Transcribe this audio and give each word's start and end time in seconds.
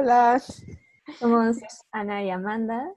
Hola, 0.00 0.40
Somos 1.18 1.56
Ana 1.90 2.22
y 2.22 2.30
Amanda. 2.30 2.94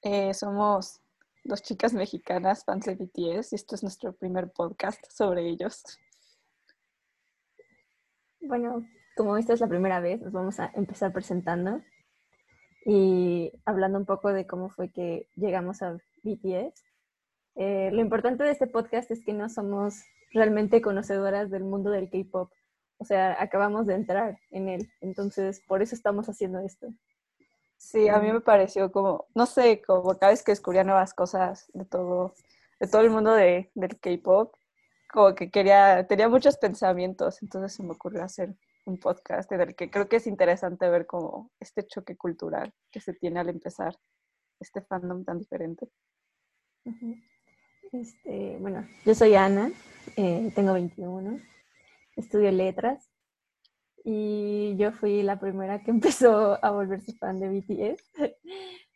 eh, 0.00 0.32
somos 0.32 1.02
dos 1.44 1.60
chicas 1.60 1.92
mexicanas 1.92 2.64
fans 2.64 2.86
de 2.86 2.94
BTS 2.94 3.52
y 3.52 3.56
esto 3.56 3.74
es 3.74 3.82
nuestro 3.82 4.14
primer 4.14 4.50
podcast 4.52 5.04
sobre 5.10 5.46
ellos. 5.46 5.82
Bueno, 8.40 8.86
como 9.18 9.36
esta 9.36 9.52
es 9.52 9.60
la 9.60 9.68
primera 9.68 10.00
vez, 10.00 10.22
nos 10.22 10.32
vamos 10.32 10.60
a 10.60 10.72
empezar 10.76 11.12
presentando 11.12 11.82
y 12.86 13.52
hablando 13.66 13.98
un 13.98 14.06
poco 14.06 14.32
de 14.32 14.46
cómo 14.46 14.70
fue 14.70 14.90
que 14.90 15.28
llegamos 15.36 15.82
a 15.82 15.98
BTS. 16.22 16.82
Eh, 17.56 17.90
lo 17.92 18.00
importante 18.00 18.44
de 18.44 18.50
este 18.52 18.66
podcast 18.66 19.10
es 19.10 19.22
que 19.22 19.34
no 19.34 19.50
somos 19.50 20.02
realmente 20.30 20.80
conocedoras 20.80 21.50
del 21.50 21.64
mundo 21.64 21.90
del 21.90 22.08
K-pop. 22.08 22.50
O 23.02 23.04
sea, 23.04 23.36
acabamos 23.42 23.88
de 23.88 23.94
entrar 23.94 24.38
en 24.52 24.68
él, 24.68 24.88
entonces 25.00 25.60
por 25.66 25.82
eso 25.82 25.96
estamos 25.96 26.28
haciendo 26.28 26.60
esto. 26.60 26.86
Sí, 27.76 28.08
a 28.08 28.20
mí 28.20 28.30
me 28.32 28.40
pareció 28.40 28.92
como, 28.92 29.26
no 29.34 29.44
sé, 29.44 29.82
como 29.84 30.16
cada 30.16 30.30
vez 30.30 30.44
que 30.44 30.52
descubría 30.52 30.84
nuevas 30.84 31.12
cosas 31.12 31.68
de 31.74 31.84
todo, 31.84 32.32
de 32.78 32.86
todo 32.86 33.02
el 33.02 33.10
mundo 33.10 33.32
de, 33.34 33.72
del 33.74 33.98
K-pop, 33.98 34.54
como 35.12 35.34
que 35.34 35.50
quería, 35.50 36.06
tenía 36.06 36.28
muchos 36.28 36.56
pensamientos, 36.58 37.42
entonces 37.42 37.74
se 37.74 37.82
me 37.82 37.90
ocurrió 37.90 38.22
hacer 38.22 38.54
un 38.84 39.00
podcast 39.00 39.50
en 39.50 39.62
el 39.62 39.74
que 39.74 39.90
creo 39.90 40.08
que 40.08 40.16
es 40.16 40.28
interesante 40.28 40.88
ver 40.88 41.04
como 41.04 41.50
este 41.58 41.84
choque 41.84 42.16
cultural 42.16 42.72
que 42.92 43.00
se 43.00 43.14
tiene 43.14 43.40
al 43.40 43.48
empezar 43.48 43.98
este 44.60 44.80
fandom 44.80 45.24
tan 45.24 45.40
diferente. 45.40 45.88
Este, 47.90 48.58
bueno, 48.60 48.86
yo 49.04 49.12
soy 49.16 49.34
Ana, 49.34 49.72
eh, 50.16 50.52
tengo 50.54 50.72
21, 50.74 51.40
estudio 52.16 52.50
letras 52.50 53.10
y 54.04 54.76
yo 54.76 54.92
fui 54.92 55.22
la 55.22 55.38
primera 55.38 55.82
que 55.82 55.90
empezó 55.90 56.64
a 56.64 56.70
volverse 56.70 57.12
fan 57.14 57.40
de 57.40 57.48
BTS. 57.48 58.02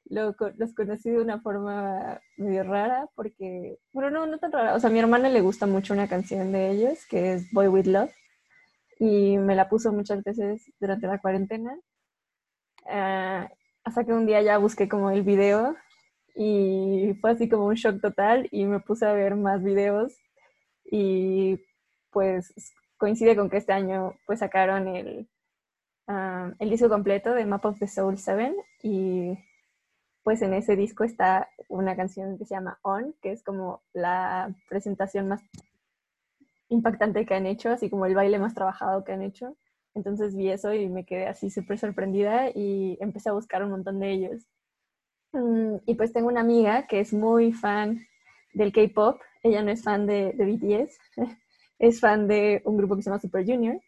Los 0.09 0.37
conocí 0.77 1.11
de 1.11 1.21
una 1.21 1.41
forma 1.41 2.21
medio 2.37 2.63
rara 2.63 3.09
porque, 3.17 3.81
bueno, 3.93 4.11
no, 4.11 4.27
no 4.27 4.39
tan 4.39 4.53
rara. 4.53 4.77
O 4.77 4.81
sea, 4.81 4.89
a 4.89 4.93
mi 4.93 5.01
hermana 5.01 5.29
le 5.29 5.41
gusta 5.41 5.67
mucho 5.67 5.95
una 5.95 6.07
canción 6.07 6.53
de 6.53 6.71
ellos 6.71 7.07
que 7.07 7.33
es 7.33 7.51
Boy 7.51 7.67
With 7.67 7.87
Love 7.87 8.13
y 9.01 9.37
me 9.39 9.57
la 9.57 9.69
puso 9.69 9.93
muchas 9.93 10.23
veces 10.23 10.63
durante 10.79 11.09
la 11.09 11.19
cuarentena. 11.19 11.77
Ah, 12.89 13.51
hasta 13.83 14.05
que 14.05 14.13
un 14.13 14.27
día 14.27 14.43
ya 14.43 14.59
busqué 14.59 14.89
como 14.89 15.11
el 15.11 15.23
video 15.23 15.77
y 16.37 17.17
fue 17.21 17.33
así 17.33 17.49
como 17.49 17.67
un 17.67 17.75
shock 17.75 18.01
total 18.01 18.49
y 18.53 18.65
me 18.65 18.79
puse 18.81 19.07
a 19.07 19.13
ver 19.13 19.35
más 19.35 19.63
videos 19.63 20.17
y 20.85 21.59
pues 22.11 22.53
coincide 22.99 23.37
con 23.37 23.51
que 23.51 23.59
este 23.59 23.73
año 23.73 24.15
pues 24.27 24.41
sacaron 24.41 24.89
el, 24.89 25.29
ah, 26.09 26.53
el 26.59 26.71
disco 26.71 26.89
completo 26.89 27.35
de 27.35 27.47
Map 27.47 27.65
of 27.67 27.79
the 27.79 27.89
Soul 27.89 28.19
7 28.19 28.55
y 28.83 29.39
pues 30.25 30.43
en 30.43 30.55
ese 30.55 30.77
disco 30.77 31.05
está 31.05 31.49
una 31.69 31.97
canción 31.97 32.39
que 32.39 32.45
se 32.47 32.55
llama 32.55 32.79
On, 32.83 33.15
que 33.23 33.33
es 33.33 33.43
como 33.45 33.83
la 33.95 34.55
presentación 34.69 35.29
más 35.29 35.43
impactante 36.69 37.25
que 37.27 37.35
han 37.35 37.47
hecho, 37.47 37.71
así 37.71 37.89
como 37.91 38.07
el 38.07 38.15
baile 38.15 38.39
más 38.39 38.55
trabajado 38.55 39.05
que 39.05 39.13
han 39.13 39.23
hecho. 39.23 39.57
Entonces 39.95 40.37
vi 40.37 40.51
eso 40.51 40.73
y 40.75 40.89
me 40.89 41.05
quedé 41.07 41.27
así 41.27 41.51
súper 41.51 41.79
sorprendida 41.79 42.51
y 42.55 42.99
empecé 43.01 43.31
a 43.31 43.33
buscar 43.33 43.63
un 43.65 43.71
montón 43.71 43.99
de 44.01 44.11
ellos. 44.13 44.43
Mm, 45.33 45.77
Y 45.87 45.95
pues 45.95 46.13
tengo 46.13 46.29
una 46.29 46.41
amiga 46.41 46.87
que 46.87 47.01
es 47.01 47.13
muy 47.13 47.53
fan 47.53 48.07
del 48.55 48.73
K-pop. 48.73 49.21
Ella 49.43 49.63
no 49.63 49.71
es 49.71 49.83
fan 49.85 50.07
de, 50.07 50.33
de 50.35 50.45
BTS, 50.47 50.99
es 51.79 52.01
fan 52.01 52.29
de 52.29 52.63
un 52.65 52.77
grupo 52.77 52.97
que 52.97 53.03
se 53.03 53.11
llama 53.11 53.21
Super 53.21 53.45
Junior, 53.45 53.81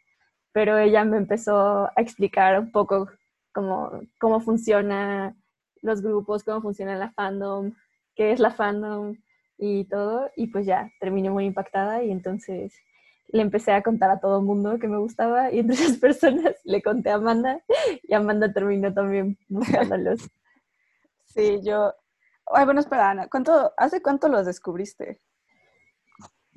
pero 0.52 0.78
ella 0.78 1.04
me 1.04 1.16
empezó 1.16 1.86
a 1.86 1.92
explicar 1.96 2.58
un 2.58 2.72
poco 2.72 3.08
cómo, 3.52 4.00
cómo 4.18 4.40
funciona 4.40 5.36
los 5.82 6.02
grupos, 6.02 6.44
cómo 6.44 6.60
funciona 6.60 6.96
la 6.96 7.12
fandom, 7.12 7.72
qué 8.14 8.32
es 8.32 8.40
la 8.40 8.50
fandom 8.50 9.16
y 9.56 9.84
todo. 9.84 10.30
Y 10.36 10.48
pues 10.48 10.66
ya 10.66 10.90
terminé 11.00 11.30
muy 11.30 11.44
impactada 11.44 12.02
y 12.02 12.10
entonces 12.10 12.74
le 13.28 13.42
empecé 13.42 13.72
a 13.72 13.82
contar 13.82 14.10
a 14.10 14.20
todo 14.20 14.38
el 14.38 14.44
mundo 14.44 14.78
que 14.78 14.88
me 14.88 14.98
gustaba 14.98 15.52
y 15.52 15.60
entre 15.60 15.76
esas 15.76 15.98
personas 15.98 16.54
le 16.64 16.82
conté 16.82 17.10
a 17.10 17.16
Amanda 17.16 17.62
y 18.02 18.14
Amanda 18.14 18.52
terminó 18.52 18.92
también 18.92 19.38
buscándolos. 19.48 20.28
Sí, 21.26 21.60
yo... 21.62 21.94
Ay, 22.50 22.64
bueno, 22.64 22.80
espera, 22.80 23.10
Ana, 23.10 23.28
¿cuánto, 23.28 23.74
¿hace 23.76 24.00
cuánto 24.00 24.28
los 24.28 24.46
descubriste? 24.46 25.20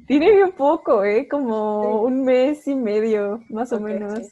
Tiene 0.07 0.31
bien 0.31 0.51
poco, 0.53 1.03
¿eh? 1.03 1.27
Como 1.27 1.81
Sí. 1.83 2.05
un 2.05 2.23
mes 2.23 2.67
y 2.67 2.75
medio, 2.75 3.41
más 3.49 3.71
o 3.71 3.79
menos. 3.79 4.19
sí. 4.19 4.29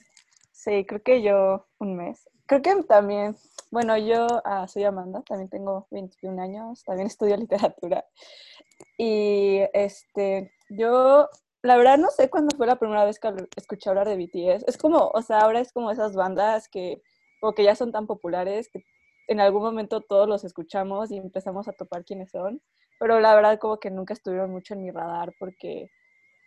Sí, 0.51 0.85
creo 0.85 1.01
que 1.01 1.21
yo 1.21 1.67
un 1.79 1.95
mes. 1.95 2.29
Creo 2.45 2.61
que 2.61 2.83
también, 2.83 3.37
bueno, 3.71 3.97
yo 3.97 4.27
ah, 4.43 4.67
soy 4.67 4.83
Amanda, 4.83 5.21
también 5.21 5.49
tengo 5.49 5.87
21 5.89 6.37
años, 6.37 6.83
también 6.83 7.07
estudio 7.07 7.37
literatura. 7.37 8.03
Y 8.97 9.61
este, 9.73 10.51
yo, 10.69 11.29
la 11.61 11.77
verdad 11.77 11.97
no 11.97 12.09
sé 12.09 12.29
cuándo 12.29 12.55
fue 12.57 12.67
la 12.67 12.75
primera 12.77 13.05
vez 13.05 13.19
que 13.19 13.33
escuché 13.55 13.89
hablar 13.89 14.09
de 14.09 14.17
BTS. 14.17 14.65
Es 14.67 14.77
como, 14.77 15.11
o 15.13 15.21
sea, 15.21 15.39
ahora 15.39 15.61
es 15.61 15.71
como 15.71 15.91
esas 15.91 16.13
bandas 16.13 16.67
que, 16.67 17.01
como 17.39 17.53
que 17.53 17.63
ya 17.63 17.75
son 17.75 17.93
tan 17.93 18.05
populares 18.05 18.69
que 18.69 18.83
en 19.29 19.39
algún 19.39 19.61
momento 19.61 20.01
todos 20.01 20.27
los 20.27 20.43
escuchamos 20.43 21.11
y 21.11 21.17
empezamos 21.17 21.67
a 21.67 21.73
topar 21.73 22.03
quiénes 22.03 22.31
son. 22.31 22.61
Pero 22.99 23.19
la 23.19 23.35
verdad 23.35 23.59
como 23.59 23.79
que 23.79 23.91
nunca 23.91 24.13
estuvieron 24.13 24.51
mucho 24.51 24.73
en 24.73 24.83
mi 24.83 24.91
radar 24.91 25.33
porque 25.39 25.89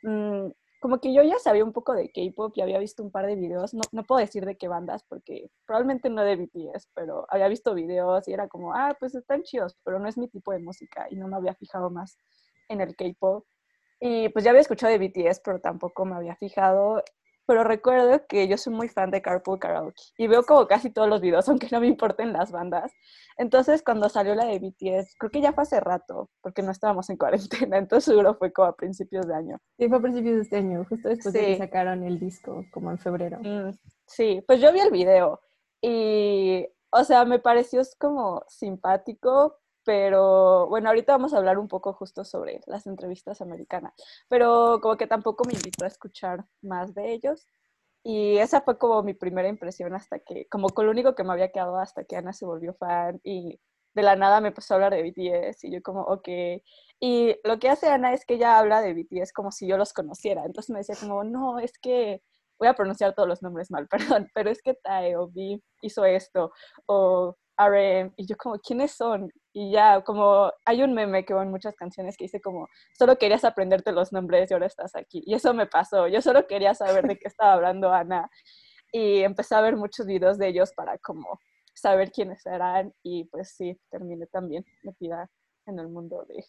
mm, 0.02 0.48
como 0.80 1.00
que 1.00 1.14
yo 1.14 1.22
ya 1.22 1.38
sabía 1.38 1.64
un 1.64 1.72
poco 1.72 1.94
de 1.94 2.10
K-pop 2.10 2.52
y 2.56 2.60
había 2.60 2.80
visto 2.80 3.04
un 3.04 3.12
par 3.12 3.26
de 3.26 3.36
videos, 3.36 3.72
no, 3.72 3.82
no 3.92 4.02
puedo 4.02 4.20
decir 4.20 4.44
de 4.44 4.56
qué 4.56 4.66
bandas 4.66 5.04
porque 5.04 5.48
probablemente 5.64 6.10
no 6.10 6.24
de 6.24 6.34
BTS, 6.36 6.88
pero 6.92 7.24
había 7.30 7.46
visto 7.46 7.72
videos 7.72 8.26
y 8.26 8.32
era 8.32 8.48
como, 8.48 8.74
ah, 8.74 8.96
pues 8.98 9.14
están 9.14 9.44
chidos, 9.44 9.78
pero 9.84 10.00
no 10.00 10.08
es 10.08 10.18
mi 10.18 10.26
tipo 10.28 10.52
de 10.52 10.58
música 10.58 11.06
y 11.08 11.14
no 11.14 11.28
me 11.28 11.36
había 11.36 11.54
fijado 11.54 11.88
más 11.88 12.18
en 12.68 12.80
el 12.80 12.96
K-pop. 12.96 13.46
Y 14.00 14.28
pues 14.30 14.44
ya 14.44 14.50
había 14.50 14.62
escuchado 14.62 14.92
de 14.92 14.98
BTS, 14.98 15.40
pero 15.44 15.60
tampoco 15.60 16.04
me 16.04 16.16
había 16.16 16.34
fijado. 16.34 17.04
Pero 17.46 17.64
recuerdo 17.64 18.24
que 18.26 18.46
yo 18.48 18.56
soy 18.56 18.72
muy 18.72 18.88
fan 18.88 19.10
de 19.10 19.20
Carpool 19.20 19.58
Karaoke 19.58 20.02
y 20.16 20.26
veo 20.26 20.44
como 20.44 20.66
casi 20.66 20.90
todos 20.90 21.08
los 21.08 21.20
videos, 21.20 21.48
aunque 21.48 21.68
no 21.70 21.80
me 21.80 21.88
importen 21.88 22.32
las 22.32 22.52
bandas. 22.52 22.92
Entonces, 23.36 23.82
cuando 23.82 24.08
salió 24.08 24.34
la 24.34 24.44
de 24.44 24.58
BTS, 24.58 25.14
creo 25.18 25.30
que 25.30 25.40
ya 25.40 25.52
fue 25.52 25.62
hace 25.62 25.80
rato, 25.80 26.30
porque 26.40 26.62
no 26.62 26.70
estábamos 26.70 27.10
en 27.10 27.16
cuarentena, 27.18 27.78
entonces 27.78 28.04
seguro 28.04 28.34
fue 28.34 28.52
como 28.52 28.68
a 28.68 28.76
principios 28.76 29.26
de 29.26 29.34
año. 29.34 29.58
Sí, 29.78 29.88
fue 29.88 29.98
a 29.98 30.02
principios 30.02 30.36
de 30.36 30.42
este 30.42 30.56
año, 30.56 30.84
justo 30.88 31.08
después 31.08 31.32
de 31.32 31.40
que 31.40 31.58
sacaron 31.58 32.04
el 32.04 32.18
disco, 32.18 32.64
como 32.72 32.90
en 32.90 32.98
febrero. 32.98 33.38
Mm, 33.40 33.72
sí, 34.06 34.42
pues 34.46 34.60
yo 34.60 34.72
vi 34.72 34.80
el 34.80 34.90
video 34.90 35.40
y, 35.80 36.66
o 36.90 37.04
sea, 37.04 37.24
me 37.24 37.38
pareció 37.38 37.82
como 37.98 38.44
simpático, 38.48 39.58
pero 39.84 40.66
bueno, 40.68 40.88
ahorita 40.88 41.12
vamos 41.12 41.34
a 41.34 41.38
hablar 41.38 41.58
un 41.58 41.68
poco 41.68 41.92
justo 41.92 42.24
sobre 42.24 42.60
las 42.66 42.86
entrevistas 42.86 43.40
americanas, 43.40 43.94
pero 44.28 44.80
como 44.80 44.96
que 44.96 45.06
tampoco 45.06 45.44
me 45.44 45.54
invitó 45.54 45.84
a 45.84 45.88
escuchar 45.88 46.44
más 46.62 46.94
de 46.94 47.12
ellos. 47.12 47.46
Y 48.04 48.38
esa 48.38 48.62
fue 48.62 48.78
como 48.78 49.02
mi 49.02 49.14
primera 49.14 49.48
impresión 49.48 49.94
hasta 49.94 50.18
que, 50.18 50.46
como 50.48 50.68
con 50.70 50.86
lo 50.86 50.92
único 50.92 51.14
que 51.14 51.24
me 51.24 51.32
había 51.32 51.52
quedado 51.52 51.78
hasta 51.78 52.04
que 52.04 52.16
Ana 52.16 52.32
se 52.32 52.46
volvió 52.46 52.74
fan 52.74 53.20
y 53.22 53.60
de 53.94 54.02
la 54.02 54.16
nada 54.16 54.40
me 54.40 54.48
empezó 54.48 54.74
a 54.74 54.76
hablar 54.76 54.94
de 54.94 55.02
BTS 55.02 55.64
y 55.64 55.72
yo 55.72 55.82
como, 55.82 56.02
ok. 56.02 56.28
Y 57.00 57.36
lo 57.44 57.58
que 57.58 57.68
hace 57.68 57.88
Ana 57.88 58.12
es 58.14 58.24
que 58.26 58.34
ella 58.34 58.58
habla 58.58 58.80
de 58.80 58.94
BTS 58.94 59.32
como 59.32 59.52
si 59.52 59.66
yo 59.66 59.76
los 59.76 59.92
conociera. 59.92 60.44
Entonces 60.44 60.70
me 60.70 60.78
decía 60.78 60.96
como, 61.00 61.24
no, 61.24 61.58
es 61.60 61.78
que 61.78 62.22
voy 62.58 62.68
a 62.68 62.74
pronunciar 62.74 63.14
todos 63.14 63.28
los 63.28 63.42
nombres 63.42 63.70
mal, 63.70 63.88
perdón, 64.22 64.28
pero 64.34 64.50
es 64.50 64.62
que 64.62 64.74
Tae 64.74 65.16
o 65.16 65.24
V 65.26 65.60
hizo 65.82 66.04
esto 66.04 66.52
o 66.86 67.36
RM 67.68 68.12
y 68.16 68.26
yo 68.26 68.36
como, 68.36 68.58
¿quiénes 68.58 68.92
son? 68.92 69.30
Y 69.52 69.72
ya, 69.72 70.02
como 70.02 70.50
hay 70.64 70.82
un 70.82 70.94
meme 70.94 71.24
que 71.24 71.34
va 71.34 71.42
en 71.42 71.50
muchas 71.50 71.74
canciones 71.74 72.16
que 72.16 72.24
dice 72.24 72.40
como, 72.40 72.68
solo 72.98 73.16
querías 73.16 73.44
aprenderte 73.44 73.92
los 73.92 74.12
nombres 74.12 74.50
y 74.50 74.54
ahora 74.54 74.66
estás 74.66 74.94
aquí. 74.96 75.22
Y 75.26 75.34
eso 75.34 75.54
me 75.54 75.66
pasó, 75.66 76.08
yo 76.08 76.22
solo 76.22 76.46
quería 76.46 76.74
saber 76.74 77.06
de 77.06 77.18
qué 77.18 77.28
estaba 77.28 77.54
hablando 77.54 77.92
Ana 77.92 78.30
y 78.92 79.22
empecé 79.22 79.54
a 79.54 79.60
ver 79.60 79.76
muchos 79.76 80.06
videos 80.06 80.38
de 80.38 80.48
ellos 80.48 80.72
para 80.74 80.98
como 80.98 81.40
saber 81.74 82.12
quiénes 82.12 82.44
eran 82.46 82.92
y 83.02 83.24
pues 83.24 83.54
sí, 83.56 83.78
terminé 83.90 84.26
también 84.26 84.64
metida 84.82 85.30
en 85.66 85.78
el 85.78 85.88
mundo 85.88 86.26
de, 86.28 86.44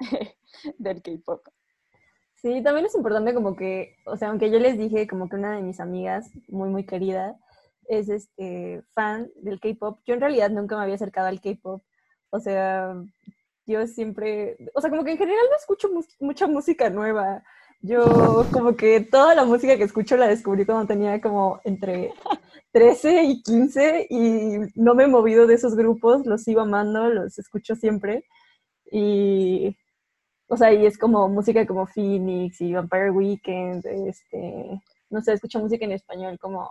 del 0.78 1.02
K-pop. 1.02 1.46
Sí, 2.34 2.62
también 2.62 2.86
es 2.86 2.94
importante 2.94 3.32
como 3.32 3.56
que, 3.56 3.96
o 4.04 4.16
sea, 4.16 4.28
aunque 4.28 4.50
yo 4.50 4.58
les 4.58 4.76
dije 4.78 5.06
como 5.06 5.28
que 5.28 5.36
una 5.36 5.56
de 5.56 5.62
mis 5.62 5.80
amigas 5.80 6.30
muy, 6.48 6.68
muy 6.68 6.84
querida 6.84 7.38
es 7.88 8.08
este 8.08 8.82
fan 8.94 9.30
del 9.36 9.60
K-pop, 9.60 10.00
yo 10.06 10.14
en 10.14 10.20
realidad 10.20 10.50
nunca 10.50 10.76
me 10.76 10.82
había 10.82 10.96
acercado 10.96 11.28
al 11.28 11.40
K-pop. 11.40 11.82
O 12.30 12.40
sea, 12.40 12.94
yo 13.66 13.86
siempre, 13.86 14.56
o 14.74 14.80
sea, 14.80 14.90
como 14.90 15.04
que 15.04 15.12
en 15.12 15.18
general 15.18 15.44
no 15.50 15.56
escucho 15.56 15.88
mucha 16.20 16.46
música 16.46 16.90
nueva. 16.90 17.42
Yo 17.82 18.46
como 18.52 18.76
que 18.76 19.00
toda 19.00 19.34
la 19.34 19.44
música 19.44 19.76
que 19.76 19.84
escucho 19.84 20.16
la 20.16 20.28
descubrí 20.28 20.64
cuando 20.64 20.86
tenía 20.86 21.20
como 21.20 21.60
entre 21.64 22.12
13 22.72 23.24
y 23.24 23.42
15 23.42 24.06
y 24.10 24.58
no 24.74 24.94
me 24.94 25.04
he 25.04 25.08
movido 25.08 25.46
de 25.46 25.54
esos 25.54 25.74
grupos, 25.76 26.26
los 26.26 26.42
sigo 26.42 26.60
amando, 26.62 27.08
los 27.10 27.38
escucho 27.38 27.74
siempre. 27.74 28.24
Y, 28.90 29.76
o 30.48 30.56
sea, 30.56 30.72
y 30.72 30.86
es 30.86 30.98
como 30.98 31.28
música 31.28 31.66
como 31.66 31.86
Phoenix 31.86 32.60
y 32.60 32.72
Vampire 32.72 33.10
Weekend, 33.10 33.84
este, 33.86 34.80
no 35.10 35.20
sé, 35.22 35.32
escucho 35.34 35.60
música 35.60 35.84
en 35.84 35.92
español 35.92 36.38
como 36.38 36.68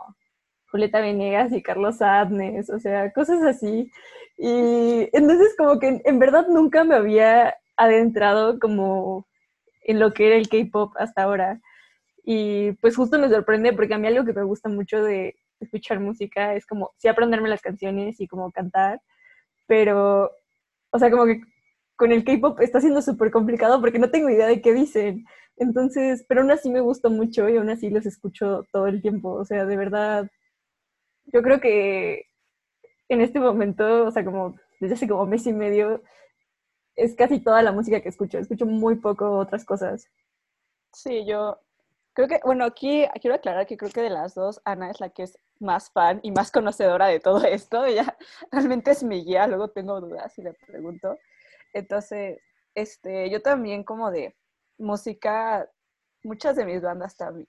Julieta 0.75 0.99
Venegas 0.99 1.53
y 1.53 1.63
Carlos 1.63 2.01
Adnes, 2.01 2.69
o 2.69 2.79
sea, 2.79 3.13
cosas 3.13 3.41
así. 3.43 3.89
Y 4.37 5.07
entonces 5.13 5.55
como 5.57 5.79
que 5.79 6.01
en 6.03 6.19
verdad 6.19 6.47
nunca 6.49 6.83
me 6.83 6.95
había 6.95 7.55
adentrado 7.77 8.59
como 8.59 9.25
en 9.83 10.01
lo 10.01 10.13
que 10.13 10.27
era 10.27 10.35
el 10.35 10.49
K-Pop 10.49 10.91
hasta 10.97 11.23
ahora. 11.23 11.61
Y 12.25 12.73
pues 12.81 12.97
justo 12.97 13.17
me 13.17 13.29
sorprende 13.29 13.71
porque 13.71 13.93
a 13.93 13.97
mí 13.97 14.05
algo 14.07 14.25
que 14.25 14.33
me 14.33 14.43
gusta 14.43 14.67
mucho 14.67 15.01
de 15.01 15.37
escuchar 15.61 16.01
música 16.01 16.53
es 16.55 16.65
como 16.65 16.91
sí 16.97 17.07
aprenderme 17.07 17.47
las 17.47 17.61
canciones 17.61 18.19
y 18.19 18.27
como 18.27 18.51
cantar, 18.51 19.01
pero, 19.67 20.29
o 20.91 20.99
sea, 20.99 21.09
como 21.09 21.25
que 21.25 21.39
con 21.95 22.11
el 22.11 22.25
K-Pop 22.25 22.59
está 22.59 22.81
siendo 22.81 23.01
súper 23.01 23.31
complicado 23.31 23.79
porque 23.79 23.99
no 23.99 24.11
tengo 24.11 24.29
idea 24.29 24.47
de 24.47 24.61
qué 24.61 24.73
dicen. 24.73 25.23
Entonces, 25.55 26.25
pero 26.27 26.41
aún 26.41 26.51
así 26.51 26.69
me 26.69 26.81
gusta 26.81 27.07
mucho 27.07 27.47
y 27.47 27.55
aún 27.55 27.69
así 27.69 27.89
los 27.89 28.05
escucho 28.05 28.65
todo 28.73 28.87
el 28.87 29.01
tiempo. 29.01 29.31
O 29.31 29.45
sea, 29.45 29.65
de 29.65 29.77
verdad, 29.77 30.29
yo 31.25 31.41
creo 31.41 31.59
que 31.59 32.27
en 33.09 33.21
este 33.21 33.39
momento, 33.39 34.05
o 34.05 34.11
sea, 34.11 34.23
como 34.25 34.55
desde 34.79 34.95
hace 34.95 35.07
como 35.07 35.25
mes 35.25 35.45
y 35.47 35.53
medio, 35.53 36.01
es 36.95 37.15
casi 37.15 37.39
toda 37.39 37.61
la 37.61 37.71
música 37.71 38.01
que 38.01 38.09
escucho. 38.09 38.37
Escucho 38.39 38.65
muy 38.65 38.95
poco 38.95 39.37
otras 39.37 39.65
cosas. 39.65 40.09
Sí, 40.93 41.25
yo 41.25 41.59
creo 42.13 42.27
que, 42.27 42.39
bueno, 42.43 42.65
aquí 42.65 43.05
quiero 43.21 43.35
aclarar 43.35 43.67
que 43.67 43.77
creo 43.77 43.91
que 43.91 44.01
de 44.01 44.09
las 44.09 44.33
dos, 44.35 44.61
Ana 44.65 44.89
es 44.89 44.99
la 44.99 45.09
que 45.09 45.23
es 45.23 45.37
más 45.59 45.91
fan 45.91 46.19
y 46.23 46.31
más 46.31 46.51
conocedora 46.51 47.07
de 47.07 47.19
todo 47.19 47.43
esto. 47.43 47.85
Ella 47.85 48.17
realmente 48.51 48.91
es 48.91 49.03
mi 49.03 49.23
guía, 49.23 49.47
luego 49.47 49.69
tengo 49.69 49.99
dudas 50.01 50.37
y 50.37 50.43
le 50.43 50.53
pregunto. 50.53 51.17
Entonces, 51.73 52.39
este, 52.73 53.29
yo 53.29 53.41
también 53.41 53.83
como 53.83 54.11
de 54.11 54.35
música, 54.77 55.69
muchas 56.23 56.55
de 56.55 56.65
mis 56.65 56.81
bandas 56.81 57.15
también. 57.17 57.47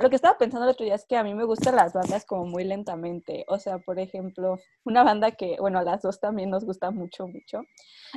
Lo 0.00 0.08
que 0.08 0.16
estaba 0.16 0.38
pensando 0.38 0.64
el 0.64 0.72
otro 0.72 0.86
día 0.86 0.94
es 0.94 1.04
que 1.04 1.18
a 1.18 1.22
mí 1.22 1.34
me 1.34 1.44
gustan 1.44 1.76
las 1.76 1.92
bandas 1.92 2.24
como 2.24 2.46
muy 2.46 2.64
lentamente. 2.64 3.44
O 3.48 3.58
sea, 3.58 3.78
por 3.78 3.98
ejemplo, 3.98 4.56
una 4.82 5.04
banda 5.04 5.30
que, 5.32 5.58
bueno, 5.60 5.78
a 5.78 5.82
las 5.82 6.00
dos 6.00 6.18
también 6.18 6.48
nos 6.48 6.64
gusta 6.64 6.90
mucho, 6.90 7.28
mucho, 7.28 7.60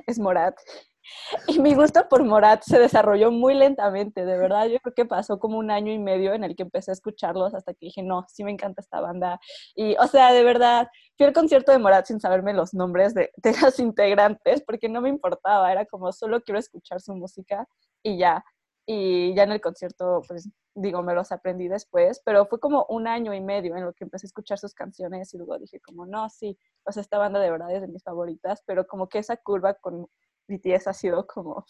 es 0.08 0.18
Morat. 0.18 0.56
Y 1.50 1.60
mi 1.60 1.74
gusto 1.76 2.08
por 2.08 2.24
Morat 2.24 2.64
se 2.64 2.80
desarrolló 2.80 3.30
muy 3.30 3.56
lentamente, 3.56 4.24
de 4.24 4.38
verdad. 4.38 4.68
Yo 4.68 4.80
creo 4.80 4.94
que 4.94 5.04
pasó 5.04 5.38
como 5.38 5.58
un 5.58 5.70
año 5.70 5.92
y 5.92 6.00
medio 6.00 6.34
en 6.34 6.46
el 6.46 6.56
que 6.56 6.64
empecé 6.64 6.92
a 6.92 6.94
escucharlos 6.94 7.54
hasta 7.54 7.74
que 7.74 7.88
dije, 7.88 8.02
no, 8.02 8.26
sí 8.30 8.46
me 8.46 8.52
encanta 8.52 8.80
esta 8.82 9.02
banda. 9.02 9.38
Y, 9.76 9.98
o 9.98 10.08
sea, 10.08 10.32
de 10.32 10.46
verdad, 10.46 10.88
fui 11.18 11.26
al 11.26 11.34
concierto 11.34 11.74
de 11.74 11.80
Morat 11.80 12.06
sin 12.06 12.22
saberme 12.22 12.54
los 12.54 12.74
nombres 12.74 13.14
de, 13.14 13.32
de 13.36 13.52
las 13.62 13.80
integrantes 13.80 14.64
porque 14.66 14.88
no 14.88 15.02
me 15.02 15.10
importaba, 15.10 15.70
era 15.74 15.86
como 15.86 16.14
solo 16.14 16.40
quiero 16.40 16.58
escuchar 16.60 17.02
su 17.02 17.14
música 17.14 17.68
y 18.02 18.18
ya. 18.18 18.46
Y 18.86 19.34
ya 19.34 19.44
en 19.44 19.54
el 19.54 19.62
concierto, 19.62 20.22
pues 20.28 20.50
digo, 20.76 21.02
me 21.04 21.14
los 21.14 21.32
aprendí 21.32 21.68
después, 21.68 22.22
pero 22.26 22.46
fue 22.46 22.60
como 22.60 22.86
un 22.90 23.08
año 23.08 23.34
y 23.34 23.40
medio 23.42 23.78
en 23.78 23.86
lo 23.86 23.94
que 23.94 24.04
empecé 24.04 24.26
a 24.26 24.30
escuchar 24.30 24.58
sus 24.58 24.74
canciones 24.74 25.34
y 25.34 25.38
luego 25.38 25.58
dije 25.58 25.80
como, 25.80 26.06
no, 26.06 26.30
sí, 26.30 26.58
o 26.84 26.92
sea, 26.92 27.02
esta 27.02 27.18
banda 27.18 27.40
de 27.40 27.52
verdad 27.52 27.74
es 27.74 27.82
de 27.82 27.88
mis 27.88 28.04
favoritas, 28.04 28.62
pero 28.66 28.86
como 28.86 29.08
que 29.08 29.20
esa 29.20 29.38
curva 29.38 29.76
con 29.76 30.08
BTS 30.48 30.88
ha 30.88 30.94
sido 30.94 31.26
como... 31.28 31.66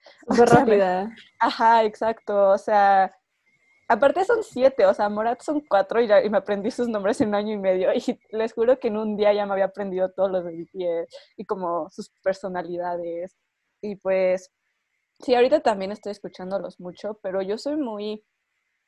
Súper 0.28 0.48
rápida. 0.48 1.16
Ajá, 1.38 1.84
exacto. 1.84 2.50
O 2.50 2.58
sea, 2.58 3.14
aparte 3.88 4.24
son 4.24 4.42
siete, 4.42 4.84
o 4.84 4.92
sea, 4.92 5.08
Morat 5.08 5.40
son 5.40 5.60
cuatro 5.60 6.00
y, 6.00 6.10
y, 6.12 6.30
me 6.30 6.38
aprendí 6.38 6.70
sus 6.72 6.88
nombres 6.88 7.20
en 7.20 7.28
un 7.28 7.36
año 7.36 7.52
y 7.52 7.58
medio. 7.58 7.90
Y 7.94 8.18
les 8.36 8.52
juro 8.52 8.78
que 8.78 8.88
en 8.88 8.96
un 8.96 9.16
día 9.16 9.32
ya 9.32 9.46
me 9.46 9.52
había 9.52 9.66
aprendido 9.66 10.10
todos 10.10 10.30
los 10.30 10.44
de 10.44 10.52
BTS 10.52 11.14
y 11.36 11.44
como 11.44 11.88
sus 11.90 12.10
personalidades. 12.22 13.36
Y 13.80 13.96
pues, 13.96 14.50
sí, 15.22 15.34
ahorita 15.34 15.60
también 15.60 15.92
estoy 15.92 16.12
escuchándolos 16.12 16.80
mucho, 16.80 17.18
pero 17.22 17.42
yo 17.42 17.58
soy 17.58 17.76
muy, 17.76 18.24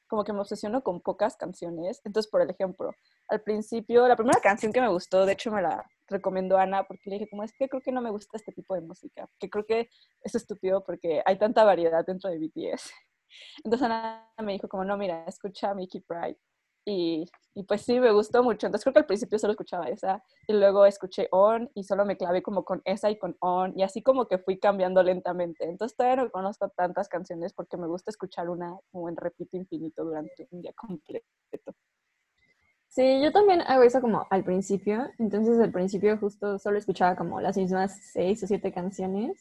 como 0.09 0.25
que 0.25 0.33
me 0.33 0.41
obsesiono 0.41 0.83
con 0.83 1.01
pocas 1.01 1.37
canciones. 1.37 2.01
Entonces, 2.05 2.31
por 2.31 2.43
ejemplo, 2.43 2.91
al 3.29 3.43
principio, 3.43 4.07
la 4.09 4.17
primera 4.17 4.41
canción 4.41 4.73
que 4.73 4.81
me 4.81 4.89
gustó, 4.89 5.25
de 5.27 5.33
hecho 5.33 5.51
me 5.51 5.63
la 5.63 5.85
recomendó 6.09 6.59
Ana 6.59 6.85
porque 6.85 7.11
le 7.11 7.17
dije, 7.17 7.31
como 7.31 7.45
es 7.45 7.53
que 7.53 7.69
creo 7.69 7.83
que 7.83 7.93
no 7.93 8.03
me 8.03 8.11
gusta 8.11 8.37
este 8.37 8.53
tipo 8.53 8.75
de 8.75 8.83
música, 8.83 9.29
que 9.39 9.49
creo 9.49 9.65
que 9.65 9.89
es 10.23 10.35
estúpido 10.35 10.85
porque 10.85 11.23
hay 11.25 11.39
tanta 11.39 11.65
variedad 11.65 12.05
dentro 12.05 12.31
de 12.31 12.39
BTS. 12.39 12.93
Entonces 13.65 13.87
Ana 13.87 14.31
me 14.43 14.53
dijo 14.53 14.69
como, 14.69 14.85
no, 14.85 14.97
mira, 14.97 15.25
escucha 15.27 15.75
Mickey 15.75 16.01
Pride. 16.01 16.39
Y, 16.87 17.27
y, 17.55 17.63
pues 17.65 17.83
sí, 17.83 17.99
me 17.99 18.13
gustó 18.13 18.43
mucho. 18.43 18.67
Entonces 18.67 18.85
creo 18.85 18.93
que 18.93 19.01
al 19.01 19.07
principio 19.07 19.39
solo 19.39 19.53
escuchaba 19.53 19.89
esa 19.89 20.23
y 20.47 20.53
luego 20.53 20.85
escuché 20.85 21.29
On 21.31 21.71
y 21.75 21.85
solo 21.85 22.05
me 22.05 22.17
clavé 22.17 22.43
como 22.43 22.65
con 22.65 22.83
esa 22.85 23.11
y 23.11 23.19
con 23.19 23.37
On 23.41 23.73
y 23.79 23.83
así 23.83 24.03
como 24.03 24.27
que 24.27 24.39
fui 24.39 24.59
cambiando 24.59 25.03
lentamente. 25.03 25.65
Entonces 25.65 25.97
todavía 25.97 26.25
no 26.25 26.31
conozco 26.31 26.69
tantas 26.71 27.09
canciones 27.09 27.53
porque 27.55 27.77
me 27.77 27.87
gusta 27.87 28.11
escuchar 28.11 28.51
una 28.51 28.77
como 28.91 29.09
en 29.09 29.17
repito 29.17 29.57
infinito 29.57 30.05
durante 30.05 30.47
un 30.51 30.63
día 30.63 30.73
completo. 30.75 31.25
Sí, 32.89 33.21
yo 33.23 33.33
también 33.33 33.63
hago 33.63 33.83
eso 33.83 34.01
como 34.01 34.27
al 34.31 34.45
principio. 34.45 35.09
Entonces 35.19 35.59
al 35.59 35.73
principio 35.73 36.19
justo 36.19 36.59
solo 36.59 36.79
escuchaba 36.79 37.17
como 37.17 37.41
las 37.41 37.57
mismas 37.57 37.99
seis 38.13 38.43
o 38.43 38.47
siete 38.47 38.73
canciones 38.73 39.41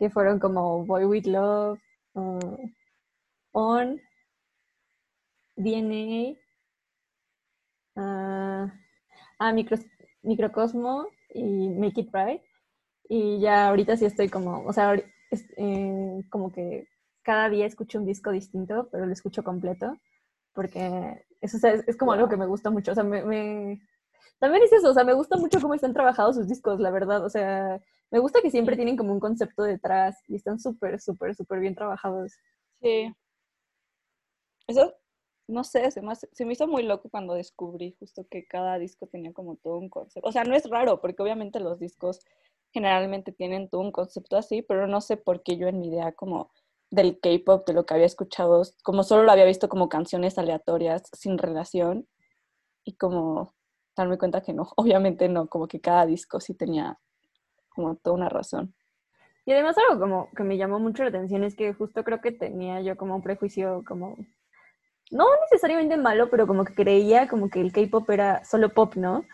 que 0.00 0.10
fueron 0.10 0.38
como 0.38 0.84
Boy 0.86 1.04
With 1.04 1.26
Love, 1.26 1.78
uh, 2.14 2.56
On, 3.52 4.00
DNA, 5.62 6.36
Micro, 9.52 9.76
Microcosmo 10.22 11.06
y 11.34 11.68
Make 11.70 12.00
It 12.00 12.10
Right. 12.12 12.42
Y 13.08 13.40
ya 13.40 13.68
ahorita 13.68 13.96
sí 13.96 14.04
estoy 14.04 14.28
como, 14.28 14.64
o 14.64 14.72
sea, 14.72 14.94
eh, 14.94 16.22
como 16.30 16.52
que 16.52 16.88
cada 17.22 17.48
día 17.48 17.66
escucho 17.66 17.98
un 17.98 18.06
disco 18.06 18.30
distinto, 18.30 18.88
pero 18.90 19.06
lo 19.06 19.12
escucho 19.12 19.42
completo 19.42 19.96
porque 20.52 21.24
eso 21.40 21.58
es, 21.68 21.96
como 21.96 22.12
algo 22.12 22.28
que 22.28 22.36
me 22.36 22.46
gusta 22.46 22.70
mucho. 22.70 22.92
O 22.92 22.94
sea, 22.94 23.04
me, 23.04 23.80
También 24.38 24.62
es 24.64 24.72
eso, 24.72 24.90
o 24.90 24.94
sea, 24.94 25.04
me 25.04 25.14
gusta 25.14 25.36
mucho 25.36 25.60
cómo 25.60 25.74
están 25.74 25.92
trabajados 25.94 26.36
sus 26.36 26.48
discos, 26.48 26.80
la 26.80 26.90
verdad. 26.90 27.24
O 27.24 27.30
sea, 27.30 27.80
me 28.10 28.18
gusta 28.18 28.40
que 28.42 28.50
siempre 28.50 28.76
tienen 28.76 28.96
como 28.96 29.12
un 29.12 29.20
concepto 29.20 29.62
detrás 29.62 30.18
y 30.28 30.36
están 30.36 30.58
súper, 30.60 31.00
súper, 31.00 31.34
súper 31.34 31.60
bien 31.60 31.74
trabajados. 31.74 32.32
Sí. 32.82 33.12
Eso, 34.66 34.94
no 35.50 35.64
sé, 35.64 35.90
se 35.90 36.00
me, 36.02 36.14
se 36.14 36.44
me 36.44 36.52
hizo 36.52 36.66
muy 36.66 36.82
loco 36.82 37.08
cuando 37.10 37.34
descubrí 37.34 37.96
justo 37.98 38.26
que 38.30 38.46
cada 38.46 38.78
disco 38.78 39.06
tenía 39.06 39.32
como 39.32 39.56
todo 39.56 39.78
un 39.78 39.88
concepto. 39.88 40.28
O 40.28 40.32
sea, 40.32 40.44
no 40.44 40.54
es 40.54 40.68
raro, 40.68 41.00
porque 41.00 41.22
obviamente 41.22 41.60
los 41.60 41.78
discos 41.78 42.20
generalmente 42.72 43.32
tienen 43.32 43.68
todo 43.68 43.80
un 43.80 43.92
concepto 43.92 44.36
así, 44.36 44.62
pero 44.62 44.86
no 44.86 45.00
sé 45.00 45.16
por 45.16 45.42
qué 45.42 45.56
yo 45.56 45.68
en 45.68 45.80
mi 45.80 45.88
idea 45.88 46.12
como 46.12 46.50
del 46.90 47.20
K-pop, 47.20 47.66
de 47.66 47.72
lo 47.72 47.86
que 47.86 47.94
había 47.94 48.06
escuchado, 48.06 48.62
como 48.82 49.04
solo 49.04 49.22
lo 49.22 49.32
había 49.32 49.44
visto 49.44 49.68
como 49.68 49.88
canciones 49.88 50.38
aleatorias 50.38 51.02
sin 51.12 51.38
relación 51.38 52.08
y 52.84 52.94
como 52.96 53.54
darme 53.96 54.18
cuenta 54.18 54.42
que 54.42 54.52
no, 54.52 54.68
obviamente 54.76 55.28
no, 55.28 55.48
como 55.48 55.68
que 55.68 55.80
cada 55.80 56.06
disco 56.06 56.40
sí 56.40 56.54
tenía 56.54 56.98
como 57.68 57.96
toda 57.96 58.16
una 58.16 58.28
razón. 58.28 58.74
Y 59.46 59.52
además 59.52 59.76
algo 59.78 60.00
como 60.00 60.30
que 60.36 60.42
me 60.42 60.56
llamó 60.56 60.78
mucho 60.78 61.02
la 61.02 61.08
atención 61.08 61.44
es 61.44 61.56
que 61.56 61.72
justo 61.72 62.04
creo 62.04 62.20
que 62.20 62.32
tenía 62.32 62.82
yo 62.82 62.96
como 62.96 63.16
un 63.16 63.22
prejuicio 63.22 63.82
como, 63.86 64.16
no 65.10 65.26
necesariamente 65.42 65.96
malo, 65.96 66.30
pero 66.30 66.46
como 66.46 66.64
que 66.64 66.74
creía 66.74 67.28
como 67.28 67.50
que 67.50 67.60
el 67.60 67.72
K-pop 67.72 68.08
era 68.10 68.44
solo 68.44 68.70
pop, 68.70 68.94
¿no? 68.94 69.24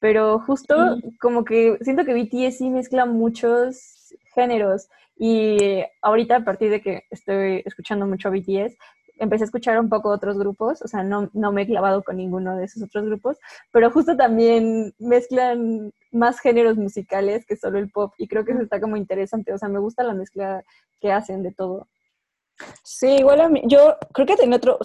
Pero 0.00 0.38
justo 0.40 0.96
como 1.20 1.44
que 1.44 1.76
siento 1.82 2.04
que 2.04 2.14
BTS 2.14 2.58
sí 2.58 2.70
mezcla 2.70 3.04
muchos 3.04 4.14
géneros 4.34 4.88
y 5.16 5.82
ahorita, 6.02 6.36
a 6.36 6.44
partir 6.44 6.70
de 6.70 6.80
que 6.80 7.02
estoy 7.10 7.62
escuchando 7.66 8.06
mucho 8.06 8.30
BTS, 8.30 8.76
empecé 9.18 9.44
a 9.44 9.46
escuchar 9.46 9.80
un 9.80 9.88
poco 9.88 10.10
otros 10.10 10.38
grupos, 10.38 10.80
o 10.82 10.88
sea, 10.88 11.02
no, 11.02 11.28
no 11.32 11.52
me 11.52 11.62
he 11.62 11.66
clavado 11.66 12.04
con 12.04 12.16
ninguno 12.16 12.56
de 12.56 12.64
esos 12.64 12.82
otros 12.84 13.04
grupos, 13.04 13.36
pero 13.72 13.90
justo 13.90 14.16
también 14.16 14.94
mezclan 14.98 15.92
más 16.12 16.38
géneros 16.40 16.76
musicales 16.76 17.44
que 17.44 17.56
solo 17.56 17.78
el 17.78 17.90
pop, 17.90 18.14
y 18.16 18.28
creo 18.28 18.44
que 18.44 18.52
eso 18.52 18.62
está 18.62 18.80
como 18.80 18.96
interesante, 18.96 19.52
o 19.52 19.58
sea, 19.58 19.68
me 19.68 19.80
gusta 19.80 20.04
la 20.04 20.14
mezcla 20.14 20.62
que 21.00 21.12
hacen 21.12 21.42
de 21.42 21.52
todo. 21.52 21.88
Sí, 22.84 23.08
igual 23.08 23.40
a 23.40 23.48
mí, 23.48 23.62
yo 23.66 23.96
creo 24.12 24.26
que 24.26 24.36
tenía 24.36 24.56
otro, 24.56 24.78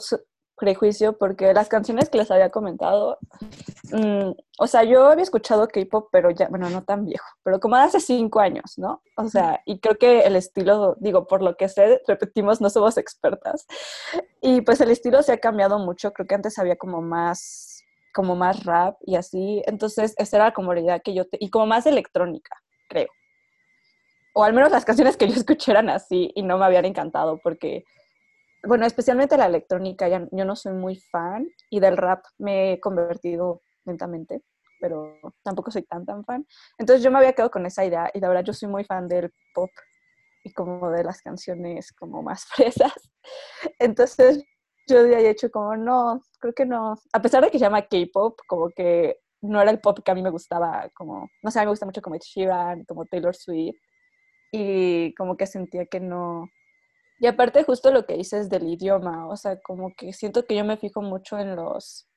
prejuicio 0.64 1.18
porque 1.18 1.54
las 1.54 1.68
canciones 1.68 2.08
que 2.08 2.18
les 2.18 2.32
había 2.32 2.50
comentado, 2.50 3.18
mm, 3.92 4.32
o 4.60 4.68
sea, 4.68 4.86
yo 4.86 5.08
había 5.08 5.24
escuchado 5.24 5.68
K-pop, 5.68 6.08
pero 6.10 6.32
ya, 6.32 6.48
bueno, 6.48 6.70
no 6.70 6.84
tan 6.84 7.04
viejo, 7.06 7.28
pero 7.44 7.60
como 7.60 7.76
de 7.76 7.84
hace 7.84 8.00
cinco 8.00 8.40
años, 8.40 8.78
¿no? 8.78 9.02
O 9.18 9.28
sea, 9.28 9.62
y 9.66 9.80
creo 9.80 9.98
que 9.98 10.22
el 10.22 10.38
estilo, 10.38 10.96
digo, 11.02 11.28
por 11.28 11.42
lo 11.42 11.58
que 11.58 11.68
sé, 11.68 12.02
repetimos, 12.08 12.62
no 12.62 12.70
somos 12.70 12.98
expertas, 12.98 13.68
y 14.42 14.62
pues 14.62 14.80
el 14.80 14.90
estilo 14.90 15.22
se 15.22 15.34
ha 15.34 15.38
cambiado 15.38 15.80
mucho, 15.80 16.14
creo 16.14 16.28
que 16.28 16.36
antes 16.36 16.58
había 16.58 16.78
como 16.78 17.02
más, 17.02 17.84
como 18.14 18.38
más 18.38 18.64
rap 18.64 18.96
y 19.02 19.16
así, 19.18 19.62
entonces 19.66 20.16
esa 20.18 20.38
era 20.38 20.54
como 20.54 20.74
la 20.74 20.80
idea 20.80 21.00
que 21.00 21.14
yo, 21.14 21.26
te, 21.28 21.38
y 21.42 21.50
como 21.50 21.66
más 21.66 21.86
electrónica, 21.86 22.56
creo. 22.88 23.10
O 24.34 24.46
al 24.46 24.54
menos 24.54 24.72
las 24.72 24.86
canciones 24.86 25.18
que 25.18 25.28
yo 25.28 25.36
escuché 25.36 25.72
eran 25.72 25.90
así 25.90 26.32
y 26.36 26.42
no 26.42 26.58
me 26.58 26.66
habían 26.66 26.86
encantado 26.86 27.38
porque 27.44 27.84
bueno, 28.64 28.86
especialmente 28.86 29.38
la 29.38 29.46
electrónica, 29.46 30.08
yo 30.08 30.46
no 30.46 30.56
soy 30.56 30.74
muy 30.74 30.96
fan 30.96 31.48
y 31.70 31.80
del 31.80 31.98
rap 31.98 32.24
me 32.38 32.74
he 32.74 32.80
convertido 32.80 33.62
lentamente, 33.86 34.42
pero 34.80 35.20
tampoco 35.44 35.72
soy 35.72 35.84
tan 35.84 36.06
tan 36.06 36.24
fan. 36.24 36.46
Entonces 36.78 37.04
yo 37.04 37.12
me 37.12 37.18
había 37.18 37.34
quedado 37.34 37.52
con 37.52 37.66
esa 37.66 37.86
idea 37.86 38.10
y 38.14 38.20
la 38.20 38.30
verdad 38.30 38.44
yo 38.44 38.54
soy 38.54 38.70
muy 38.70 38.84
fan 38.84 39.08
del 39.08 39.34
pop 39.54 39.70
y 40.44 40.52
como 40.54 40.90
de 40.92 41.04
las 41.04 41.22
canciones 41.22 41.92
como 41.94 42.22
más 42.22 42.46
fresas. 42.56 42.94
Entonces 43.80 44.44
yo 44.88 45.00
había 45.00 45.20
hecho 45.20 45.50
como, 45.50 45.76
no, 45.76 46.22
creo 46.40 46.54
que 46.54 46.66
no. 46.66 46.96
A 47.14 47.22
pesar 47.22 47.44
de 47.44 47.52
que 47.52 47.58
se 47.58 47.66
llama 47.66 47.84
K-pop, 47.84 48.40
como 48.48 48.70
que 48.70 49.18
no 49.42 49.62
era 49.62 49.72
el 49.72 49.80
pop 49.80 50.00
que 50.04 50.12
a 50.12 50.16
mí 50.16 50.22
me 50.22 50.30
gustaba, 50.30 50.90
como, 50.94 51.30
no 51.42 51.52
sé, 51.52 51.60
a 51.60 51.62
mí 51.62 51.66
me 51.66 51.72
gusta 51.72 51.86
mucho 51.86 52.02
como 52.02 52.16
Ed 52.16 52.22
Sheeran, 52.22 52.86
como 52.86 53.06
Taylor 53.06 53.36
Swift, 53.36 53.80
y 54.52 55.14
como 55.16 55.36
que 55.38 55.48
sentía 55.48 55.86
que 55.86 56.00
no. 56.00 56.50
Y 57.24 57.28
aparte 57.28 57.64
justo 57.64 57.90
lo 57.90 58.06
que 58.06 58.18
dices 58.18 58.50
del 58.50 58.68
idioma, 58.68 59.30
o 59.30 59.38
sea, 59.38 59.58
como 59.62 59.94
que 59.96 60.12
siento 60.12 60.46
que 60.46 60.58
yo 60.58 60.66
me 60.66 60.76
fijo 60.76 61.02
mucho 61.02 61.40
en 61.40 61.56
los, 61.56 62.10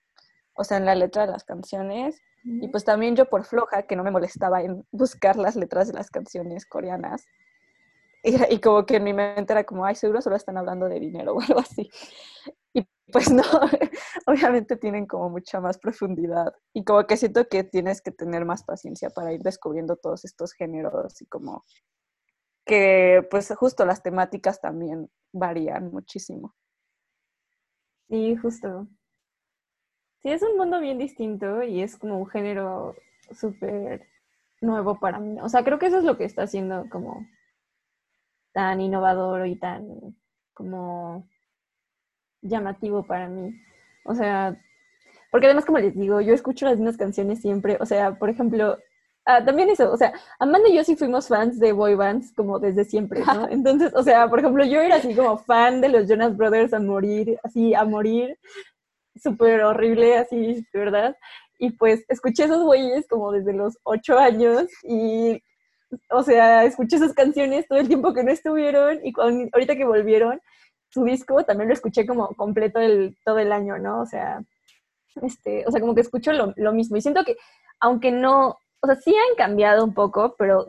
o 0.56 0.64
sea, 0.64 0.78
en 0.78 0.84
la 0.84 0.96
letra 0.96 1.24
de 1.24 1.30
las 1.30 1.44
canciones, 1.44 2.20
y 2.42 2.66
pues 2.66 2.84
también 2.84 3.14
yo 3.14 3.26
por 3.26 3.44
floja, 3.44 3.84
que 3.84 3.94
no 3.94 4.02
me 4.02 4.10
molestaba 4.10 4.62
en 4.62 4.84
buscar 4.90 5.36
las 5.36 5.54
letras 5.54 5.86
de 5.86 5.94
las 5.94 6.10
canciones 6.10 6.66
coreanas, 6.66 7.24
y, 8.24 8.54
y 8.54 8.58
como 8.58 8.84
que 8.84 8.96
en 8.96 9.04
mi 9.04 9.12
mente 9.12 9.52
era 9.52 9.62
como, 9.62 9.84
ay, 9.84 9.94
seguro 9.94 10.20
solo 10.20 10.34
están 10.34 10.58
hablando 10.58 10.88
de 10.88 10.98
dinero 10.98 11.34
o 11.34 11.40
algo 11.40 11.60
así. 11.60 11.88
Y 12.74 12.84
pues 13.12 13.30
no, 13.30 13.44
obviamente 14.26 14.76
tienen 14.76 15.06
como 15.06 15.30
mucha 15.30 15.60
más 15.60 15.78
profundidad. 15.78 16.52
Y 16.74 16.82
como 16.82 17.06
que 17.06 17.16
siento 17.16 17.46
que 17.46 17.62
tienes 17.62 18.02
que 18.02 18.10
tener 18.10 18.44
más 18.44 18.64
paciencia 18.64 19.10
para 19.10 19.32
ir 19.32 19.42
descubriendo 19.42 19.94
todos 19.94 20.24
estos 20.24 20.52
géneros 20.52 21.22
y 21.22 21.26
como 21.26 21.64
que 22.66 23.26
pues 23.30 23.52
justo 23.56 23.86
las 23.86 24.02
temáticas 24.02 24.60
también 24.60 25.10
varían 25.32 25.90
muchísimo. 25.92 26.54
Sí, 28.08 28.34
justo. 28.36 28.88
Sí, 30.22 30.30
es 30.30 30.42
un 30.42 30.58
mundo 30.58 30.78
bien 30.80 30.98
distinto 30.98 31.62
y 31.62 31.80
es 31.82 31.96
como 31.96 32.18
un 32.18 32.26
género 32.26 32.94
súper 33.32 34.06
nuevo 34.60 34.98
para 35.00 35.18
mí. 35.20 35.38
O 35.40 35.48
sea, 35.48 35.64
creo 35.64 35.78
que 35.78 35.86
eso 35.86 35.98
es 35.98 36.04
lo 36.04 36.18
que 36.18 36.24
está 36.24 36.42
haciendo 36.42 36.86
como 36.90 37.26
tan 38.52 38.80
innovador 38.80 39.46
y 39.46 39.56
tan 39.56 40.16
como 40.54 41.28
llamativo 42.42 43.06
para 43.06 43.28
mí. 43.28 43.54
O 44.04 44.14
sea, 44.14 44.56
porque 45.30 45.46
además, 45.46 45.66
como 45.66 45.78
les 45.78 45.96
digo, 45.96 46.20
yo 46.20 46.34
escucho 46.34 46.66
las 46.66 46.78
mismas 46.78 46.96
canciones 46.98 47.40
siempre. 47.40 47.78
O 47.80 47.86
sea, 47.86 48.18
por 48.18 48.30
ejemplo, 48.30 48.78
ah, 49.26 49.44
también 49.44 49.68
eso, 49.68 49.92
o 49.92 49.96
sea, 49.96 50.12
Amanda 50.38 50.68
y 50.68 50.76
yo 50.76 50.84
sí 50.84 50.96
fuimos 50.96 51.28
fans 51.28 51.58
de 51.58 51.72
boy 51.72 51.94
bands 51.94 52.32
como 52.34 52.58
desde 52.58 52.84
siempre, 52.84 53.20
¿no? 53.20 53.48
Entonces, 53.50 53.92
o 53.94 54.02
sea, 54.02 54.28
por 54.28 54.38
ejemplo, 54.38 54.64
yo 54.64 54.80
era 54.80 54.96
así 54.96 55.14
como 55.14 55.38
fan 55.38 55.80
de 55.80 55.88
los 55.88 56.08
Jonas 56.08 56.36
Brothers 56.36 56.72
a 56.72 56.80
morir, 56.80 57.38
así 57.42 57.74
a 57.74 57.84
morir, 57.84 58.38
súper 59.20 59.62
horrible, 59.62 60.16
así, 60.18 60.66
¿verdad? 60.72 61.16
Y 61.58 61.70
pues 61.70 62.04
escuché 62.08 62.44
esos 62.44 62.62
güeyes 62.64 63.06
como 63.08 63.32
desde 63.32 63.52
los 63.52 63.78
ocho 63.82 64.18
años 64.18 64.66
y, 64.82 65.42
o 66.10 66.22
sea, 66.22 66.64
escuché 66.64 66.96
esas 66.96 67.14
canciones 67.14 67.66
todo 67.68 67.78
el 67.78 67.88
tiempo 67.88 68.12
que 68.12 68.24
no 68.24 68.30
estuvieron 68.30 69.00
y 69.04 69.12
cuando, 69.12 69.48
ahorita 69.52 69.76
que 69.76 69.84
volvieron, 69.84 70.40
su 70.90 71.04
disco 71.04 71.44
también 71.44 71.68
lo 71.68 71.74
escuché 71.74 72.06
como 72.06 72.28
completo 72.36 72.78
el, 72.80 73.16
todo 73.24 73.38
el 73.38 73.52
año, 73.52 73.78
¿no? 73.78 74.00
O 74.02 74.06
sea, 74.06 74.40
este, 75.22 75.64
o 75.66 75.70
sea, 75.70 75.80
como 75.80 75.94
que 75.94 76.00
escucho 76.02 76.32
lo, 76.32 76.52
lo 76.56 76.72
mismo. 76.72 76.96
Y 76.96 77.02
siento 77.02 77.24
que, 77.24 77.36
aunque 77.80 78.10
no, 78.12 78.58
o 78.80 78.86
sea, 78.86 78.96
sí 78.96 79.14
han 79.14 79.36
cambiado 79.36 79.84
un 79.84 79.94
poco, 79.94 80.34
pero 80.38 80.66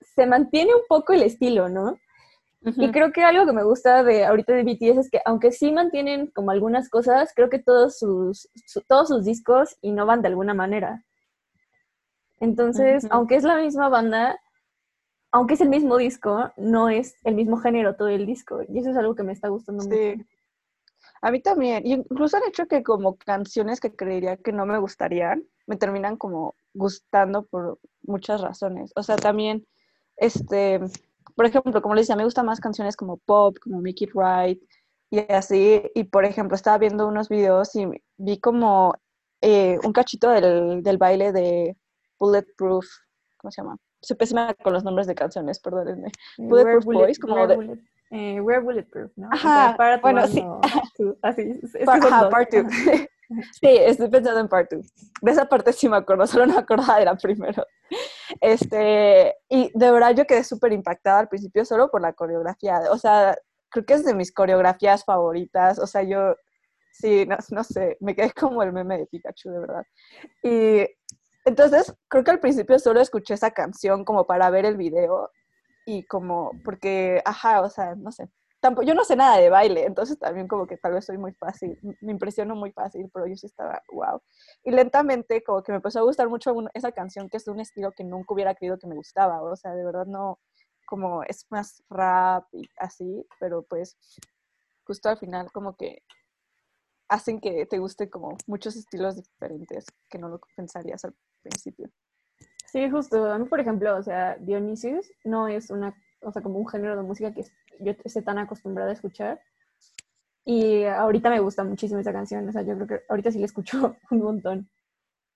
se 0.00 0.26
mantiene 0.26 0.74
un 0.74 0.82
poco 0.88 1.12
el 1.12 1.22
estilo, 1.22 1.68
¿no? 1.68 1.96
Y 2.64 2.92
creo 2.92 3.10
que 3.10 3.24
algo 3.24 3.44
que 3.44 3.52
me 3.52 3.64
gusta 3.64 4.04
de 4.04 4.24
ahorita 4.24 4.52
de 4.52 4.62
BTS 4.62 4.98
es 4.98 5.10
que 5.10 5.20
aunque 5.24 5.50
sí 5.50 5.72
mantienen 5.72 6.28
como 6.28 6.52
algunas 6.52 6.88
cosas, 6.88 7.32
creo 7.34 7.50
que 7.50 7.58
todos 7.58 7.98
sus, 7.98 8.48
todos 8.86 9.08
sus 9.08 9.24
discos 9.24 9.76
innovan 9.80 10.22
de 10.22 10.28
alguna 10.28 10.54
manera. 10.54 11.04
Entonces, 12.38 13.06
aunque 13.10 13.34
es 13.34 13.42
la 13.42 13.56
misma 13.56 13.88
banda, 13.88 14.38
aunque 15.32 15.54
es 15.54 15.60
el 15.60 15.70
mismo 15.70 15.96
disco, 15.96 16.52
no 16.56 16.88
es 16.88 17.16
el 17.24 17.34
mismo 17.34 17.56
género 17.56 17.96
todo 17.96 18.08
el 18.08 18.26
disco. 18.26 18.60
Y 18.68 18.78
eso 18.78 18.90
es 18.90 18.96
algo 18.96 19.16
que 19.16 19.24
me 19.24 19.32
está 19.32 19.48
gustando 19.48 19.82
sí. 19.82 19.88
mucho. 19.88 20.24
A 21.20 21.30
mí 21.30 21.40
también. 21.40 21.84
Y 21.86 21.94
incluso 21.94 22.36
han 22.36 22.44
hecho 22.48 22.66
que 22.66 22.82
como 22.82 23.16
canciones 23.16 23.80
que 23.80 23.94
creería 23.94 24.36
que 24.36 24.52
no 24.52 24.66
me 24.66 24.78
gustarían, 24.78 25.44
me 25.66 25.76
terminan 25.76 26.16
como 26.16 26.54
gustando 26.74 27.44
por 27.44 27.78
muchas 28.02 28.40
razones. 28.40 28.92
O 28.96 29.02
sea, 29.02 29.16
también, 29.16 29.66
este, 30.16 30.80
por 31.34 31.46
ejemplo, 31.46 31.82
como 31.82 31.94
les 31.94 32.06
decía, 32.06 32.16
me 32.16 32.24
gustan 32.24 32.46
más 32.46 32.60
canciones 32.60 32.96
como 32.96 33.18
pop, 33.18 33.56
como 33.62 33.80
Make 33.80 34.04
It 34.04 34.10
Right 34.14 34.62
y 35.10 35.20
así. 35.32 35.82
Y 35.94 36.04
por 36.04 36.24
ejemplo, 36.24 36.56
estaba 36.56 36.78
viendo 36.78 37.06
unos 37.06 37.28
videos 37.28 37.74
y 37.76 37.86
vi 38.16 38.40
como 38.40 38.94
eh, 39.40 39.78
un 39.84 39.92
cachito 39.92 40.30
del, 40.30 40.82
del 40.82 40.98
baile 40.98 41.32
de 41.32 41.76
Bulletproof, 42.18 42.86
¿cómo 43.38 43.50
se 43.50 43.62
llama? 43.62 43.76
soy 44.02 44.16
pésima 44.16 44.52
con 44.54 44.72
los 44.72 44.84
nombres 44.84 45.06
de 45.06 45.14
canciones, 45.14 45.60
perdónenme. 45.60 46.10
Bulletproof 46.38 46.84
bullet, 46.84 46.98
Boys, 46.98 47.18
como 47.18 47.46
de... 47.46 47.56
Bullet, 47.56 47.78
eh, 48.10 48.40
we're 48.40 48.60
Bulletproof, 48.60 49.10
¿no? 49.16 49.28
Ajá, 49.30 49.76
bueno, 50.02 50.26
sí. 50.26 50.44
así, 51.22 51.60
es 51.74 51.88
Ajá, 51.88 52.28
Part 52.28 52.52
2. 52.52 52.66
Sí, 53.52 53.68
estoy 53.68 54.08
pensando 54.08 54.40
en 54.40 54.48
Part 54.48 54.72
2. 54.72 54.86
De 55.22 55.30
esa 55.30 55.46
parte 55.46 55.72
sí 55.72 55.88
me 55.88 55.96
acuerdo, 55.96 56.26
solo 56.26 56.46
no 56.46 56.54
me 56.54 56.60
acordaba 56.60 56.98
de 56.98 57.04
la 57.04 57.16
primero. 57.16 57.64
Este, 58.40 59.34
y 59.48 59.70
de 59.74 59.90
verdad 59.90 60.14
yo 60.14 60.26
quedé 60.26 60.44
súper 60.44 60.72
impactada 60.72 61.20
al 61.20 61.28
principio 61.28 61.64
solo 61.64 61.90
por 61.90 62.00
la 62.00 62.12
coreografía. 62.12 62.80
O 62.90 62.98
sea, 62.98 63.36
creo 63.70 63.84
que 63.84 63.94
es 63.94 64.04
de 64.04 64.14
mis 64.14 64.32
coreografías 64.32 65.04
favoritas. 65.04 65.78
O 65.78 65.86
sea, 65.86 66.02
yo, 66.02 66.36
sí, 66.92 67.26
no, 67.26 67.36
no 67.50 67.64
sé, 67.64 67.96
me 68.00 68.14
quedé 68.14 68.32
como 68.32 68.62
el 68.62 68.72
meme 68.72 68.98
de 68.98 69.06
Pikachu, 69.06 69.50
de 69.50 69.60
verdad. 69.60 69.84
Y 70.42 70.86
entonces, 71.44 71.94
creo 72.08 72.24
que 72.24 72.30
al 72.30 72.40
principio 72.40 72.78
solo 72.78 73.00
escuché 73.00 73.34
esa 73.34 73.50
canción 73.50 74.04
como 74.04 74.26
para 74.26 74.50
ver 74.50 74.64
el 74.64 74.76
video 74.76 75.30
y 75.86 76.04
como, 76.06 76.52
porque, 76.64 77.20
ajá, 77.24 77.60
o 77.62 77.68
sea, 77.68 77.94
no 77.96 78.12
sé. 78.12 78.28
Tampoco, 78.62 78.86
yo 78.86 78.94
no 78.94 79.02
sé 79.02 79.16
nada 79.16 79.38
de 79.38 79.50
baile, 79.50 79.84
entonces 79.86 80.16
también 80.20 80.46
como 80.46 80.68
que 80.68 80.76
tal 80.76 80.92
vez 80.92 81.04
soy 81.04 81.18
muy 81.18 81.32
fácil, 81.32 81.76
me 82.00 82.12
impresiono 82.12 82.54
muy 82.54 82.70
fácil, 82.70 83.10
pero 83.12 83.26
yo 83.26 83.34
sí 83.34 83.46
estaba, 83.46 83.82
wow. 83.92 84.22
Y 84.62 84.70
lentamente 84.70 85.42
como 85.42 85.64
que 85.64 85.72
me 85.72 85.76
empezó 85.76 85.98
a 85.98 86.02
gustar 86.02 86.28
mucho 86.28 86.54
esa 86.72 86.92
canción 86.92 87.28
que 87.28 87.38
es 87.38 87.44
de 87.44 87.50
un 87.50 87.58
estilo 87.58 87.90
que 87.90 88.04
nunca 88.04 88.32
hubiera 88.32 88.54
creído 88.54 88.78
que 88.78 88.86
me 88.86 88.94
gustaba, 88.94 89.42
o 89.42 89.56
sea, 89.56 89.74
de 89.74 89.84
verdad 89.84 90.06
no, 90.06 90.38
como 90.86 91.24
es 91.24 91.44
más 91.50 91.82
rap 91.90 92.44
y 92.52 92.62
así, 92.78 93.26
pero 93.40 93.64
pues 93.64 93.96
justo 94.84 95.08
al 95.08 95.18
final 95.18 95.50
como 95.50 95.74
que 95.74 96.04
hacen 97.08 97.40
que 97.40 97.66
te 97.66 97.78
guste 97.78 98.08
como 98.08 98.38
muchos 98.46 98.76
estilos 98.76 99.16
diferentes 99.16 99.86
que 100.08 100.18
no 100.18 100.28
lo 100.28 100.40
pensarías 100.56 101.04
al 101.04 101.16
principio. 101.42 101.90
Sí, 102.66 102.88
justo. 102.88 103.28
A 103.28 103.38
mí, 103.38 103.46
por 103.48 103.58
ejemplo, 103.58 103.96
o 103.96 104.02
sea, 104.04 104.36
Dionysius 104.36 105.10
no 105.24 105.48
es 105.48 105.68
una, 105.70 105.94
o 106.20 106.30
sea, 106.30 106.42
como 106.42 106.60
un 106.60 106.68
género 106.68 106.96
de 106.96 107.02
música 107.02 107.34
que 107.34 107.44
yo 107.80 107.94
esté 108.04 108.22
tan 108.22 108.38
acostumbrada 108.38 108.90
a 108.90 108.94
escuchar. 108.94 109.40
Y 110.44 110.84
ahorita 110.84 111.30
me 111.30 111.40
gusta 111.40 111.62
muchísimo 111.62 112.00
esa 112.00 112.12
canción, 112.12 112.48
o 112.48 112.52
sea, 112.52 112.62
yo 112.62 112.74
creo 112.74 112.86
que 112.86 113.00
ahorita 113.08 113.30
sí 113.30 113.38
la 113.38 113.46
escucho 113.46 113.96
un 114.10 114.18
montón. 114.18 114.70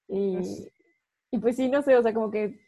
Y 0.08 0.36
pues, 0.36 0.72
y 1.30 1.38
pues 1.38 1.56
sí, 1.56 1.68
no 1.68 1.82
sé, 1.82 1.96
o 1.96 2.02
sea, 2.02 2.12
como 2.12 2.30
que 2.30 2.58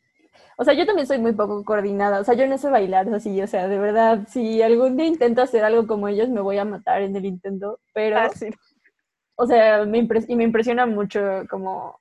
o 0.56 0.64
sea, 0.64 0.74
yo 0.74 0.86
también 0.86 1.06
soy 1.06 1.18
muy 1.18 1.32
poco 1.32 1.64
coordinada, 1.64 2.20
o 2.20 2.24
sea, 2.24 2.34
yo 2.34 2.46
no 2.46 2.58
sé 2.58 2.68
bailar 2.68 3.12
así, 3.14 3.40
o 3.40 3.46
sea, 3.46 3.66
de 3.68 3.78
verdad, 3.78 4.26
si 4.28 4.62
algún 4.62 4.96
día 4.96 5.06
intento 5.06 5.42
hacer 5.42 5.64
algo 5.64 5.86
como 5.86 6.08
ellos, 6.08 6.28
me 6.28 6.40
voy 6.40 6.58
a 6.58 6.64
matar 6.64 7.02
en 7.02 7.16
el 7.16 7.24
intento, 7.24 7.80
pero, 7.94 8.18
ah, 8.18 8.30
o 9.36 9.46
sea, 9.46 9.84
me 9.84 9.98
y 9.98 10.36
me 10.36 10.44
impresiona 10.44 10.84
mucho 10.84 11.20
como 11.48 12.00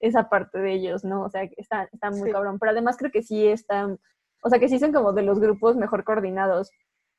esa 0.00 0.30
parte 0.30 0.58
de 0.58 0.72
ellos, 0.72 1.04
¿no? 1.04 1.24
O 1.24 1.28
sea, 1.28 1.42
está, 1.56 1.88
está 1.92 2.10
muy 2.10 2.30
cabrón. 2.32 2.58
Pero 2.58 2.72
además 2.72 2.96
creo 2.96 3.10
que 3.10 3.22
sí 3.22 3.46
están, 3.46 3.98
o 4.42 4.48
sea, 4.48 4.58
que 4.58 4.70
sí 4.70 4.78
son 4.78 4.92
como 4.92 5.12
de 5.12 5.22
los 5.22 5.38
grupos 5.38 5.76
mejor 5.76 6.02
coordinados. 6.04 6.70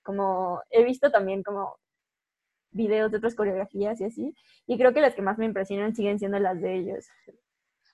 Como 0.03 0.61
he 0.69 0.83
visto 0.83 1.11
también 1.11 1.43
como 1.43 1.77
videos 2.71 3.11
de 3.11 3.17
otras 3.17 3.35
coreografías 3.35 3.99
y 3.99 4.05
así, 4.05 4.35
y 4.67 4.77
creo 4.77 4.93
que 4.93 5.01
las 5.01 5.15
que 5.15 5.21
más 5.21 5.37
me 5.37 5.45
impresionan 5.45 5.95
siguen 5.95 6.19
siendo 6.19 6.39
las 6.39 6.61
de 6.61 6.75
ellos. 6.75 7.07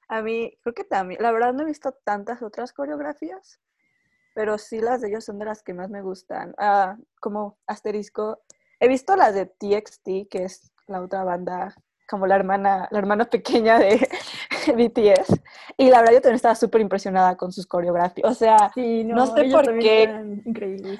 A 0.07 0.21
mí, 0.21 0.57
creo 0.61 0.73
que 0.73 0.83
también, 0.83 1.21
la 1.21 1.31
verdad 1.31 1.53
no 1.53 1.63
he 1.63 1.65
visto 1.65 1.93
tantas 2.03 2.41
otras 2.41 2.73
coreografías, 2.73 3.59
pero 4.33 4.57
sí 4.57 4.79
las 4.79 5.01
de 5.01 5.09
ellos 5.09 5.25
son 5.25 5.39
de 5.39 5.45
las 5.45 5.63
que 5.63 5.73
más 5.73 5.89
me 5.89 6.01
gustan. 6.01 6.53
Ah, 6.57 6.97
como 7.19 7.57
asterisco, 7.67 8.41
he 8.79 8.87
visto 8.87 9.15
las 9.15 9.33
de 9.33 9.45
TXT, 9.45 10.29
que 10.29 10.43
es 10.43 10.71
la 10.87 11.01
otra 11.01 11.23
banda 11.23 11.73
como 12.07 12.27
la 12.27 12.35
hermana, 12.35 12.87
la 12.91 12.99
hermana 12.99 13.25
pequeña 13.29 13.79
de 13.79 13.97
BTS. 14.75 15.41
Y 15.77 15.89
la 15.89 15.99
verdad 15.99 16.13
yo 16.13 16.21
también 16.21 16.35
estaba 16.35 16.55
súper 16.55 16.81
impresionada 16.81 17.35
con 17.35 17.51
sus 17.51 17.65
coreografías. 17.65 18.29
O 18.29 18.33
sea, 18.33 18.71
no, 18.75 19.25
sé 19.27 19.45
por 19.49 19.79
qué. 19.79 20.03
Increíbles. 20.45 20.99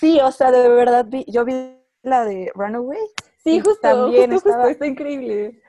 Sí, 0.00 0.20
o 0.20 0.30
sea, 0.30 0.50
de 0.50 0.68
verdad 0.68 1.06
vi, 1.08 1.24
yo 1.28 1.44
vi 1.44 1.78
la 2.02 2.24
de 2.24 2.50
Runaway. 2.54 3.00
Sí, 3.42 3.60
justo, 3.60 3.80
también 3.80 4.32
estaba, 4.32 4.70
está 4.70 4.86
increíble. 4.86 5.62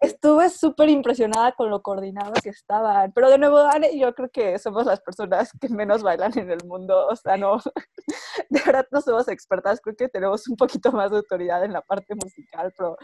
Estuve 0.00 0.50
súper 0.50 0.90
impresionada 0.90 1.52
con 1.52 1.70
lo 1.70 1.82
coordinado 1.82 2.32
que 2.42 2.50
estaban. 2.50 3.12
Pero 3.12 3.30
de 3.30 3.38
nuevo, 3.38 3.58
Anne 3.58 3.98
yo 3.98 4.14
creo 4.14 4.28
que 4.28 4.58
somos 4.58 4.84
las 4.84 5.00
personas 5.00 5.50
que 5.60 5.68
menos 5.68 6.02
bailan 6.02 6.36
en 6.38 6.50
el 6.50 6.64
mundo. 6.66 7.06
O 7.06 7.16
sea, 7.16 7.36
no, 7.36 7.58
de 8.50 8.60
verdad 8.64 8.86
no 8.90 9.00
somos 9.00 9.28
expertas. 9.28 9.80
Creo 9.80 9.96
que 9.96 10.08
tenemos 10.08 10.46
un 10.48 10.56
poquito 10.56 10.92
más 10.92 11.10
de 11.10 11.18
autoridad 11.18 11.64
en 11.64 11.72
la 11.72 11.80
parte 11.80 12.14
musical, 12.14 12.72
pero 12.76 12.96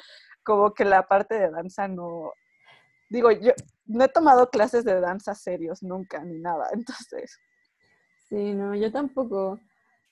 como 0.42 0.74
que 0.74 0.84
la 0.84 1.06
parte 1.06 1.36
de 1.38 1.50
danza 1.50 1.88
no, 1.88 2.32
digo, 3.10 3.30
yo 3.32 3.52
no 3.86 4.04
he 4.04 4.08
tomado 4.08 4.48
clases 4.48 4.84
de 4.84 5.00
danza 5.00 5.34
serios 5.34 5.82
nunca, 5.82 6.24
ni 6.24 6.38
nada, 6.38 6.68
entonces. 6.72 7.38
Sí, 8.28 8.54
no, 8.54 8.74
yo 8.74 8.90
tampoco. 8.90 9.58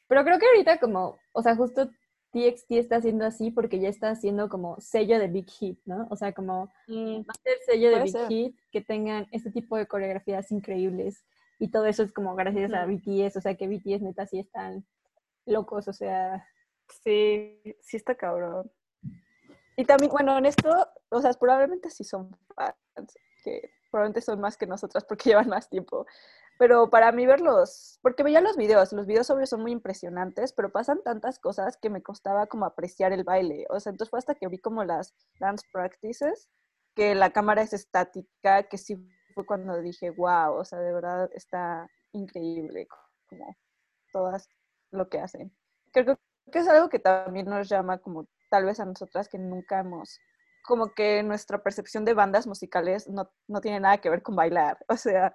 Pero 0.09 0.25
creo 0.25 0.39
que 0.39 0.47
ahorita 0.47 0.81
como, 0.81 1.19
o 1.33 1.43
sea, 1.43 1.55
justo 1.55 1.91
TXT 2.33 2.73
está 2.73 2.97
haciendo 2.97 3.25
así 3.25 3.51
porque 3.51 3.79
ya 3.79 3.89
está 3.89 4.11
haciendo 4.11 4.49
como 4.49 4.81
sello 4.81 5.19
de 5.19 5.29
Big 5.29 5.49
Hit, 5.51 5.81
¿no? 5.85 6.09
O 6.11 6.17
sea, 6.17 6.33
como 6.33 6.71
mm, 6.89 7.21
hacer 7.29 7.59
sello 7.65 7.91
de 7.91 8.03
Big 8.03 8.17
Hit, 8.29 8.57
que 8.71 8.81
tengan 8.81 9.27
este 9.31 9.51
tipo 9.51 9.77
de 9.77 9.87
coreografías 9.87 10.51
increíbles. 10.51 11.25
Y 11.59 11.71
todo 11.71 11.87
eso 11.87 12.03
es 12.03 12.13
como 12.13 12.35
gracias 12.35 12.73
a 12.73 12.87
BTS, 12.87 13.37
o 13.37 13.41
sea, 13.41 13.57
que 13.57 13.69
BTS 13.69 14.03
neta 14.03 14.27
sí 14.27 14.39
están 14.39 14.87
locos, 15.47 15.89
o 15.89 15.93
sea... 15.93 16.47
Sí, 17.05 17.61
sí 17.81 17.99
está 17.99 18.15
cabrón. 18.15 18.71
Y 19.77 19.85
también, 19.85 20.11
bueno, 20.11 20.37
en 20.39 20.47
esto, 20.47 20.71
o 21.11 21.21
sea, 21.21 21.33
probablemente 21.35 21.91
sí 21.91 22.03
son 22.03 22.37
fans, 22.55 23.15
que 23.45 23.71
probablemente 23.91 24.21
son 24.21 24.41
más 24.41 24.57
que 24.57 24.67
nosotras 24.67 25.05
porque 25.05 25.31
llevan 25.31 25.49
más 25.49 25.69
tiempo. 25.69 26.07
Pero 26.59 26.91
para 26.91 27.13
mí 27.13 27.25
verlos, 27.25 28.01
porque 28.03 28.25
veía 28.25 28.41
los 28.41 28.57
videos, 28.57 28.93
los 28.93 29.07
videos 29.07 29.31
obvio 29.31 29.47
son 29.47 29.63
muy 29.63 29.71
impresionantes, 29.71 30.53
pero 30.53 30.73
pasan 30.73 31.03
tantas 31.05 31.39
cosas 31.39 31.77
que 31.77 31.89
me 31.89 32.03
costaba 32.03 32.49
como 32.49 32.67
apreciar 32.67 33.13
el 33.13 33.23
baile. 33.23 33.67
O 33.71 33.79
sea, 33.79 33.91
entonces 33.91 34.11
fue 34.11 34.19
hasta 34.19 34.35
que 34.35 34.49
vi 34.49 34.59
como 34.59 34.83
las 34.85 35.15
dance 35.39 35.65
practices, 35.73 36.49
que 36.97 37.15
la 37.15 37.31
cámara 37.31 37.63
es 37.63 37.73
estática, 37.73 38.65
que 38.65 38.77
sí 38.77 38.97
fue 39.35 39.47
cuando 39.47 39.81
dije, 39.81 40.11
wow, 40.11 40.55
o 40.55 40.65
sea, 40.65 40.81
de 40.81 40.93
verdad 40.93 41.31
está 41.33 41.89
increíble 42.13 42.89
como 43.29 43.57
todas 44.13 44.49
lo 44.91 45.09
que 45.09 45.21
hacen. 45.21 45.57
Creo 45.93 46.19
que 46.51 46.59
es 46.59 46.69
algo 46.69 46.89
que 46.89 46.99
también 46.99 47.47
nos 47.47 47.69
llama 47.69 47.99
como 47.99 48.27
tal 48.51 48.65
vez 48.65 48.81
a 48.81 48.85
nosotras 48.85 49.29
que 49.29 49.39
nunca 49.39 49.79
hemos, 49.79 50.19
como 50.65 50.93
que 50.93 51.23
nuestra 51.23 51.63
percepción 51.63 52.05
de 52.05 52.15
bandas 52.15 52.49
musicales 52.49 53.09
no, 53.09 53.31
no 53.47 53.61
tiene 53.61 53.79
nada 53.79 53.99
que 53.99 54.11
ver 54.11 54.23
con 54.23 54.35
bailar. 54.35 54.79
O 54.89 54.97
sea, 54.97 55.35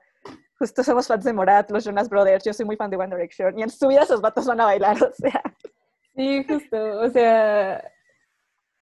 justo 0.58 0.84
somos 0.84 1.08
fans 1.08 1.24
de 1.24 1.34
Morat, 1.34 1.70
los 1.72 1.84
Jonas 1.84 2.10
Brothers, 2.10 2.46
yo 2.46 2.53
soy 2.53 2.65
muy 2.65 2.75
fan 2.75 2.89
de 2.89 2.98
One 2.98 3.15
Direction, 3.15 3.58
y 3.58 3.63
en 3.63 3.70
su 3.70 3.88
vida 3.88 4.03
esos 4.03 4.22
vatos 4.22 4.46
van 4.46 4.62
a 4.62 4.65
bailar, 4.65 4.98
o 5.03 5.12
sea. 5.13 5.42
Sí, 6.15 6.46
justo, 6.48 7.00
o 7.00 7.10
sea, 7.10 7.84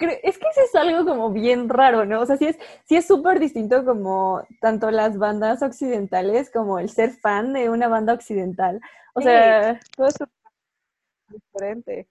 es 0.02 0.38
que 0.38 0.48
eso 0.48 0.62
es 0.66 0.76
algo 0.76 1.06
como 1.06 1.32
bien 1.32 1.70
raro, 1.70 2.06
¿no? 2.06 2.22
O 2.22 2.26
sea, 2.26 2.38
sí 2.38 2.46
es 2.46 2.58
sí 2.86 2.96
es 2.96 3.06
súper 3.06 3.40
distinto 3.40 3.86
como 3.86 4.44
tanto 4.60 4.92
las 4.92 5.18
bandas 5.18 5.62
occidentales 5.62 6.50
como 6.50 6.80
el 6.80 6.90
ser 6.90 7.12
fan 7.12 7.54
de 7.54 7.70
una 7.70 7.88
banda 7.88 8.14
occidental. 8.14 8.82
O 9.14 9.22
sea, 9.22 9.80
todo 9.96 10.08
es 10.08 10.16
diferente. 11.30 12.08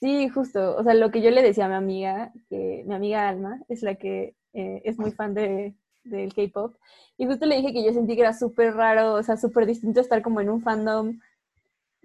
Sí, 0.00 0.28
justo. 0.28 0.76
O 0.76 0.82
sea, 0.82 0.94
lo 0.94 1.10
que 1.10 1.22
yo 1.22 1.30
le 1.30 1.42
decía 1.42 1.66
a 1.66 1.68
mi 1.68 1.74
amiga, 1.74 2.32
que 2.48 2.84
mi 2.86 2.94
amiga 2.94 3.28
Alma 3.28 3.60
es 3.68 3.82
la 3.82 3.96
que 3.96 4.36
eh, 4.52 4.82
es 4.84 4.98
muy 4.98 5.10
fan 5.10 5.34
de, 5.34 5.74
del 6.08 6.34
K-pop. 6.34 6.74
Y 7.18 7.26
justo 7.26 7.46
le 7.46 7.56
dije 7.56 7.72
que 7.72 7.84
yo 7.84 7.92
sentí 7.92 8.14
que 8.14 8.22
era 8.22 8.32
súper 8.32 8.74
raro, 8.74 9.14
o 9.14 9.22
sea, 9.22 9.36
súper 9.36 9.66
distinto 9.66 10.00
estar 10.00 10.22
como 10.22 10.40
en 10.40 10.50
un 10.50 10.62
fandom 10.62 11.18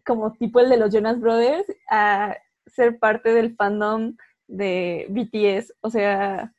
como 0.05 0.33
tipo 0.33 0.59
el 0.59 0.69
de 0.69 0.77
los 0.77 0.93
Jonas 0.93 1.19
Brothers 1.19 1.65
a 1.89 2.35
ser 2.65 2.97
parte 2.99 3.33
del 3.33 3.55
fandom 3.55 4.15
de 4.47 5.05
BTS. 5.09 5.73
O 5.81 5.89
sea, 5.89 6.53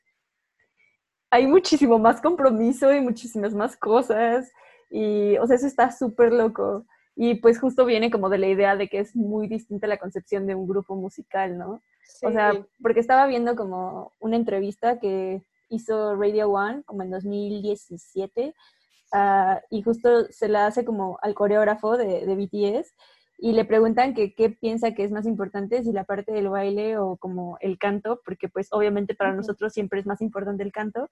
hay 1.29 1.47
muchísimo 1.47 1.99
más 1.99 2.21
compromiso 2.21 2.93
y 2.93 3.01
muchísimas 3.01 3.53
más 3.53 3.75
cosas. 3.75 4.51
Y, 4.89 5.37
o 5.37 5.47
sea, 5.47 5.55
eso 5.55 5.67
está 5.67 5.91
súper 5.91 6.31
loco. 6.31 6.85
Y 7.15 7.35
pues 7.35 7.59
justo 7.59 7.85
viene 7.85 8.09
como 8.11 8.29
de 8.29 8.37
la 8.37 8.47
idea 8.47 8.75
de 8.75 8.87
que 8.87 8.99
es 8.99 9.15
muy 9.15 9.47
distinta 9.47 9.87
la 9.87 9.97
concepción 9.97 10.47
de 10.47 10.55
un 10.55 10.67
grupo 10.67 10.95
musical, 10.95 11.57
¿no? 11.57 11.81
O 12.21 12.31
sea, 12.31 12.53
porque 12.81 12.99
estaba 12.99 13.27
viendo 13.27 13.55
como 13.55 14.11
una 14.19 14.35
entrevista 14.35 14.99
que 14.99 15.41
hizo 15.73 16.15
Radio 16.15 16.49
One 16.49 16.83
como 16.83 17.03
en 17.03 17.11
2017 17.11 18.53
ah, 19.13 19.61
y 19.69 19.81
justo 19.81 20.25
se 20.29 20.47
la 20.47 20.67
hace 20.67 20.85
como 20.85 21.17
al 21.21 21.33
coreógrafo 21.33 21.97
de, 21.97 22.25
de 22.25 22.35
BTS 22.35 22.93
y 23.37 23.51
le 23.51 23.65
preguntan 23.65 24.13
que 24.13 24.33
qué 24.33 24.49
piensa 24.49 24.93
que 24.93 25.03
es 25.03 25.11
más 25.11 25.25
importante, 25.25 25.83
si 25.83 25.91
la 25.91 26.05
parte 26.05 26.31
del 26.31 26.47
baile 26.47 26.97
o 26.97 27.17
como 27.17 27.57
el 27.59 27.77
canto, 27.77 28.21
porque 28.23 28.47
pues 28.47 28.69
obviamente 28.71 29.15
para 29.15 29.33
nosotros 29.33 29.73
siempre 29.73 29.99
es 29.99 30.05
más 30.05 30.21
importante 30.21 30.63
el 30.63 30.71
canto. 30.71 31.09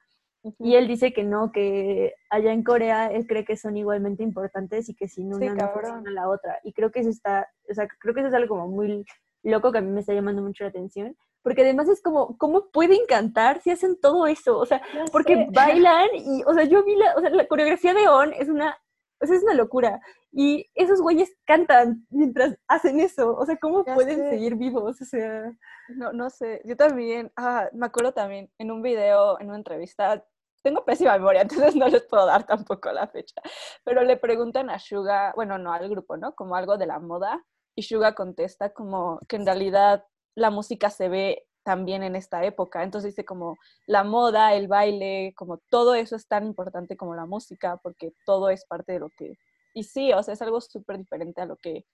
Y 0.58 0.76
él 0.76 0.88
dice 0.88 1.12
que 1.12 1.24
no, 1.24 1.52
que 1.52 2.14
allá 2.30 2.54
en 2.54 2.64
Corea 2.64 3.08
él 3.08 3.28
cree 3.28 3.44
que 3.44 3.58
son 3.58 3.76
igualmente 3.76 4.24
importantes 4.24 4.88
y 4.88 4.96
que 4.96 5.08
si 5.08 5.26
no, 5.26 5.36
una 5.36 5.54
no 5.54 6.10
la 6.10 6.30
otra. 6.30 6.58
Y 6.64 6.74
creo 6.74 6.90
que 6.90 7.02
eso 7.02 7.10
está, 7.10 7.48
o 7.70 7.74
sea, 7.74 7.88
creo 8.00 8.14
que 8.14 8.22
eso 8.22 8.30
es 8.30 8.34
algo 8.34 8.56
como 8.56 8.70
muy 8.70 9.06
loco 9.44 9.72
que 9.72 9.80
a 9.80 9.82
mí 9.82 9.92
me 9.92 10.00
está 10.00 10.14
llamando 10.14 10.42
mucho 10.42 10.64
la 10.64 10.70
atención, 10.70 11.16
porque 11.44 11.62
además 11.62 11.90
es 11.90 12.02
como, 12.02 12.38
¿cómo 12.38 12.70
pueden 12.72 13.06
cantar 13.08 13.62
si 13.62 13.72
hacen 13.72 14.00
todo 14.00 14.28
eso? 14.28 14.58
O 14.58 14.66
sea, 14.66 14.82
porque 15.12 15.48
bailan 15.52 16.10
y, 16.16 16.44
o 16.44 16.54
sea, 16.54 16.64
yo 16.64 16.84
vi 16.84 16.96
la, 16.96 17.16
o 17.16 17.22
sea, 17.22 17.30
la 17.30 17.48
coreografía 17.48 17.94
de 17.94 18.08
On 18.08 18.34
es 18.34 18.50
una, 18.50 18.78
o 19.22 19.26
sea, 19.26 19.36
es 19.36 19.44
una 19.44 19.54
locura. 19.54 20.02
Y 20.32 20.70
esos 20.76 21.02
güeyes 21.02 21.36
cantan 21.46 22.06
mientras 22.10 22.58
hacen 22.68 23.00
eso. 23.00 23.36
O 23.36 23.46
sea, 23.46 23.58
¿cómo 23.58 23.84
pueden 23.84 24.30
seguir 24.30 24.56
vivos? 24.56 25.02
O 25.02 25.06
sea... 25.06 25.52
No, 25.90 26.14
no 26.14 26.30
sé. 26.30 26.62
Yo 26.64 26.78
también, 26.78 27.32
ah, 27.36 27.68
me 27.74 27.86
acuerdo 27.86 28.14
también 28.14 28.50
en 28.58 28.72
un 28.72 28.82
video, 28.82 29.40
en 29.40 29.48
una 29.48 29.58
entrevista, 29.58 30.24
tengo 30.64 30.86
pésima 30.86 31.18
memoria, 31.18 31.42
entonces 31.72 31.76
no 31.76 31.88
les 31.88 32.04
puedo 32.04 32.26
dar 32.26 32.46
tampoco 32.46 32.92
la 32.92 33.08
fecha, 33.08 33.42
pero 33.84 34.04
le 34.04 34.18
preguntan 34.18 34.70
a 34.70 34.80
Suga, 34.80 35.34
bueno, 35.36 35.58
no 35.58 35.74
al 35.74 35.90
grupo, 35.90 36.18
¿no? 36.18 36.34
Como 36.36 36.56
algo 36.56 36.78
de 36.78 36.86
la 36.86 37.00
moda, 37.00 37.44
y 37.76 37.84
Suga 37.84 38.16
contesta 38.16 38.74
como 38.74 39.20
que 39.28 39.38
en 39.38 39.46
realidad 39.46 40.06
la 40.36 40.50
música 40.50 40.90
se 40.90 41.10
ve 41.10 41.46
también 41.64 42.04
en 42.04 42.16
esta 42.16 42.44
época. 42.44 42.84
Entonces 42.84 43.12
dice 43.12 43.26
como 43.26 43.58
la 43.88 44.04
moda, 44.04 44.54
el 44.54 44.68
baile, 44.68 45.34
como 45.36 45.58
todo 45.70 45.96
eso 45.96 46.16
es 46.16 46.28
tan 46.28 46.46
importante 46.46 46.98
como 46.98 47.16
la 47.16 47.26
música, 47.26 47.78
porque 47.84 48.14
todo 48.26 48.50
es 48.50 48.66
parte 48.66 48.94
de 48.94 49.00
lo 49.00 49.10
que... 49.18 49.38
Y 49.74 49.84
sí, 49.84 50.12
o 50.14 50.22
sea, 50.24 50.34
es 50.34 50.42
algo 50.42 50.60
súper 50.60 50.98
diferente 50.98 51.42
a 51.42 51.46
lo 51.46 51.58
que 51.58 51.86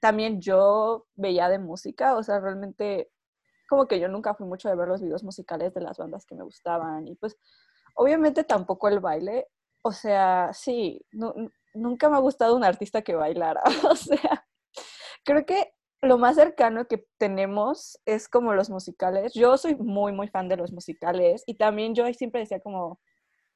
también 0.00 0.40
yo 0.40 1.06
veía 1.14 1.48
de 1.48 1.60
música, 1.60 2.16
o 2.16 2.22
sea, 2.22 2.40
realmente 2.40 3.10
como 3.68 3.86
que 3.86 4.00
yo 4.00 4.08
nunca 4.08 4.34
fui 4.34 4.46
mucho 4.46 4.68
de 4.68 4.74
ver 4.74 4.88
los 4.88 5.00
videos 5.00 5.22
musicales 5.22 5.72
de 5.74 5.80
las 5.80 5.96
bandas 5.96 6.26
que 6.26 6.34
me 6.34 6.42
gustaban 6.42 7.06
y 7.06 7.14
pues 7.14 7.38
obviamente 7.94 8.42
tampoco 8.42 8.88
el 8.88 8.98
baile, 8.98 9.46
o 9.82 9.92
sea, 9.92 10.50
sí, 10.52 11.00
nunca 11.72 12.08
me 12.08 12.16
ha 12.16 12.20
gustado 12.20 12.56
un 12.56 12.64
artista 12.64 13.02
que 13.02 13.14
bailara, 13.14 13.62
o 13.88 13.94
sea, 13.94 14.44
creo 15.24 15.46
que 15.46 15.72
lo 16.02 16.18
más 16.18 16.34
cercano 16.34 16.86
que 16.86 17.06
tenemos 17.16 17.98
es 18.04 18.28
como 18.28 18.52
los 18.54 18.70
musicales. 18.70 19.32
Yo 19.34 19.56
soy 19.56 19.76
muy, 19.76 20.12
muy 20.12 20.28
fan 20.28 20.48
de 20.48 20.56
los 20.56 20.72
musicales 20.72 21.44
y 21.46 21.54
también 21.54 21.94
yo 21.94 22.04
siempre 22.12 22.40
decía 22.40 22.60
como 22.60 23.00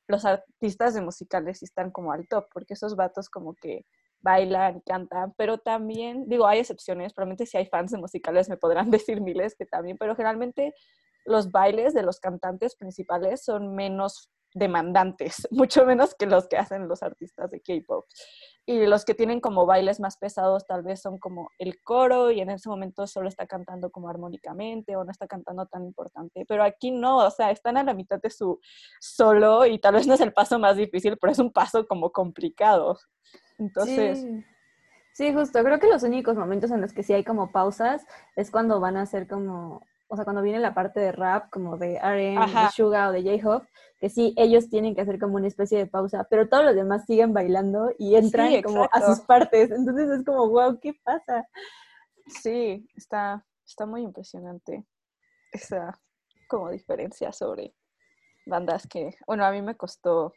los 0.06 0.24
artistas 0.24 0.94
de 0.94 1.02
musicales 1.02 1.62
están 1.64 1.90
como 1.90 2.12
al 2.12 2.28
top, 2.28 2.46
porque 2.52 2.74
esos 2.74 2.94
vatos 2.94 3.28
como 3.28 3.54
que 3.56 3.84
bailan, 4.20 4.80
cantan, 4.86 5.34
pero 5.36 5.58
también, 5.58 6.28
digo, 6.28 6.46
hay 6.46 6.60
excepciones, 6.60 7.12
probablemente 7.12 7.46
si 7.46 7.56
hay 7.56 7.66
fans 7.66 7.90
de 7.90 7.98
musicales 7.98 8.48
me 8.48 8.56
podrán 8.56 8.90
decir 8.92 9.20
miles 9.20 9.56
que 9.56 9.66
también, 9.66 9.96
pero 9.98 10.14
generalmente 10.14 10.72
los 11.24 11.50
bailes 11.50 11.94
de 11.94 12.04
los 12.04 12.20
cantantes 12.20 12.76
principales 12.76 13.44
son 13.44 13.74
menos 13.74 14.30
demandantes, 14.56 15.46
mucho 15.50 15.84
menos 15.84 16.14
que 16.14 16.26
los 16.26 16.48
que 16.48 16.56
hacen 16.56 16.88
los 16.88 17.02
artistas 17.02 17.50
de 17.50 17.60
K-pop. 17.60 18.04
Y 18.68 18.84
los 18.86 19.04
que 19.04 19.14
tienen 19.14 19.40
como 19.40 19.64
bailes 19.64 20.00
más 20.00 20.16
pesados 20.16 20.66
tal 20.66 20.82
vez 20.82 21.00
son 21.00 21.18
como 21.18 21.50
el 21.58 21.80
coro 21.84 22.32
y 22.32 22.40
en 22.40 22.50
ese 22.50 22.68
momento 22.68 23.06
solo 23.06 23.28
está 23.28 23.46
cantando 23.46 23.90
como 23.90 24.08
armónicamente 24.08 24.96
o 24.96 25.04
no 25.04 25.12
está 25.12 25.28
cantando 25.28 25.66
tan 25.66 25.84
importante. 25.84 26.44
Pero 26.48 26.64
aquí 26.64 26.90
no, 26.90 27.18
o 27.18 27.30
sea, 27.30 27.52
están 27.52 27.76
a 27.76 27.84
la 27.84 27.94
mitad 27.94 28.20
de 28.20 28.30
su 28.30 28.58
solo 29.00 29.66
y 29.66 29.78
tal 29.78 29.94
vez 29.94 30.06
no 30.08 30.14
es 30.14 30.20
el 30.20 30.32
paso 30.32 30.58
más 30.58 30.76
difícil, 30.76 31.16
pero 31.16 31.32
es 31.32 31.38
un 31.38 31.52
paso 31.52 31.86
como 31.86 32.10
complicado. 32.10 32.98
Entonces... 33.58 34.20
Sí. 35.12 35.32
Justo. 35.32 35.64
Creo 35.64 35.78
que 35.78 35.86
los 35.86 36.02
únicos 36.02 36.36
momentos 36.36 36.70
en 36.70 36.82
los 36.82 36.92
que 36.92 37.02
sí 37.02 37.14
hay 37.14 37.24
como 37.24 37.50
pausas 37.50 38.04
es 38.36 38.50
cuando 38.50 38.80
van 38.80 38.98
a 38.98 39.02
hacer 39.02 39.26
como 39.26 39.80
o 40.08 40.16
sea, 40.16 40.24
cuando 40.24 40.42
viene 40.42 40.60
la 40.60 40.74
parte 40.74 41.00
de 41.00 41.12
rap, 41.12 41.50
como 41.50 41.76
de 41.76 41.98
RM, 41.98 42.46
de 42.46 42.70
Suga 42.72 43.08
o 43.08 43.12
de 43.12 43.22
J-Hop, 43.22 43.66
que 43.98 44.08
sí, 44.08 44.34
ellos 44.36 44.68
tienen 44.68 44.94
que 44.94 45.00
hacer 45.00 45.18
como 45.18 45.36
una 45.36 45.48
especie 45.48 45.78
de 45.78 45.86
pausa, 45.86 46.26
pero 46.30 46.48
todos 46.48 46.64
los 46.64 46.74
demás 46.74 47.04
siguen 47.06 47.32
bailando 47.32 47.90
y 47.98 48.16
entran 48.16 48.62
como 48.62 48.88
a 48.90 49.00
sus 49.00 49.20
partes. 49.20 49.70
Entonces 49.70 50.10
es 50.10 50.24
como, 50.24 50.48
wow, 50.48 50.78
¿qué 50.80 50.94
pasa? 51.02 51.48
Sí, 52.26 52.88
está, 52.94 53.44
está 53.66 53.86
muy 53.86 54.02
impresionante 54.02 54.86
esa 55.52 55.98
como 56.48 56.70
diferencia 56.70 57.32
sobre 57.32 57.74
bandas 58.46 58.86
que, 58.86 59.16
bueno, 59.26 59.44
a 59.44 59.50
mí 59.50 59.62
me 59.62 59.76
costó 59.76 60.32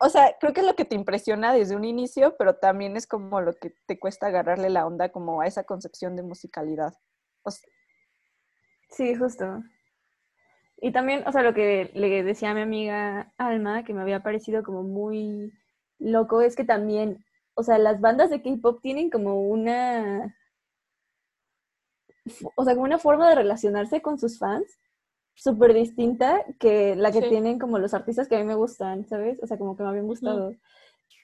o 0.00 0.08
sea, 0.08 0.36
creo 0.38 0.52
que 0.52 0.60
es 0.60 0.66
lo 0.66 0.74
que 0.74 0.84
te 0.84 0.96
impresiona 0.96 1.52
desde 1.52 1.76
un 1.76 1.84
inicio, 1.84 2.36
pero 2.36 2.56
también 2.56 2.96
es 2.96 3.06
como 3.06 3.40
lo 3.40 3.54
que 3.54 3.74
te 3.86 3.98
cuesta 3.98 4.26
agarrarle 4.26 4.68
la 4.68 4.86
onda 4.86 5.10
como 5.10 5.40
a 5.40 5.46
esa 5.46 5.64
concepción 5.64 6.16
de 6.16 6.22
musicalidad. 6.22 6.94
O 7.42 7.50
Sí, 8.96 9.14
justo. 9.16 9.62
Y 10.80 10.92
también, 10.92 11.26
o 11.26 11.32
sea, 11.32 11.42
lo 11.42 11.52
que 11.52 11.90
le 11.94 12.22
decía 12.22 12.50
a 12.50 12.54
mi 12.54 12.60
amiga 12.60 13.32
Alma, 13.38 13.84
que 13.84 13.92
me 13.92 14.02
había 14.02 14.22
parecido 14.22 14.62
como 14.62 14.82
muy 14.82 15.52
loco, 15.98 16.42
es 16.42 16.54
que 16.54 16.64
también, 16.64 17.24
o 17.54 17.62
sea, 17.62 17.78
las 17.78 18.00
bandas 18.00 18.30
de 18.30 18.42
K-pop 18.42 18.80
tienen 18.82 19.10
como 19.10 19.48
una, 19.48 20.36
o 22.56 22.64
sea, 22.64 22.74
como 22.74 22.84
una 22.84 22.98
forma 22.98 23.28
de 23.28 23.36
relacionarse 23.36 24.00
con 24.00 24.18
sus 24.18 24.38
fans 24.38 24.78
súper 25.34 25.74
distinta 25.74 26.44
que 26.60 26.94
la 26.94 27.10
que 27.10 27.22
tienen 27.22 27.58
como 27.58 27.78
los 27.80 27.94
artistas 27.94 28.28
que 28.28 28.36
a 28.36 28.38
mí 28.38 28.44
me 28.44 28.54
gustan, 28.54 29.08
¿sabes? 29.08 29.42
O 29.42 29.46
sea, 29.46 29.58
como 29.58 29.76
que 29.76 29.82
me 29.82 29.88
habían 29.88 30.06
gustado. 30.06 30.54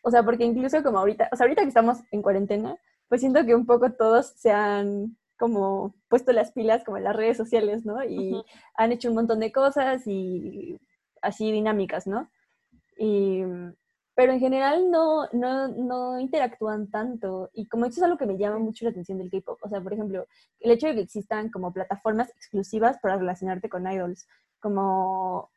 O 0.02 0.10
sea, 0.10 0.24
porque 0.24 0.44
incluso 0.44 0.82
como 0.82 0.98
ahorita, 0.98 1.28
o 1.32 1.36
sea, 1.36 1.44
ahorita 1.44 1.62
que 1.62 1.68
estamos 1.68 1.98
en 2.10 2.22
cuarentena, 2.22 2.76
pues 3.08 3.20
siento 3.20 3.44
que 3.44 3.54
un 3.54 3.66
poco 3.66 3.92
todos 3.92 4.32
se 4.36 4.50
han 4.50 5.16
como 5.40 5.94
puesto 6.08 6.32
las 6.32 6.52
pilas 6.52 6.84
como 6.84 6.98
en 6.98 7.04
las 7.04 7.16
redes 7.16 7.38
sociales, 7.38 7.86
¿no? 7.86 8.04
Y 8.04 8.44
han 8.74 8.92
hecho 8.92 9.08
un 9.08 9.14
montón 9.14 9.40
de 9.40 9.50
cosas 9.50 10.06
y 10.06 10.78
así 11.22 11.50
dinámicas, 11.50 12.06
¿no? 12.06 12.30
Y, 12.98 13.42
pero 14.14 14.32
en 14.34 14.40
general 14.40 14.90
no, 14.90 15.26
no, 15.32 15.68
no 15.68 16.20
interactúan 16.20 16.90
tanto. 16.90 17.48
Y 17.54 17.66
como 17.68 17.86
eso 17.86 18.00
es 18.00 18.02
algo 18.02 18.18
que 18.18 18.26
me 18.26 18.36
llama 18.36 18.58
mucho 18.58 18.84
la 18.84 18.90
atención 18.90 19.16
del 19.16 19.30
K-pop. 19.30 19.58
O 19.62 19.68
sea, 19.70 19.80
por 19.80 19.94
ejemplo, 19.94 20.26
el 20.60 20.72
hecho 20.72 20.88
de 20.88 20.94
que 20.94 21.00
existan 21.00 21.50
como 21.50 21.72
plataformas 21.72 22.28
exclusivas 22.28 22.98
para 23.00 23.16
relacionarte 23.16 23.70
con 23.70 23.90
idols, 23.90 24.28
como 24.60 25.50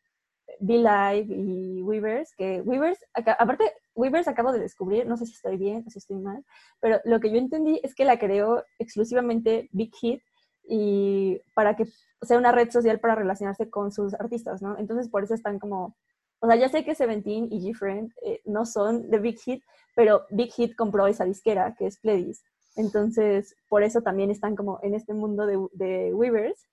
Be 0.60 0.78
Live 0.78 1.34
y 1.34 1.82
Weavers, 1.82 2.36
que 2.36 2.62
Weavers, 2.62 3.00
aparte, 3.14 3.72
Weavers 3.96 4.28
acabo 4.28 4.52
de 4.52 4.60
descubrir, 4.60 5.06
no 5.06 5.18
sé 5.18 5.26
si 5.26 5.34
estoy 5.34 5.58
bien 5.58 5.84
o 5.86 5.90
si 5.90 6.00
estoy 6.00 6.18
mal, 6.18 6.44
pero 6.80 7.00
lo 7.06 7.20
que 7.20 7.32
yo 7.32 7.38
entendí 7.38 7.80
es 7.84 7.96
que 7.96 8.06
la 8.06 8.18
creó 8.20 8.64
exclusivamente 8.80 9.70
Big 9.72 9.94
Hit 9.96 10.22
y 10.68 11.42
para 11.54 11.76
que 11.76 11.86
sea 12.22 12.38
una 12.38 12.52
red 12.52 12.72
social 12.72 13.00
para 13.00 13.16
relacionarse 13.16 13.70
con 13.70 13.92
sus 13.92 14.14
artistas, 14.14 14.62
¿no? 14.62 14.78
Entonces 14.78 15.10
por 15.10 15.24
eso 15.24 15.34
están 15.34 15.60
como, 15.60 15.96
o 16.40 16.48
sea, 16.48 16.56
ya 16.56 16.70
sé 16.70 16.84
que 16.84 16.96
Seventeen 16.96 17.48
y 17.52 17.60
G-Friend 17.60 18.12
eh, 18.24 18.42
no 18.46 18.66
son 18.66 19.10
de 19.10 19.20
Big 19.20 19.40
Hit, 19.40 19.64
pero 19.96 20.26
Big 20.30 20.52
Hit 20.54 20.76
compró 20.76 21.08
esa 21.08 21.26
disquera 21.26 21.76
que 21.78 21.88
es 21.88 22.00
Pledis. 22.00 22.44
Entonces, 22.76 23.56
por 23.70 23.84
eso 23.84 24.02
también 24.02 24.32
están 24.32 24.56
como 24.56 24.80
en 24.82 24.96
este 24.96 25.14
mundo 25.14 25.46
de, 25.46 25.60
de 25.74 26.14
Weavers. 26.14 26.68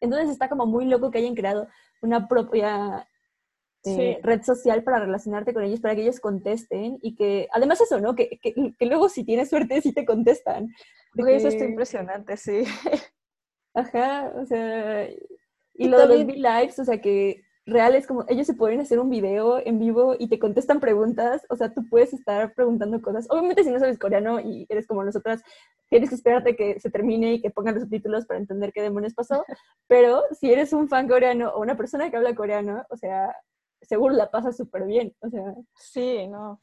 Entonces 0.00 0.30
está 0.30 0.48
como 0.48 0.66
muy 0.66 0.86
loco 0.86 1.10
que 1.10 1.18
hayan 1.18 1.34
creado 1.34 1.68
una 2.00 2.26
propia 2.26 3.06
eh, 3.84 4.20
red 4.22 4.42
social 4.42 4.82
para 4.82 5.00
relacionarte 5.00 5.52
con 5.52 5.64
ellos, 5.64 5.80
para 5.80 5.94
que 5.94 6.02
ellos 6.02 6.20
contesten 6.20 6.98
y 7.02 7.14
que, 7.14 7.48
además 7.52 7.80
eso, 7.80 8.00
¿no? 8.00 8.14
Que, 8.14 8.38
que, 8.40 8.54
que 8.78 8.86
luego 8.86 9.08
si 9.08 9.24
tienes 9.24 9.50
suerte 9.50 9.80
sí 9.80 9.92
te 9.92 10.04
contestan. 10.04 10.68
Porque... 11.14 11.36
Eso 11.36 11.48
está 11.48 11.64
impresionante, 11.64 12.36
sí. 12.36 12.64
Ajá, 13.74 14.32
o 14.36 14.44
sea, 14.44 15.08
y, 15.74 15.88
lo 15.88 15.98
de 16.06 16.24
los 16.24 16.36
lives, 16.36 16.78
o 16.78 16.84
sea, 16.84 17.00
que 17.00 17.42
real 17.64 17.94
es 17.94 18.06
como, 18.06 18.24
ellos 18.28 18.46
se 18.46 18.54
pueden 18.54 18.80
hacer 18.80 18.98
un 18.98 19.08
video 19.08 19.64
en 19.64 19.78
vivo 19.78 20.16
y 20.18 20.28
te 20.28 20.38
contestan 20.38 20.80
preguntas, 20.80 21.46
o 21.48 21.56
sea, 21.56 21.72
tú 21.72 21.88
puedes 21.88 22.12
estar 22.12 22.54
preguntando 22.54 23.00
cosas. 23.00 23.26
Obviamente 23.30 23.64
si 23.64 23.70
no 23.70 23.78
sabes 23.78 23.98
coreano 23.98 24.40
y 24.40 24.66
eres 24.68 24.86
como 24.86 25.04
nosotras, 25.04 25.42
tienes 25.88 26.08
que 26.08 26.16
esperarte 26.16 26.56
que 26.56 26.80
se 26.80 26.90
termine 26.90 27.34
y 27.34 27.40
que 27.40 27.50
pongan 27.50 27.74
los 27.74 27.84
subtítulos 27.84 28.26
para 28.26 28.40
entender 28.40 28.72
qué 28.72 28.82
demonios 28.82 29.14
pasó, 29.14 29.44
pero 29.86 30.22
si 30.38 30.52
eres 30.52 30.72
un 30.72 30.88
fan 30.88 31.08
coreano 31.08 31.50
o 31.50 31.60
una 31.60 31.76
persona 31.76 32.10
que 32.10 32.16
habla 32.16 32.34
coreano, 32.34 32.84
o 32.90 32.96
sea, 32.96 33.34
seguro 33.92 34.14
la 34.14 34.30
pasa 34.30 34.52
súper 34.52 34.84
bien, 34.86 35.14
o 35.20 35.28
sea. 35.28 35.54
Sí, 35.74 36.26
no. 36.26 36.62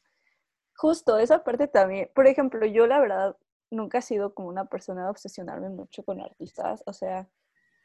Justo, 0.76 1.20
esa 1.20 1.44
parte 1.44 1.68
también. 1.68 2.10
Por 2.15 2.26
ejemplo, 2.26 2.65
yo 2.65 2.88
la 2.88 3.00
verdad 3.00 3.38
nunca 3.70 4.00
he 4.00 4.02
sido 4.02 4.34
como 4.34 4.48
una 4.50 4.65
persona 4.65 5.04
de 5.04 5.12
obsesionarme 5.12 5.70
mucho 5.70 6.04
con 6.04 6.22
artistas, 6.22 6.82
o 6.88 6.94
sea, 6.94 7.30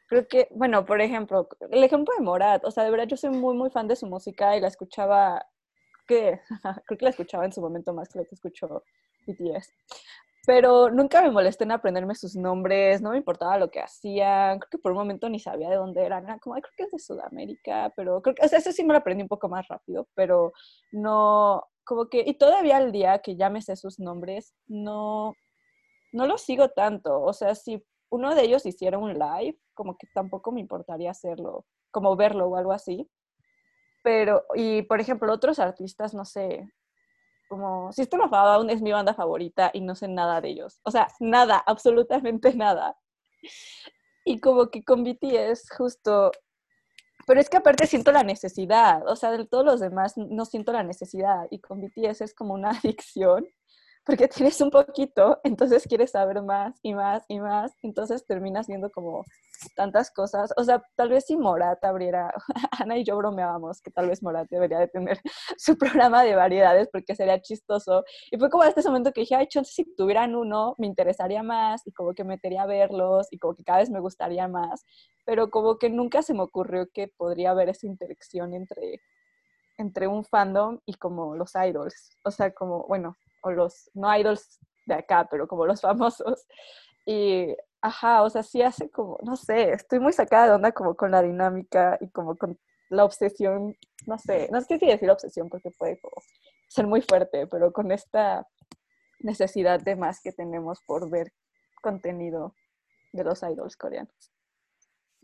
creo 0.07 0.27
que, 0.27 0.47
bueno, 0.49 0.83
por 0.83 0.99
ejemplo, 0.99 1.47
el 1.69 1.83
ejemplo 1.83 2.11
de 2.17 2.23
Morat, 2.23 2.65
o 2.65 2.71
sea, 2.71 2.83
de 2.85 2.89
verdad 2.89 3.05
yo 3.05 3.17
soy 3.17 3.29
muy, 3.29 3.55
muy 3.55 3.69
fan 3.69 3.87
de 3.87 3.95
su 3.95 4.07
música 4.07 4.57
y 4.57 4.61
la 4.61 4.67
escuchaba, 4.69 5.45
que 6.07 6.41
creo 6.87 6.97
que 6.97 7.05
la 7.05 7.11
escuchaba 7.11 7.45
en 7.45 7.53
su 7.53 7.61
momento 7.61 7.93
más 7.93 8.09
que 8.09 8.17
lo 8.17 8.25
que 8.25 8.33
escuchó 8.33 8.83
BTS. 9.27 9.71
Pero 10.45 10.89
nunca 10.91 11.21
me 11.21 11.31
molesté 11.31 11.63
en 11.63 11.71
aprenderme 11.71 12.15
sus 12.15 12.35
nombres, 12.35 13.01
no 13.01 13.11
me 13.11 13.17
importaba 13.17 13.57
lo 13.57 13.71
que 13.71 13.79
hacían, 13.79 14.59
creo 14.59 14.69
que 14.69 14.77
por 14.77 14.91
un 14.91 14.99
momento 14.99 15.29
ni 15.29 15.39
sabía 15.39 15.69
de 15.69 15.75
dónde 15.77 16.03
eran, 16.05 16.25
era 16.25 16.39
como, 16.39 16.55
creo 16.55 16.73
que 16.77 16.83
es 16.83 16.91
de 16.91 16.99
Sudamérica, 16.99 17.91
pero 17.95 18.21
creo 18.21 18.35
que, 18.35 18.43
o 18.43 18.45
eso 18.45 18.71
sí 18.71 18.83
me 18.83 18.93
lo 18.93 18.99
aprendí 18.99 19.23
un 19.23 19.27
poco 19.29 19.49
más 19.49 19.67
rápido, 19.67 20.07
pero 20.13 20.53
no, 20.91 21.63
como 21.83 22.09
que, 22.09 22.23
y 22.25 22.35
todavía 22.35 22.77
al 22.77 22.91
día 22.91 23.19
que 23.19 23.35
ya 23.35 23.49
me 23.49 23.61
sus 23.61 23.99
nombres, 23.99 24.53
no, 24.67 25.33
no 26.11 26.27
lo 26.27 26.37
sigo 26.37 26.69
tanto, 26.69 27.21
o 27.21 27.33
sea, 27.33 27.55
si 27.55 27.83
uno 28.09 28.35
de 28.35 28.43
ellos 28.43 28.65
hiciera 28.65 28.97
un 28.97 29.13
live, 29.13 29.57
como 29.73 29.97
que 29.97 30.07
tampoco 30.13 30.51
me 30.51 30.61
importaría 30.61 31.11
hacerlo, 31.11 31.65
como 31.91 32.15
verlo 32.15 32.47
o 32.47 32.55
algo 32.55 32.71
así, 32.71 33.09
pero, 34.03 34.43
y 34.53 34.83
por 34.83 35.01
ejemplo, 35.01 35.33
otros 35.33 35.57
artistas, 35.57 36.13
no 36.13 36.25
sé, 36.25 36.69
como 37.47 37.91
System 37.91 38.21
of 38.21 38.33
a 38.33 38.45
Down 38.45 38.69
es 38.69 38.81
mi 38.81 38.91
banda 38.91 39.13
favorita 39.13 39.71
y 39.73 39.81
no 39.81 39.95
sé 39.95 40.07
nada 40.07 40.41
de 40.41 40.49
ellos. 40.49 40.79
O 40.83 40.91
sea, 40.91 41.07
nada, 41.19 41.63
absolutamente 41.65 42.53
nada. 42.55 42.97
Y 44.23 44.39
como 44.39 44.69
que 44.69 44.83
con 44.83 45.03
BTS 45.03 45.69
justo... 45.77 46.31
Pero 47.27 47.39
es 47.39 47.49
que 47.49 47.57
aparte 47.57 47.87
siento 47.87 48.11
la 48.11 48.23
necesidad, 48.23 49.07
o 49.07 49.15
sea, 49.15 49.31
de 49.31 49.47
todos 49.47 49.65
los 49.65 49.79
demás 49.79 50.15
no 50.15 50.45
siento 50.45 50.71
la 50.71 50.83
necesidad 50.83 51.47
y 51.49 51.59
con 51.59 51.81
BTS 51.81 52.21
es 52.21 52.35
como 52.35 52.53
una 52.53 52.69
adicción 52.83 53.47
porque 54.05 54.27
tienes 54.27 54.61
un 54.61 54.69
poquito, 54.69 55.39
entonces 55.43 55.85
quieres 55.87 56.11
saber 56.11 56.41
más 56.41 56.79
y 56.83 56.93
más 56.93 57.25
y 57.27 57.39
más, 57.39 57.73
entonces 57.81 58.25
terminas 58.25 58.67
viendo 58.67 58.91
como 58.91 59.23
tantas 59.75 60.11
cosas. 60.11 60.53
O 60.57 60.63
sea, 60.63 60.83
tal 60.95 61.09
vez 61.09 61.25
si 61.25 61.37
Morat 61.37 61.83
abriera, 61.83 62.33
Ana 62.79 62.97
y 62.97 63.03
yo 63.03 63.17
bromeábamos 63.17 63.81
que 63.81 63.91
tal 63.91 64.09
vez 64.09 64.21
Morat 64.21 64.47
debería 64.49 64.79
de 64.79 64.87
tener 64.87 65.19
su 65.57 65.77
programa 65.77 66.23
de 66.23 66.35
variedades 66.35 66.89
porque 66.91 67.15
sería 67.15 67.41
chistoso. 67.41 68.03
Y 68.31 68.37
fue 68.37 68.49
como 68.49 68.63
a 68.63 68.67
este 68.67 68.83
momento 68.83 69.11
que 69.11 69.21
dije, 69.21 69.35
ay, 69.35 69.47
chance, 69.47 69.71
si 69.71 69.95
tuvieran 69.95 70.35
uno, 70.35 70.75
me 70.77 70.87
interesaría 70.87 71.43
más 71.43 71.85
y 71.87 71.91
como 71.91 72.13
que 72.13 72.23
metería 72.23 72.63
a 72.63 72.67
verlos 72.67 73.27
y 73.31 73.39
como 73.39 73.55
que 73.55 73.63
cada 73.63 73.79
vez 73.79 73.89
me 73.89 73.99
gustaría 73.99 74.47
más. 74.47 74.83
Pero 75.25 75.49
como 75.49 75.77
que 75.77 75.89
nunca 75.89 76.21
se 76.21 76.33
me 76.33 76.41
ocurrió 76.41 76.87
que 76.93 77.07
podría 77.07 77.51
haber 77.51 77.69
esa 77.69 77.87
interacción 77.87 78.53
entre 78.53 79.01
entre 79.77 80.07
un 80.07 80.23
fandom 80.23 80.79
y 80.85 80.93
como 80.93 81.35
los 81.35 81.53
idols. 81.55 82.17
O 82.23 82.31
sea, 82.31 82.51
como, 82.53 82.85
bueno, 82.87 83.17
o 83.45 83.51
los, 83.51 83.89
no 83.93 84.15
idols 84.17 84.59
de 84.85 84.95
acá, 84.95 85.27
pero 85.29 85.47
como 85.47 85.65
los 85.65 85.81
famosos. 85.81 86.45
Y, 87.05 87.55
ajá, 87.81 88.23
o 88.23 88.29
sea, 88.29 88.43
sí 88.43 88.61
hace 88.61 88.89
como, 88.89 89.19
no 89.23 89.35
sé, 89.35 89.71
estoy 89.71 89.99
muy 89.99 90.13
sacada 90.13 90.47
de 90.47 90.51
onda 90.53 90.71
como 90.71 90.95
con 90.95 91.11
la 91.11 91.21
dinámica 91.21 91.97
y 92.01 92.09
como 92.09 92.35
con 92.35 92.57
la 92.89 93.05
obsesión, 93.05 93.75
no 94.07 94.17
sé, 94.17 94.49
no 94.51 94.61
sé 94.61 94.79
si 94.79 94.85
decir 94.87 95.09
obsesión 95.09 95.49
porque 95.49 95.71
puede 95.71 95.99
ser 96.67 96.87
muy 96.87 97.01
fuerte, 97.01 97.47
pero 97.47 97.71
con 97.71 97.91
esta 97.91 98.47
necesidad 99.19 99.79
de 99.79 99.95
más 99.95 100.21
que 100.21 100.31
tenemos 100.31 100.79
por 100.87 101.09
ver 101.09 101.31
contenido 101.81 102.55
de 103.13 103.23
los 103.23 103.43
idols 103.43 103.77
coreanos. 103.77 104.35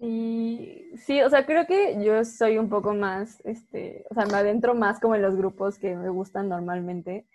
Y 0.04 0.92
sí, 0.98 1.22
o 1.22 1.30
sea, 1.30 1.46
creo 1.46 1.68
que 1.68 2.04
yo 2.04 2.26
soy 2.26 2.58
un 2.58 2.70
poco 2.70 2.94
más, 2.96 3.40
este, 3.46 4.04
o 4.10 4.16
sea, 4.16 4.26
me 4.26 4.38
adentro 4.38 4.74
más 4.74 5.00
como 5.00 5.14
en 5.14 5.22
los 5.22 5.36
grupos 5.36 5.78
que 5.78 5.96
me 5.96 6.10
gustan 6.10 6.50
normalmente. 6.50 7.28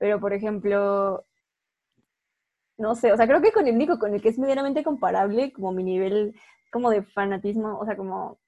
Pero, 0.00 0.18
por 0.18 0.32
ejemplo, 0.32 1.26
no 2.78 2.94
sé, 2.94 3.12
o 3.12 3.16
sea, 3.18 3.26
creo 3.26 3.42
que 3.42 3.52
con 3.52 3.66
el 3.66 3.74
único 3.74 3.98
con 3.98 4.14
el 4.14 4.22
que 4.22 4.30
es 4.30 4.38
medianamente 4.38 4.82
comparable, 4.82 5.52
como 5.52 5.72
mi 5.72 5.84
nivel 5.84 6.34
como 6.72 6.88
de 6.88 7.02
fanatismo, 7.02 7.78
o 7.78 7.84
sea, 7.84 7.96
como 7.96 8.38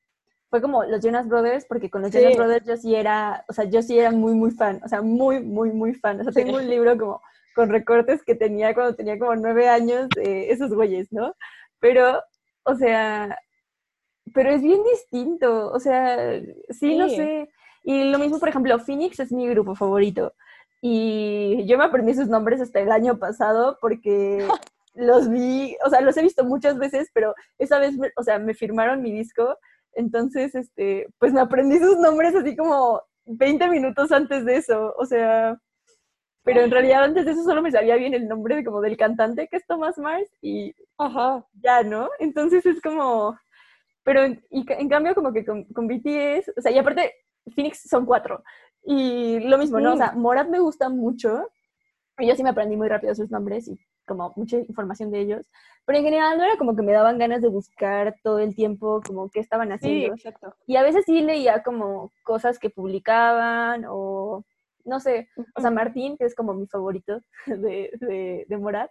fue 0.49 0.63
como 0.63 0.83
los 0.85 1.05
Jonas 1.05 1.29
Brothers, 1.29 1.67
porque 1.67 1.91
con 1.91 2.01
los 2.01 2.11
Jonas 2.11 2.37
Brothers 2.37 2.67
yo 2.67 2.77
sí 2.79 2.95
era, 2.95 3.45
o 3.49 3.53
sea, 3.53 3.67
yo 3.67 3.83
sí 3.83 3.99
era 3.99 4.11
muy, 4.11 4.33
muy 4.33 4.51
fan, 4.51 4.81
o 4.83 4.89
sea, 4.89 5.03
muy, 5.03 5.41
muy, 5.41 5.71
muy 5.73 5.93
fan. 5.93 6.21
O 6.21 6.25
sea, 6.25 6.33
tengo 6.33 6.57
un 6.57 6.71
libro 6.71 6.97
como 6.97 7.21
con 7.55 7.69
recortes 7.69 8.25
que 8.25 8.35
tenía 8.35 8.73
cuando 8.73 8.95
tenía 8.95 9.19
como 9.19 9.37
nueve 9.37 9.69
años, 9.69 10.09
de 10.15 10.51
esos 10.51 10.73
güeyes, 10.73 11.13
¿no? 11.13 11.35
Pero, 11.81 12.23
o 12.63 12.75
sea, 12.77 13.39
pero 14.33 14.51
es 14.51 14.63
bien 14.63 14.83
distinto, 14.85 15.71
o 15.71 15.79
sea, 15.81 16.41
sí, 16.71 16.97
no 16.97 17.11
sé. 17.11 17.51
Y 17.85 18.05
lo 18.05 18.19
mismo, 18.19 18.39
por 18.39 18.49
ejemplo, 18.49 18.79
Phoenix 18.79 19.21
es 19.21 19.33
mi 19.33 19.47
grupo 19.49 19.75
favorito. 19.75 20.33
Y 20.85 21.65
yo 21.67 21.79
me 21.79 21.85
aprendí 21.85 22.13
sus 22.13 22.27
nombres 22.27 22.61
hasta 22.61 22.81
el 22.81 22.91
año 22.91 23.17
pasado 23.17 23.79
porque 23.81 24.47
los 24.95 25.31
vi, 25.31 25.77
o 25.87 25.89
sea, 25.89 26.01
los 26.01 26.17
he 26.17 26.23
visto 26.23 26.45
muchas 26.45 26.77
veces, 26.77 27.09
pero 27.15 27.35
esa 27.59 27.79
vez, 27.79 27.95
o 28.17 28.23
sea, 28.25 28.41
me 28.41 28.53
firmaron 28.53 29.01
mi 29.01 29.13
disco, 29.13 29.57
entonces, 29.95 30.55
este, 30.55 31.07
pues 31.19 31.33
me 31.33 31.41
aprendí 31.41 31.79
sus 31.79 31.99
nombres 31.99 32.35
así 32.35 32.57
como 32.57 33.01
20 33.27 33.69
minutos 33.69 34.11
antes 34.11 34.45
de 34.45 34.57
eso, 34.57 34.93
o 34.99 35.07
sea, 35.07 35.57
pero 36.45 36.63
en 36.63 36.71
realidad 36.73 37.05
antes 37.05 37.25
de 37.25 37.31
eso 37.31 37.45
solo 37.45 37.63
me 37.63 37.71
sabía 37.71 37.95
bien 37.95 38.15
el 38.15 38.27
nombre 38.27 38.57
de, 38.57 38.65
como 38.65 38.81
del 38.81 38.97
cantante 38.97 39.47
que 39.49 39.59
es 39.59 39.67
Thomas 39.67 39.97
Mars 39.99 40.29
y 40.41 40.75
Ajá. 40.99 41.47
ya, 41.63 41.85
¿no? 41.85 42.09
Entonces 42.19 42.67
es 42.67 42.81
como, 42.81 43.39
pero 44.03 44.27
y, 44.27 44.67
en 44.73 44.89
cambio 44.89 45.15
como 45.15 45.33
que 45.33 45.45
con, 45.45 45.65
con 45.67 45.87
BTS, 45.87 46.53
o 46.57 46.61
sea, 46.61 46.73
y 46.73 46.79
aparte 46.79 47.13
Phoenix 47.55 47.83
son 47.89 48.05
cuatro, 48.05 48.43
y 48.85 49.41
lo 49.41 49.59
mismo, 49.59 49.81
¿no? 49.81 49.95
O 49.95 49.97
sea, 49.97 50.13
Morat 50.13 50.49
me 50.49 50.59
gusta 50.59 50.89
mucho. 50.89 51.49
Y 52.19 52.27
yo 52.27 52.37
sí 52.37 52.43
me 52.43 52.51
aprendí 52.51 52.77
muy 52.77 52.89
rápido 52.89 53.15
sus 53.15 53.31
nombres 53.31 53.69
y 53.69 53.79
como 54.07 54.33
mucha 54.37 54.59
información 54.59 55.11
de 55.11 55.21
ellos. 55.21 55.51
Pero 55.87 55.99
en 55.99 56.05
general 56.05 56.37
no 56.37 56.45
era 56.45 56.57
como 56.57 56.77
que 56.77 56.83
me 56.83 56.93
daban 56.93 57.19
ganas 57.19 57.43
de 57.43 57.49
buscar 57.49 58.15
todo 58.23 58.39
el 58.39 58.55
tiempo 58.55 59.01
como 59.07 59.31
qué 59.31 59.41
estaban 59.41 59.73
haciendo. 59.73 60.15
Sí, 60.17 60.21
exacto. 60.21 60.55
Y 60.67 60.77
a 60.77 60.83
veces 60.83 61.05
sí 61.07 61.21
leía 61.21 61.63
como 61.63 62.13
cosas 62.25 62.59
que 62.59 62.71
publicaban 62.71 63.85
o 63.89 64.45
no 64.85 64.99
sé, 64.99 65.29
o 65.55 65.61
sea, 65.61 65.71
Martín, 65.71 66.17
que 66.17 66.25
es 66.25 66.35
como 66.35 66.55
mi 66.55 66.67
favorito 66.67 67.21
de, 67.47 67.91
de, 68.01 68.47
de 68.49 68.59
Morat, 68.59 68.91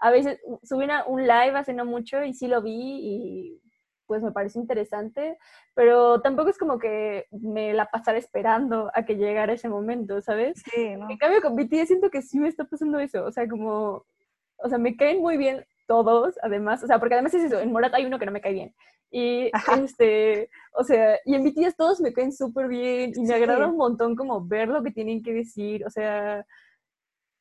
a 0.00 0.10
veces 0.10 0.40
subí 0.62 0.86
un 1.06 1.22
live 1.22 1.56
hace 1.56 1.72
no 1.72 1.84
mucho 1.84 2.22
y 2.22 2.32
sí 2.32 2.46
lo 2.46 2.62
vi 2.62 2.72
y 2.72 3.62
pues 4.08 4.22
me 4.22 4.32
parece 4.32 4.58
interesante, 4.58 5.38
pero 5.74 6.20
tampoco 6.20 6.50
es 6.50 6.58
como 6.58 6.78
que 6.78 7.26
me 7.30 7.72
la 7.74 7.86
pasara 7.86 8.18
esperando 8.18 8.90
a 8.94 9.04
que 9.04 9.16
llegara 9.16 9.52
ese 9.52 9.68
momento, 9.68 10.20
¿sabes? 10.22 10.60
Sí, 10.74 10.96
¿no? 10.96 11.08
En 11.08 11.18
cambio 11.18 11.40
con 11.40 11.54
BTS 11.54 11.86
siento 11.86 12.10
que 12.10 12.22
sí 12.22 12.40
me 12.40 12.48
está 12.48 12.64
pasando 12.64 12.98
eso, 12.98 13.24
o 13.24 13.30
sea, 13.30 13.46
como, 13.46 14.04
o 14.56 14.68
sea, 14.68 14.78
me 14.78 14.96
caen 14.96 15.20
muy 15.20 15.36
bien 15.36 15.64
todos, 15.86 16.38
además, 16.42 16.82
o 16.82 16.86
sea, 16.86 16.98
porque 16.98 17.14
además 17.14 17.34
es 17.34 17.44
eso, 17.44 17.60
en 17.60 17.70
Morat 17.70 17.94
hay 17.94 18.06
uno 18.06 18.18
que 18.18 18.26
no 18.26 18.32
me 18.32 18.40
cae 18.40 18.54
bien. 18.54 18.74
Y 19.10 19.50
este, 19.82 20.50
o 20.72 20.84
sea, 20.84 21.18
y 21.24 21.34
en 21.34 21.44
BTS 21.44 21.76
todos 21.76 22.00
me 22.00 22.12
caen 22.12 22.32
súper 22.32 22.68
bien 22.68 23.12
y 23.14 23.22
me 23.22 23.34
agrada 23.34 23.66
un 23.66 23.76
montón 23.76 24.16
como 24.16 24.44
ver 24.44 24.68
lo 24.68 24.82
que 24.82 24.90
tienen 24.90 25.22
que 25.22 25.32
decir, 25.32 25.84
o 25.86 25.90
sea, 25.90 26.44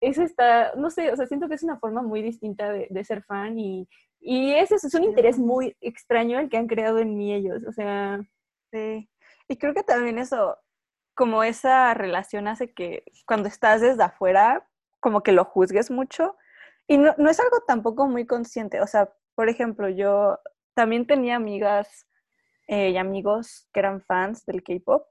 eso 0.02 0.22
está, 0.22 0.74
no 0.76 0.90
sé, 0.90 1.12
o 1.12 1.16
sea, 1.16 1.26
siento 1.26 1.48
que 1.48 1.56
es 1.56 1.64
una 1.64 1.80
forma 1.80 2.02
muy 2.02 2.22
distinta 2.22 2.72
de, 2.72 3.04
ser 3.04 3.24
fan 3.24 3.58
y, 3.58 3.88
y 4.20 4.54
es 4.54 4.72
es 4.72 4.94
un 4.94 5.04
interés 5.04 5.38
muy 5.38 5.76
extraño 5.82 6.40
el 6.40 6.50
que 6.50 6.58
han 6.58 6.68
creado 6.68 7.00
en 7.00 7.18
mí 7.18 7.34
ellos, 7.34 7.64
o 7.68 7.72
sea. 7.72 8.20
Sí, 8.72 9.10
y 9.48 9.58
creo 9.58 9.74
que 9.74 9.84
también 9.84 10.18
eso, 10.20 10.58
como 11.16 11.44
esa 11.44 11.94
relación 11.94 12.48
hace 12.48 12.74
que 12.74 13.04
cuando 13.26 13.48
estás 13.48 13.82
desde 13.82 14.04
afuera, 14.04 14.68
como 15.00 15.24
que 15.24 15.32
lo 15.32 15.46
juzgues 15.46 15.92
mucho. 15.92 16.36
Y 16.88 16.98
no, 16.98 17.14
no 17.18 17.30
es 17.30 17.40
algo 17.40 17.62
tampoco 17.68 18.08
muy 18.08 18.26
consciente, 18.26 18.82
o 18.82 18.88
sea, 18.88 19.14
por 19.36 19.50
ejemplo, 19.50 19.90
yo 19.90 20.40
también 20.74 21.08
tenía 21.08 21.36
amigas 21.36 22.08
eh, 22.68 22.92
y 22.92 22.98
amigos 22.98 23.70
que 23.74 23.80
eran 23.82 24.02
fans 24.02 24.46
del 24.46 24.64
K-pop 24.64 25.08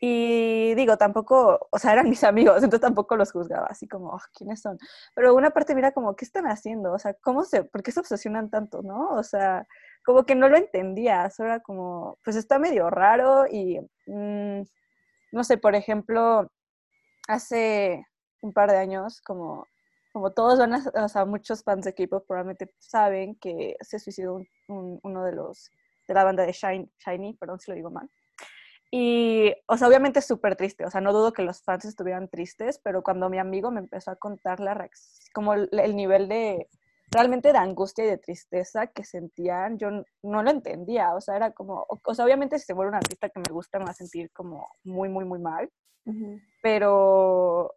y 0.00 0.74
digo, 0.74 0.98
tampoco, 0.98 1.68
o 1.70 1.78
sea, 1.78 1.92
eran 1.92 2.08
mis 2.10 2.22
amigos, 2.24 2.56
entonces 2.56 2.80
tampoco 2.80 3.16
los 3.16 3.32
juzgaba, 3.32 3.66
así 3.68 3.88
como, 3.88 4.10
oh, 4.10 4.20
¿quiénes 4.36 4.60
son? 4.60 4.78
Pero 5.14 5.34
una 5.34 5.50
parte 5.50 5.74
mira 5.74 5.92
como, 5.92 6.14
¿qué 6.16 6.24
están 6.24 6.46
haciendo? 6.46 6.92
O 6.92 6.98
sea, 6.98 7.14
¿cómo 7.14 7.44
se, 7.44 7.64
por 7.64 7.82
qué 7.82 7.92
se 7.92 8.00
obsesionan 8.00 8.50
tanto, 8.50 8.82
no? 8.82 9.08
O 9.14 9.22
sea, 9.22 9.66
como 10.04 10.24
que 10.24 10.34
no 10.34 10.48
lo 10.48 10.56
entendía, 10.56 11.26
eso 11.26 11.44
era 11.44 11.60
como, 11.60 12.18
pues 12.24 12.36
está 12.36 12.58
medio 12.58 12.90
raro 12.90 13.46
y, 13.50 13.80
mm, 14.06 14.62
no 15.32 15.44
sé, 15.44 15.58
por 15.58 15.74
ejemplo, 15.74 16.50
hace 17.28 18.04
un 18.42 18.52
par 18.52 18.70
de 18.70 18.78
años, 18.78 19.20
como, 19.22 19.66
como 20.12 20.32
todos 20.32 20.58
van 20.58 20.74
a, 20.74 20.84
o 21.04 21.08
sea, 21.08 21.24
muchos 21.24 21.62
fans 21.64 21.84
de 21.84 21.94
K-pop 21.94 22.26
probablemente 22.26 22.72
saben 22.78 23.36
que 23.36 23.76
se 23.80 23.98
suicidó 23.98 24.40
uno 24.68 25.24
de 25.24 25.32
los, 25.32 25.70
de 26.06 26.14
la 26.14 26.24
banda 26.24 26.44
de 26.44 26.52
Shiny, 26.52 26.90
Shiny, 26.98 27.34
perdón 27.34 27.60
si 27.60 27.70
lo 27.70 27.76
digo 27.76 27.90
mal. 27.90 28.10
Y, 28.90 29.52
o 29.66 29.76
sea, 29.76 29.88
obviamente 29.88 30.20
es 30.20 30.26
súper 30.26 30.56
triste, 30.56 30.84
o 30.84 30.90
sea, 30.90 31.00
no 31.00 31.12
dudo 31.12 31.32
que 31.32 31.42
los 31.42 31.62
fans 31.62 31.84
estuvieran 31.84 32.28
tristes, 32.28 32.78
pero 32.82 33.02
cuando 33.02 33.28
mi 33.28 33.38
amigo 33.38 33.70
me 33.70 33.80
empezó 33.80 34.12
a 34.12 34.16
contar 34.16 34.60
la 34.60 34.74
reacción, 34.74 35.28
como 35.34 35.54
el, 35.54 35.96
nivel 35.96 36.28
de, 36.28 36.68
realmente 37.10 37.52
de 37.52 37.58
angustia 37.58 38.04
y 38.04 38.08
de 38.08 38.18
tristeza 38.18 38.86
que 38.86 39.04
sentían, 39.04 39.78
yo 39.78 39.90
no 40.22 40.42
lo 40.42 40.50
entendía, 40.50 41.14
o 41.14 41.20
sea, 41.20 41.36
era 41.36 41.50
como, 41.50 41.86
o, 41.88 42.14
sea, 42.14 42.24
obviamente 42.24 42.58
si 42.58 42.66
se 42.66 42.74
vuelve 42.74 42.90
un 42.90 42.96
artista 42.96 43.28
que 43.28 43.40
me 43.40 43.52
gusta 43.52 43.78
me 43.78 43.86
va 43.86 43.90
a 43.90 43.94
sentir 43.94 44.30
como 44.32 44.68
muy, 44.84 45.08
muy, 45.08 45.24
muy 45.24 45.40
mal, 45.40 45.68
pero 46.62 47.74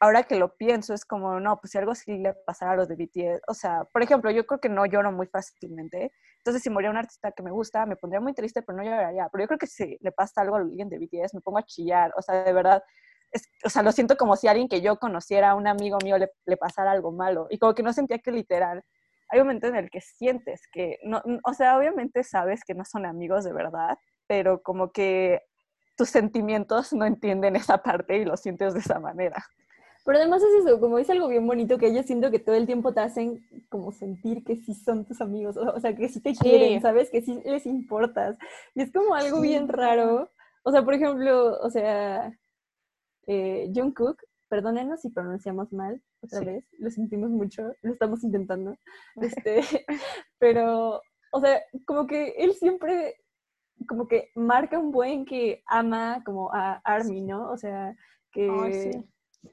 ahora 0.00 0.22
que 0.24 0.36
lo 0.36 0.56
pienso, 0.56 0.94
es 0.94 1.04
como, 1.04 1.40
no, 1.40 1.60
pues 1.60 1.72
si 1.72 1.78
algo 1.78 1.94
sí 1.94 2.18
le 2.18 2.34
pasara 2.46 2.72
a 2.72 2.76
los 2.76 2.88
de 2.88 2.96
BTS, 2.96 3.42
o 3.48 3.54
sea, 3.54 3.84
por 3.92 4.02
ejemplo, 4.02 4.30
yo 4.30 4.46
creo 4.46 4.60
que 4.60 4.68
no 4.68 4.86
lloro 4.86 5.12
muy 5.12 5.26
fácilmente, 5.26 6.12
entonces 6.38 6.62
si 6.62 6.70
moría 6.70 6.90
un 6.90 6.96
artista 6.96 7.32
que 7.32 7.42
me 7.42 7.50
gusta, 7.50 7.86
me 7.86 7.96
pondría 7.96 8.20
muy 8.20 8.34
triste, 8.34 8.62
pero 8.62 8.78
no 8.78 8.84
lloraría, 8.84 9.28
pero 9.30 9.44
yo 9.44 9.48
creo 9.48 9.58
que 9.58 9.66
si 9.66 9.98
le 10.00 10.12
pasa 10.12 10.42
algo 10.42 10.56
a 10.56 10.60
alguien 10.60 10.88
de 10.88 10.98
BTS, 10.98 11.34
me 11.34 11.40
pongo 11.40 11.58
a 11.58 11.64
chillar, 11.64 12.12
o 12.16 12.22
sea, 12.22 12.44
de 12.44 12.52
verdad, 12.52 12.82
o 13.64 13.68
sea, 13.70 13.82
lo 13.82 13.92
siento 13.92 14.16
como 14.16 14.36
si 14.36 14.48
alguien 14.48 14.68
que 14.68 14.80
yo 14.80 14.98
conociera, 14.98 15.54
un 15.54 15.66
amigo 15.66 15.98
mío, 16.04 16.16
le, 16.18 16.30
le 16.46 16.56
pasara 16.56 16.92
algo 16.92 17.12
malo, 17.12 17.46
y 17.50 17.58
como 17.58 17.74
que 17.74 17.82
no 17.82 17.92
sentía 17.92 18.18
que 18.18 18.30
literal, 18.32 18.82
hay 19.30 19.40
un 19.40 19.46
momento 19.46 19.66
en 19.66 19.76
el 19.76 19.90
que 19.90 20.00
sientes 20.00 20.62
que, 20.72 20.98
no, 21.04 21.22
o 21.44 21.52
sea, 21.52 21.76
obviamente 21.76 22.24
sabes 22.24 22.62
que 22.64 22.74
no 22.74 22.84
son 22.84 23.04
amigos 23.04 23.44
de 23.44 23.52
verdad, 23.52 23.98
pero 24.26 24.62
como 24.62 24.90
que 24.92 25.42
tus 25.96 26.08
sentimientos 26.08 26.92
no 26.92 27.04
entienden 27.04 27.56
esa 27.56 27.82
parte 27.82 28.16
y 28.16 28.24
lo 28.24 28.36
sientes 28.36 28.72
de 28.72 28.80
esa 28.80 29.00
manera. 29.00 29.44
Pero 30.08 30.20
además 30.20 30.42
es 30.42 30.64
eso, 30.64 30.80
como 30.80 30.98
es 30.98 31.10
algo 31.10 31.28
bien 31.28 31.46
bonito 31.46 31.76
que 31.76 31.88
ellos 31.88 32.06
siento 32.06 32.30
que 32.30 32.38
todo 32.38 32.54
el 32.54 32.64
tiempo 32.64 32.94
te 32.94 33.00
hacen 33.00 33.46
como 33.68 33.92
sentir 33.92 34.42
que 34.42 34.56
sí 34.56 34.72
son 34.72 35.04
tus 35.04 35.20
amigos, 35.20 35.58
o, 35.58 35.78
sea, 35.80 35.94
que 35.94 36.08
sí 36.08 36.22
te 36.22 36.34
quieren, 36.34 36.80
¿sabes? 36.80 37.10
Que 37.10 37.20
sí 37.20 37.42
les 37.44 37.66
importas. 37.66 38.38
Y 38.74 38.80
es 38.80 38.90
como 38.90 39.14
algo 39.14 39.42
bien 39.42 39.68
raro. 39.68 40.30
O 40.62 40.70
sea, 40.72 40.82
por 40.82 40.94
ejemplo, 40.94 41.60
o 41.60 41.68
sea, 41.68 42.32
eh, 43.26 43.70
Jungkook, 43.74 44.22
perdónenos 44.48 45.02
si 45.02 45.10
pronunciamos 45.10 45.74
mal 45.74 46.02
otra 46.22 46.40
vez, 46.40 46.64
lo 46.78 46.90
sentimos 46.90 47.28
mucho, 47.28 47.74
lo 47.82 47.92
estamos 47.92 48.24
intentando. 48.24 48.78
Este, 49.16 49.60
pero, 50.38 51.02
o 51.32 51.40
sea, 51.42 51.60
como 51.84 52.06
que 52.06 52.30
él 52.38 52.54
siempre 52.54 53.16
como 53.86 54.08
que 54.08 54.30
marca 54.34 54.78
un 54.78 54.90
buen 54.90 55.26
que 55.26 55.62
ama 55.66 56.22
como 56.24 56.50
a 56.50 56.80
Army, 56.82 57.20
¿no? 57.20 57.50
O 57.50 57.58
sea, 57.58 57.94
que 58.32 58.48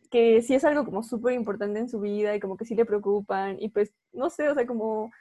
que 0.09 0.41
sí 0.41 0.55
es 0.55 0.63
algo 0.63 0.85
como 0.85 1.03
súper 1.03 1.33
importante 1.33 1.79
en 1.79 1.89
su 1.89 1.99
vida 1.99 2.35
y 2.35 2.39
como 2.39 2.57
que 2.57 2.65
sí 2.65 2.75
le 2.75 2.85
preocupan 2.85 3.57
y 3.59 3.69
pues 3.69 3.93
no 4.11 4.29
sé, 4.29 4.49
o 4.49 4.53
sea, 4.53 4.65
como 4.65 5.11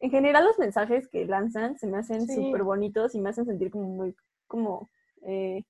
en 0.00 0.10
general 0.10 0.44
los 0.44 0.58
mensajes 0.58 1.08
que 1.08 1.24
lanzan 1.24 1.78
se 1.78 1.86
me 1.86 1.98
hacen 1.98 2.26
súper 2.28 2.62
bonitos 2.62 3.14
y 3.14 3.20
me 3.20 3.30
hacen 3.30 3.46
sentir 3.46 3.70
como 3.70 3.88
muy, 3.88 4.14
como, 4.46 4.90
eh, 5.22 5.64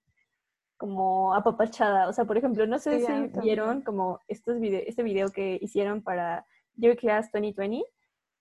como 0.77 1.35
apapachada. 1.35 2.09
O 2.09 2.12
sea, 2.12 2.25
por 2.25 2.37
ejemplo, 2.37 2.66
no 2.66 2.79
sé 2.79 3.01
si 3.01 3.40
vieron 3.40 3.83
como 3.83 4.20
estos 4.29 4.61
video, 4.61 4.81
este 4.87 5.03
video 5.03 5.31
que 5.31 5.59
hicieron 5.61 6.03
para 6.03 6.46
Your 6.75 6.96
Class 6.96 7.31
2020, 7.33 7.85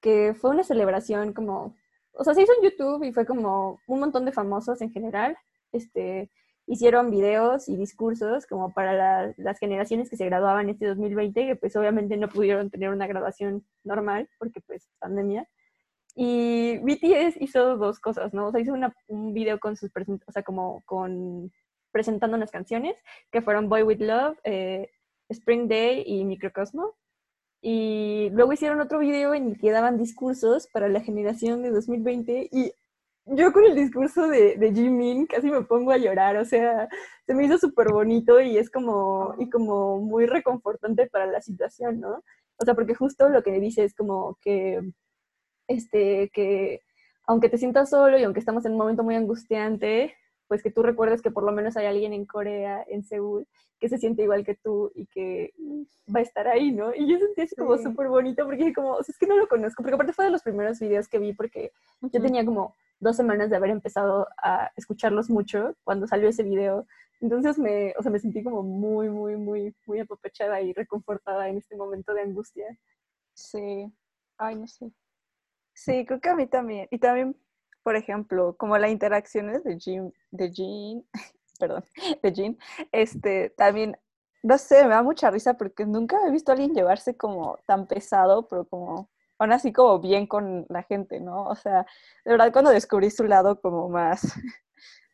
que 0.02 0.34
fue 0.34 0.52
una 0.52 0.64
celebración 0.64 1.34
como, 1.34 1.76
o 2.14 2.24
sea, 2.24 2.34
se 2.34 2.42
hizo 2.42 2.52
en 2.58 2.70
YouTube 2.70 3.04
y 3.04 3.14
fue 3.14 3.26
como 3.26 3.80
un 3.88 4.00
montón 4.00 4.26
de 4.26 4.32
famosos 4.32 4.82
en 4.82 4.92
general, 4.92 5.38
este, 5.72 6.30
hicieron 6.68 7.12
videos 7.12 7.70
y 7.70 7.76
discursos 7.78 8.46
como 8.48 8.74
para 8.74 9.34
las 9.38 9.60
generaciones 9.60 10.10
que 10.10 10.18
se 10.18 10.26
graduaban 10.26 10.70
este 10.70 10.88
2020, 10.88 11.46
que 11.46 11.56
pues 11.56 11.76
obviamente 11.76 12.18
no 12.18 12.28
pudieron 12.30 12.70
tener 12.70 12.90
una 12.90 13.08
graduación 13.08 13.66
normal 13.84 14.30
porque 14.40 14.62
pues 14.62 14.90
pandemia. 15.00 15.48
Y 16.16 16.78
BTS 16.80 17.42
hizo 17.42 17.78
dos 17.78 18.00
cosas, 18.00 18.34
¿no? 18.34 18.48
O 18.48 18.52
sea, 18.52 18.62
hizo 18.62 18.74
un 19.08 19.34
video 19.34 19.60
con 19.60 19.76
sus, 19.76 19.92
o 20.28 20.32
sea, 20.32 20.44
como 20.44 20.82
con 20.86 21.52
presentando 21.92 22.36
unas 22.36 22.52
canciones 22.52 22.96
que 23.32 23.42
fueron 23.42 23.70
Boy 23.70 23.84
With 23.84 24.02
Love, 24.02 24.38
eh, 24.44 24.90
Spring 25.30 25.68
Day 25.68 26.04
y 26.06 26.26
Microcosmo. 26.26 26.96
Y 27.62 28.30
luego 28.34 28.54
hicieron 28.54 28.82
otro 28.82 29.00
video 29.00 29.34
en 29.34 29.52
el 29.52 29.58
que 29.58 29.72
daban 29.72 29.98
discursos 29.98 30.68
para 30.68 30.90
la 30.90 31.02
generación 31.02 31.64
de 31.64 31.72
2020 31.72 32.50
y 32.52 32.74
yo 33.26 33.52
con 33.52 33.66
el 33.66 33.76
discurso 33.76 34.28
de, 34.28 34.56
de 34.58 34.74
Jimin 34.74 35.26
casi 35.26 35.50
me 35.50 35.64
pongo 35.64 35.92
a 35.92 35.98
llorar, 35.98 36.38
o 36.38 36.46
sea, 36.46 36.88
se 37.26 37.34
me 37.34 37.46
hizo 37.46 37.58
súper 37.58 37.92
bonito 37.92 38.40
y 38.42 38.58
es 38.58 38.70
como, 38.70 39.36
y 39.40 39.50
como 39.50 40.00
muy 40.00 40.26
reconfortante 40.26 41.08
para 41.08 41.26
la 41.26 41.42
situación, 41.42 42.00
¿no? 42.00 42.24
O 42.58 42.66
sea, 42.66 42.76
porque 42.76 42.96
justo 42.96 43.30
lo 43.30 43.44
que 43.44 43.60
dice 43.60 43.84
es 43.84 43.96
como 43.96 44.38
que, 44.42 44.82
este, 45.68 46.30
que 46.34 46.82
aunque 47.28 47.50
te 47.50 47.58
sientas 47.58 47.90
solo 47.90 48.18
y 48.20 48.24
aunque 48.24 48.40
estamos 48.40 48.66
en 48.66 48.74
un 48.74 48.78
momento 48.78 49.04
muy 49.04 49.16
angustiante, 49.16 50.16
pues 50.48 50.62
que 50.62 50.72
tú 50.72 50.84
recuerdes 50.84 51.22
que 51.22 51.32
por 51.32 51.44
lo 51.44 51.52
menos 51.52 51.76
hay 51.78 51.88
alguien 51.88 52.14
en 52.14 52.26
Corea, 52.26 52.86
en 52.88 53.04
Seúl, 53.04 53.48
que 53.86 53.90
se 53.90 54.00
siente 54.00 54.24
igual 54.24 54.44
que 54.44 54.56
tú 54.56 54.92
y 54.96 55.06
que 55.06 55.54
va 56.14 56.20
a 56.20 56.24
estar 56.24 56.48
ahí, 56.48 56.72
¿no? 56.72 56.92
Y 56.96 57.08
yo 57.08 57.20
sentí 57.20 57.42
así 57.42 57.56
como 57.56 57.78
súper 57.78 58.08
bonito 58.08 58.44
porque 58.44 58.74
como, 58.74 58.94
o 58.94 59.04
sea, 59.04 59.14
es 59.14 59.20
que 59.20 59.28
no 59.28 59.38
lo 59.38 59.48
conozco, 59.48 59.84
porque 59.84 59.94
aparte 59.94 60.12
fue 60.12 60.26
de 60.26 60.32
los 60.32 60.42
primeros 60.42 60.80
videos 60.80 61.08
que 61.08 61.20
vi 61.20 61.34
porque 61.34 61.72
yo 62.02 62.20
tenía 62.20 62.44
como 62.44 62.74
dos 63.00 63.16
semanas 63.16 63.52
de 63.52 63.58
haber 63.58 63.70
empezado 63.70 64.28
a 64.42 64.72
escucharlos 64.76 65.30
mucho 65.30 65.76
cuando 65.84 66.08
salió 66.08 66.28
ese 66.30 66.42
video. 66.42 66.88
Entonces 67.22 67.60
me, 67.60 67.94
o 67.96 68.02
sea, 68.02 68.12
me 68.12 68.18
sentí 68.18 68.44
como 68.44 68.64
muy, 68.64 69.08
muy, 69.12 69.36
muy, 69.36 69.76
muy 69.86 70.00
apapachada 70.00 70.60
y 70.62 70.74
reconfortada 70.74 71.48
en 71.48 71.58
este 71.58 71.76
momento 71.76 72.16
de 72.16 72.22
angustia. 72.22 72.66
Sí, 73.36 73.94
ay, 74.40 74.56
no 74.56 74.66
sé. 74.68 74.92
Sí, 75.76 76.08
creo 76.08 76.20
que 76.20 76.30
a 76.30 76.36
mí 76.36 76.48
también. 76.48 76.88
Y 76.90 76.98
también, 76.98 77.36
por 77.84 77.96
ejemplo, 77.96 78.56
como 78.58 78.80
las 78.80 78.90
interacciones 78.90 79.64
de 79.64 79.78
Jean, 79.78 80.12
de 80.32 80.52
Jean, 80.52 81.06
perdón, 81.60 81.84
de 82.24 82.34
Jean, 82.34 82.58
este, 82.92 83.52
también, 83.52 83.98
no 84.44 84.58
sé, 84.58 84.84
me 84.84 84.90
da 84.90 85.04
mucha 85.04 85.32
risa 85.32 85.56
porque 85.56 85.86
nunca 85.86 86.18
he 86.28 86.32
visto 86.32 86.52
a 86.52 86.54
alguien 86.54 86.74
llevarse 86.74 87.18
como 87.18 87.58
tan 87.66 87.88
pesado, 87.88 88.48
pero 88.48 88.66
como 88.66 89.10
aún 89.38 89.52
así 89.52 89.74
como 89.74 90.00
bien 90.00 90.28
con 90.28 90.66
la 90.70 90.84
gente, 90.84 91.20
¿no? 91.20 91.44
O 91.48 91.56
sea, 91.56 91.86
de 92.24 92.32
verdad 92.32 92.52
cuando 92.54 92.72
descubrí 92.72 93.10
su 93.12 93.26
lado 93.26 93.60
como 93.62 93.90
más 93.90 94.22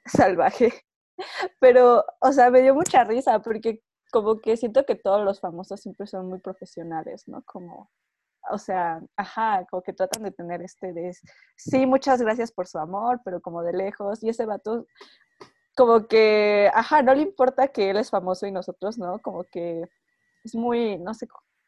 salvaje, 0.05 0.73
pero, 1.59 2.05
o 2.19 2.31
sea, 2.31 2.49
me 2.51 2.61
dio 2.61 2.75
mucha 2.75 3.03
risa 3.03 3.39
porque 3.41 3.81
como 4.11 4.39
que 4.41 4.57
siento 4.57 4.85
que 4.85 4.95
todos 4.95 5.23
los 5.23 5.39
famosos 5.39 5.81
siempre 5.81 6.07
son 6.07 6.27
muy 6.27 6.39
profesionales, 6.39 7.27
¿no? 7.27 7.43
Como, 7.45 7.89
o 8.51 8.57
sea, 8.57 9.01
ajá, 9.15 9.65
como 9.69 9.81
que 9.83 9.93
tratan 9.93 10.23
de 10.23 10.31
tener 10.31 10.61
este 10.61 10.93
de, 10.93 11.15
sí, 11.55 11.85
muchas 11.85 12.21
gracias 12.21 12.51
por 12.51 12.67
su 12.67 12.77
amor, 12.79 13.21
pero 13.23 13.41
como 13.41 13.63
de 13.63 13.73
lejos, 13.73 14.23
y 14.23 14.29
ese 14.29 14.45
vato, 14.45 14.85
como 15.75 16.07
que, 16.07 16.69
ajá, 16.73 17.01
no 17.01 17.13
le 17.15 17.21
importa 17.23 17.69
que 17.69 17.89
él 17.89 17.97
es 17.97 18.09
famoso 18.09 18.45
y 18.47 18.51
nosotros, 18.51 18.97
¿no? 18.97 19.19
Como 19.21 19.45
que 19.45 19.83
es 20.43 20.55
muy, 20.55 20.97
no 20.99 21.13
sé 21.13 21.27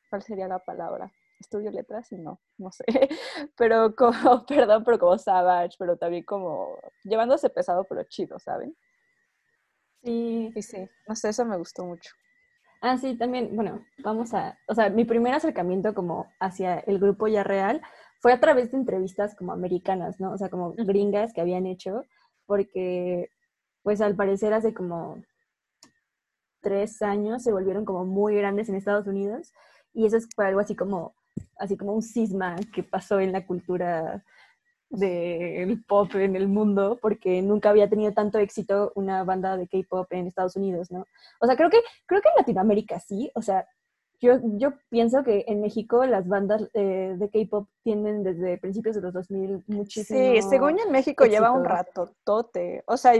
cuál 0.09 0.21
sería 0.23 0.47
la 0.47 0.59
palabra 0.59 1.11
estudio 1.43 1.71
letras 1.71 2.11
y 2.11 2.17
no, 2.17 2.39
no 2.57 2.71
sé, 2.71 2.83
pero 3.57 3.95
como, 3.95 4.11
perdón, 4.47 4.83
pero 4.83 4.99
como 4.99 5.17
Savage, 5.17 5.75
pero 5.77 5.97
también 5.97 6.23
como 6.23 6.77
llevándose 7.03 7.49
pesado 7.49 7.85
pero 7.87 8.03
chido, 8.03 8.39
¿saben? 8.39 8.75
Sí. 10.03 10.51
Y 10.55 10.61
sí, 10.61 10.89
no 11.07 11.15
sé, 11.15 11.29
eso 11.29 11.45
me 11.45 11.57
gustó 11.57 11.85
mucho. 11.85 12.11
Ah, 12.81 12.97
sí, 12.97 13.17
también, 13.17 13.55
bueno, 13.55 13.85
vamos 14.03 14.33
a, 14.33 14.57
o 14.67 14.75
sea, 14.75 14.89
mi 14.89 15.05
primer 15.05 15.33
acercamiento 15.33 15.93
como 15.93 16.27
hacia 16.41 16.79
el 16.79 16.99
grupo 16.99 17.27
ya 17.29 17.43
real 17.43 17.81
fue 18.19 18.33
a 18.33 18.41
través 18.41 18.71
de 18.71 18.77
entrevistas 18.77 19.35
como 19.35 19.53
americanas, 19.53 20.19
¿no? 20.19 20.33
O 20.33 20.37
sea, 20.37 20.49
como 20.49 20.73
gringas 20.73 21.31
que 21.33 21.39
habían 21.39 21.65
hecho, 21.65 22.03
porque 22.45 23.29
pues 23.83 24.01
al 24.01 24.15
parecer 24.15 24.53
hace 24.53 24.73
como 24.73 25.21
tres 26.61 27.01
años 27.01 27.43
se 27.43 27.51
volvieron 27.51 27.85
como 27.85 28.05
muy 28.05 28.35
grandes 28.35 28.69
en 28.69 28.75
Estados 28.75 29.05
Unidos 29.05 29.53
y 29.93 30.05
eso 30.05 30.17
es 30.17 30.27
algo 30.37 30.59
así 30.59 30.75
como, 30.75 31.13
así 31.57 31.77
como 31.77 31.93
un 31.93 32.01
cisma 32.01 32.55
que 32.73 32.81
pasó 32.81 33.19
en 33.19 33.31
la 33.31 33.45
cultura 33.45 34.23
del 34.89 35.83
pop 35.85 36.13
en 36.15 36.35
el 36.35 36.47
mundo, 36.47 36.99
porque 37.01 37.41
nunca 37.41 37.69
había 37.69 37.89
tenido 37.89 38.13
tanto 38.13 38.37
éxito 38.37 38.91
una 38.95 39.23
banda 39.23 39.57
de 39.57 39.67
K-pop 39.67 40.11
en 40.11 40.27
Estados 40.27 40.55
Unidos, 40.55 40.91
¿no? 40.91 41.05
O 41.41 41.47
sea, 41.47 41.55
creo 41.55 41.69
que, 41.69 41.79
creo 42.05 42.21
que 42.21 42.29
en 42.29 42.35
Latinoamérica 42.37 42.99
sí, 42.99 43.31
o 43.33 43.41
sea, 43.41 43.67
yo, 44.21 44.39
yo 44.57 44.73
pienso 44.89 45.23
que 45.23 45.45
en 45.47 45.61
México 45.61 46.05
las 46.05 46.27
bandas 46.27 46.69
eh, 46.73 47.15
de 47.17 47.29
K-pop 47.29 47.67
tienen 47.83 48.23
desde 48.23 48.57
principios 48.57 48.95
de 48.95 49.01
los 49.01 49.13
2000 49.13 49.63
muchísimo. 49.67 50.19
Sí, 50.19 50.41
según 50.49 50.79
en 50.79 50.91
México 50.91 51.25
lleva 51.25 51.51
un 51.51 51.65
rato 51.65 52.13
tote. 52.23 52.83
O 52.87 52.97
sea, 52.97 53.13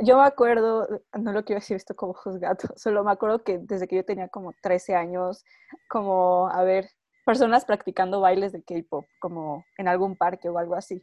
yo 0.00 0.18
me 0.18 0.24
acuerdo, 0.24 0.86
no 1.18 1.32
lo 1.32 1.44
quiero 1.44 1.60
decir 1.60 1.76
esto 1.76 1.96
como 1.96 2.14
juzgado, 2.14 2.56
solo 2.76 3.04
me 3.04 3.12
acuerdo 3.12 3.42
que 3.42 3.58
desde 3.58 3.88
que 3.88 3.96
yo 3.96 4.04
tenía 4.04 4.28
como 4.28 4.52
13 4.62 4.94
años, 4.94 5.44
como, 5.88 6.48
a 6.48 6.62
ver, 6.62 6.90
personas 7.24 7.64
practicando 7.64 8.20
bailes 8.20 8.52
de 8.52 8.62
K-pop, 8.62 9.06
como 9.20 9.64
en 9.76 9.88
algún 9.88 10.16
parque 10.16 10.48
o 10.48 10.58
algo 10.58 10.74
así. 10.74 11.02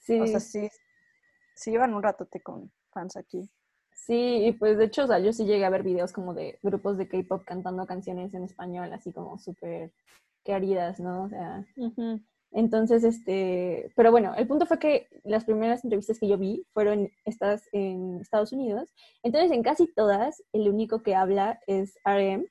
Sí. 0.00 0.20
O 0.20 0.26
sea, 0.26 0.40
sí, 0.40 0.68
sí 1.54 1.70
llevan 1.70 1.94
un 1.94 2.02
ratote 2.02 2.40
con 2.40 2.72
fans 2.92 3.16
aquí. 3.16 3.48
Sí, 3.96 4.46
y 4.46 4.52
pues 4.52 4.76
de 4.76 4.84
hecho, 4.84 5.04
o 5.04 5.06
sea, 5.06 5.18
yo 5.18 5.32
sí 5.32 5.46
llegué 5.46 5.64
a 5.64 5.70
ver 5.70 5.82
videos 5.82 6.12
como 6.12 6.34
de 6.34 6.58
grupos 6.62 6.98
de 6.98 7.08
K-pop 7.08 7.44
cantando 7.44 7.86
canciones 7.86 8.32
en 8.34 8.44
español, 8.44 8.92
así 8.92 9.10
como 9.10 9.38
súper 9.38 9.90
queridas, 10.44 11.00
¿no? 11.00 11.24
O 11.24 11.28
sea, 11.28 11.66
entonces, 12.52 13.04
este, 13.04 13.90
pero 13.96 14.10
bueno, 14.10 14.34
el 14.36 14.46
punto 14.46 14.66
fue 14.66 14.78
que 14.78 15.08
las 15.24 15.44
primeras 15.44 15.82
entrevistas 15.82 16.20
que 16.20 16.28
yo 16.28 16.36
vi 16.36 16.64
fueron 16.72 17.10
estas 17.24 17.68
en 17.72 18.20
Estados 18.20 18.52
Unidos. 18.52 18.94
Entonces, 19.22 19.50
en 19.50 19.62
casi 19.62 19.92
todas, 19.92 20.42
el 20.52 20.68
único 20.68 21.02
que 21.02 21.14
habla 21.14 21.58
es 21.66 21.98
RM, 22.04 22.46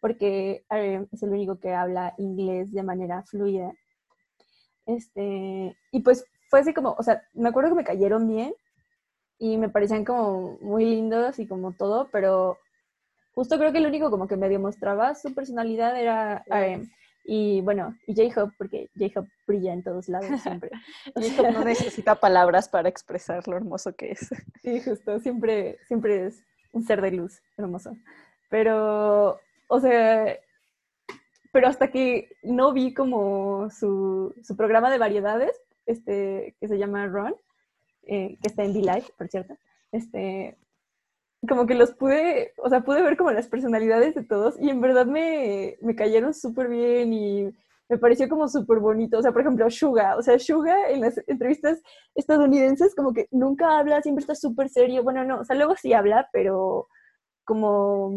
porque 0.00 0.64
RM 0.70 1.08
es 1.12 1.22
el 1.24 1.30
único 1.30 1.58
que 1.58 1.74
habla 1.74 2.14
inglés 2.18 2.72
de 2.72 2.82
manera 2.84 3.24
fluida. 3.24 3.72
Este, 4.86 5.76
y 5.90 6.00
pues 6.00 6.24
fue 6.48 6.60
así 6.60 6.72
como, 6.72 6.94
o 6.96 7.02
sea, 7.02 7.22
me 7.34 7.48
acuerdo 7.48 7.70
que 7.70 7.76
me 7.76 7.84
cayeron 7.84 8.28
bien 8.28 8.54
y 9.38 9.56
me 9.56 9.68
parecían 9.68 10.04
como 10.04 10.58
muy 10.60 10.84
lindos 10.84 11.38
y 11.38 11.46
como 11.46 11.72
todo, 11.72 12.08
pero 12.12 12.58
justo 13.34 13.58
creo 13.58 13.72
que 13.72 13.78
el 13.78 13.86
único 13.86 14.10
como 14.10 14.28
que 14.28 14.36
me 14.36 14.48
demostraba 14.48 15.14
su 15.14 15.34
personalidad 15.34 15.98
era 16.00 16.44
RM. 16.46 16.90
Y 17.26 17.62
bueno, 17.62 17.96
y 18.06 18.14
J-Hope, 18.14 18.54
porque 18.58 18.90
J-Hope 18.98 19.30
brilla 19.46 19.72
en 19.72 19.82
todos 19.82 20.08
lados 20.08 20.26
siempre. 20.42 20.70
J-Hope 21.14 21.52
no 21.52 21.64
necesita 21.64 22.14
palabras 22.14 22.68
para 22.68 22.88
expresar 22.88 23.46
lo 23.48 23.56
hermoso 23.56 23.94
que 23.94 24.12
es. 24.12 24.28
Sí, 24.62 24.80
justo, 24.80 25.18
siempre, 25.20 25.78
siempre 25.86 26.26
es 26.26 26.42
un 26.72 26.82
ser 26.84 27.00
de 27.00 27.12
luz 27.12 27.40
hermoso. 27.56 27.96
Pero 28.50 29.40
o 29.68 29.80
sea, 29.80 30.38
pero 31.52 31.68
hasta 31.68 31.90
que 31.90 32.36
no 32.42 32.72
vi 32.72 32.94
como 32.94 33.70
su, 33.70 34.34
programa 34.56 34.90
de 34.90 34.98
variedades, 34.98 35.60
este, 35.86 36.56
que 36.60 36.68
se 36.68 36.78
llama 36.78 37.06
Run, 37.06 37.34
eh, 38.06 38.36
que 38.42 38.48
está 38.48 38.64
en 38.64 38.72
V-Live, 38.72 39.06
por 39.16 39.28
cierto, 39.28 39.56
este, 39.92 40.56
como 41.48 41.66
que 41.66 41.74
los 41.74 41.92
pude, 41.92 42.52
o 42.58 42.68
sea, 42.68 42.80
pude 42.82 43.02
ver 43.02 43.16
como 43.16 43.32
las 43.32 43.48
personalidades 43.48 44.14
de 44.14 44.24
todos 44.24 44.56
y 44.60 44.70
en 44.70 44.80
verdad 44.80 45.06
me, 45.06 45.76
me 45.80 45.94
cayeron 45.94 46.34
súper 46.34 46.68
bien 46.68 47.12
y 47.12 47.54
me 47.88 47.98
pareció 47.98 48.28
como 48.28 48.48
súper 48.48 48.78
bonito. 48.78 49.18
O 49.18 49.22
sea, 49.22 49.32
por 49.32 49.42
ejemplo, 49.42 49.70
Suga, 49.70 50.16
o 50.16 50.22
sea, 50.22 50.38
Suga 50.38 50.90
en 50.90 51.00
las 51.00 51.20
entrevistas 51.26 51.82
estadounidenses 52.14 52.94
como 52.94 53.12
que 53.12 53.28
nunca 53.30 53.78
habla, 53.78 54.02
siempre 54.02 54.22
está 54.22 54.34
súper 54.34 54.68
serio. 54.68 55.02
Bueno, 55.02 55.24
no, 55.24 55.40
o 55.40 55.44
sea, 55.44 55.56
luego 55.56 55.74
sí 55.76 55.92
habla, 55.92 56.28
pero 56.32 56.88
como 57.44 58.10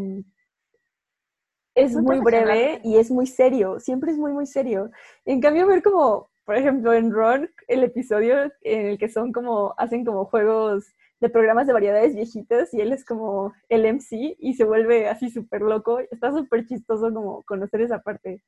es 1.75 1.95
muy 1.95 2.19
breve 2.19 2.81
y 2.83 2.97
es 2.97 3.11
muy 3.11 3.27
serio, 3.27 3.79
siempre 3.79 4.11
es 4.11 4.17
muy, 4.17 4.31
muy 4.31 4.47
serio. 4.47 4.89
En 5.25 5.41
cambio, 5.41 5.67
ver 5.67 5.83
como, 5.83 6.29
por 6.47 6.55
ejemplo, 6.55 6.93
en 6.93 7.11
Ron, 7.11 7.51
el 7.67 7.83
episodio 7.83 8.49
en 8.61 8.85
el 8.85 8.97
que 8.97 9.09
son 9.09 9.33
como, 9.33 9.73
hacen 9.77 10.05
como 10.05 10.23
juegos 10.23 10.85
de 11.19 11.29
programas 11.29 11.67
de 11.67 11.73
variedades 11.73 12.15
viejitas 12.15 12.73
y 12.73 12.79
él 12.79 12.93
es 12.93 13.03
como 13.03 13.53
el 13.67 13.85
MC 13.85 14.37
y 14.39 14.53
se 14.53 14.63
vuelve 14.63 15.09
así 15.09 15.29
súper 15.29 15.61
loco. 15.61 15.99
Está 16.09 16.31
súper 16.31 16.65
chistoso 16.65 17.13
como 17.13 17.43
conocer 17.43 17.81
esa 17.81 17.99
parte. 17.99 18.41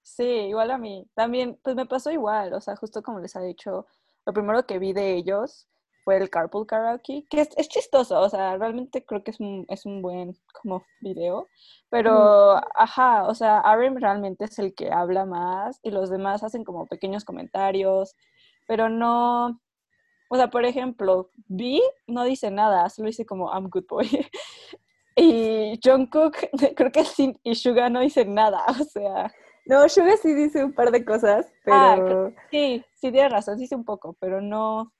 Sí, 0.00 0.24
igual 0.24 0.70
a 0.70 0.78
mí. 0.78 1.06
También, 1.12 1.60
pues 1.62 1.76
me 1.76 1.84
pasó 1.84 2.10
igual, 2.10 2.54
o 2.54 2.62
sea, 2.62 2.76
justo 2.76 3.02
como 3.02 3.20
les 3.20 3.36
ha 3.36 3.42
dicho, 3.42 3.86
lo 4.24 4.32
primero 4.32 4.64
que 4.64 4.78
vi 4.78 4.94
de 4.94 5.12
ellos 5.12 5.68
fue 6.04 6.18
el 6.18 6.30
Carpool 6.30 6.66
Karaoke, 6.66 7.24
que 7.30 7.40
es, 7.40 7.48
es, 7.56 7.68
chistoso, 7.68 8.20
o 8.20 8.28
sea, 8.28 8.56
realmente 8.58 9.04
creo 9.04 9.24
que 9.24 9.30
es 9.30 9.40
un, 9.40 9.64
es 9.68 9.86
un 9.86 10.02
buen 10.02 10.36
como 10.52 10.84
video, 11.00 11.48
pero, 11.88 12.60
ajá, 12.76 13.26
o 13.26 13.34
sea, 13.34 13.58
Aaron 13.60 14.00
realmente 14.00 14.44
es 14.44 14.58
el 14.58 14.74
que 14.74 14.92
habla 14.92 15.24
más 15.24 15.80
y 15.82 15.90
los 15.90 16.10
demás 16.10 16.44
hacen 16.44 16.62
como 16.62 16.86
pequeños 16.86 17.24
comentarios, 17.24 18.14
pero 18.66 18.88
no, 18.90 19.60
o 20.28 20.36
sea, 20.36 20.50
por 20.50 20.64
ejemplo, 20.64 21.30
B 21.48 21.80
no 22.06 22.24
dice 22.24 22.50
nada, 22.50 22.88
solo 22.90 23.06
dice 23.06 23.24
como 23.24 23.50
I'm 23.52 23.68
good 23.70 23.86
boy. 23.88 24.08
y 25.16 25.78
Jungkook, 25.82 26.36
creo 26.76 26.92
que 26.92 27.04
sí, 27.04 27.34
y 27.42 27.54
Suga 27.54 27.88
no 27.88 28.00
dice 28.00 28.24
nada, 28.24 28.62
o 28.80 28.84
sea... 28.84 29.32
No, 29.66 29.88
Suga 29.88 30.18
sí 30.18 30.34
dice 30.34 30.62
un 30.62 30.74
par 30.74 30.90
de 30.90 31.02
cosas, 31.02 31.50
ah, 31.66 31.94
pero... 31.96 32.32
sí, 32.50 32.84
sí 32.92 33.10
tiene 33.10 33.30
razón, 33.30 33.56
dice 33.56 33.74
un 33.74 33.84
poco, 33.84 34.14
pero 34.20 34.42
no, 34.42 34.92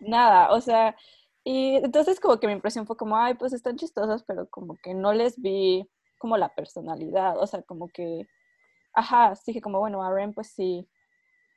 nada, 0.00 0.52
o 0.52 0.60
sea, 0.60 0.96
y 1.44 1.76
entonces 1.76 2.20
como 2.20 2.38
que 2.38 2.46
mi 2.46 2.52
impresión 2.52 2.86
fue 2.86 2.96
como, 2.96 3.16
ay, 3.16 3.34
pues 3.34 3.52
están 3.52 3.76
chistosas, 3.76 4.22
pero 4.24 4.48
como 4.50 4.76
que 4.82 4.94
no 4.94 5.12
les 5.12 5.40
vi 5.40 5.88
como 6.18 6.36
la 6.36 6.54
personalidad, 6.54 7.38
o 7.38 7.46
sea, 7.46 7.62
como 7.62 7.88
que, 7.88 8.26
ajá, 8.94 9.34
dije 9.46 9.60
como, 9.60 9.80
bueno, 9.80 10.02
Aren 10.02 10.34
pues 10.34 10.48
sí, 10.48 10.88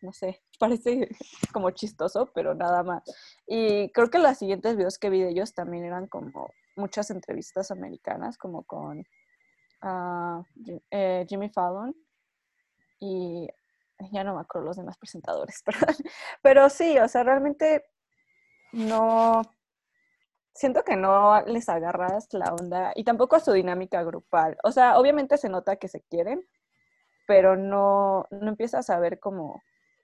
no 0.01 0.13
sé, 0.13 0.41
parece 0.59 1.09
como 1.53 1.71
chistoso, 1.71 2.31
pero 2.33 2.55
nada 2.55 2.83
más. 2.83 3.03
Y 3.47 3.91
creo 3.91 4.09
que 4.09 4.19
los 4.19 4.37
siguientes 4.37 4.77
videos 4.77 4.97
que 4.99 5.09
vi 5.09 5.21
de 5.21 5.29
ellos 5.29 5.53
también 5.53 5.85
eran 5.85 6.07
como 6.07 6.51
muchas 6.75 7.11
entrevistas 7.11 7.71
americanas, 7.71 8.37
como 8.37 8.63
con 8.63 9.03
uh, 9.83 10.43
Jimmy 11.27 11.49
Fallon 11.49 11.95
y 12.99 13.47
ya 14.11 14.23
no 14.23 14.35
me 14.35 14.41
acuerdo 14.41 14.67
los 14.67 14.77
demás 14.77 14.97
presentadores, 14.97 15.61
perdón. 15.65 15.95
Pero 16.41 16.69
sí, 16.69 16.97
o 16.99 17.07
sea, 17.07 17.23
realmente 17.23 17.83
no, 18.73 19.41
siento 20.53 20.83
que 20.83 20.95
no 20.95 21.41
les 21.45 21.69
agarras 21.69 22.27
la 22.33 22.53
onda 22.53 22.91
y 22.95 23.03
tampoco 23.03 23.35
a 23.35 23.39
su 23.39 23.51
dinámica 23.51 24.03
grupal. 24.03 24.57
O 24.63 24.71
sea, 24.71 24.97
obviamente 24.99 25.37
se 25.37 25.49
nota 25.49 25.77
que 25.77 25.87
se 25.87 26.01
quieren, 26.01 26.45
pero 27.27 27.55
no, 27.55 28.25
no 28.31 28.49
empiezas 28.49 28.89
a 28.89 28.99
ver 28.99 29.19
cómo, 29.19 29.61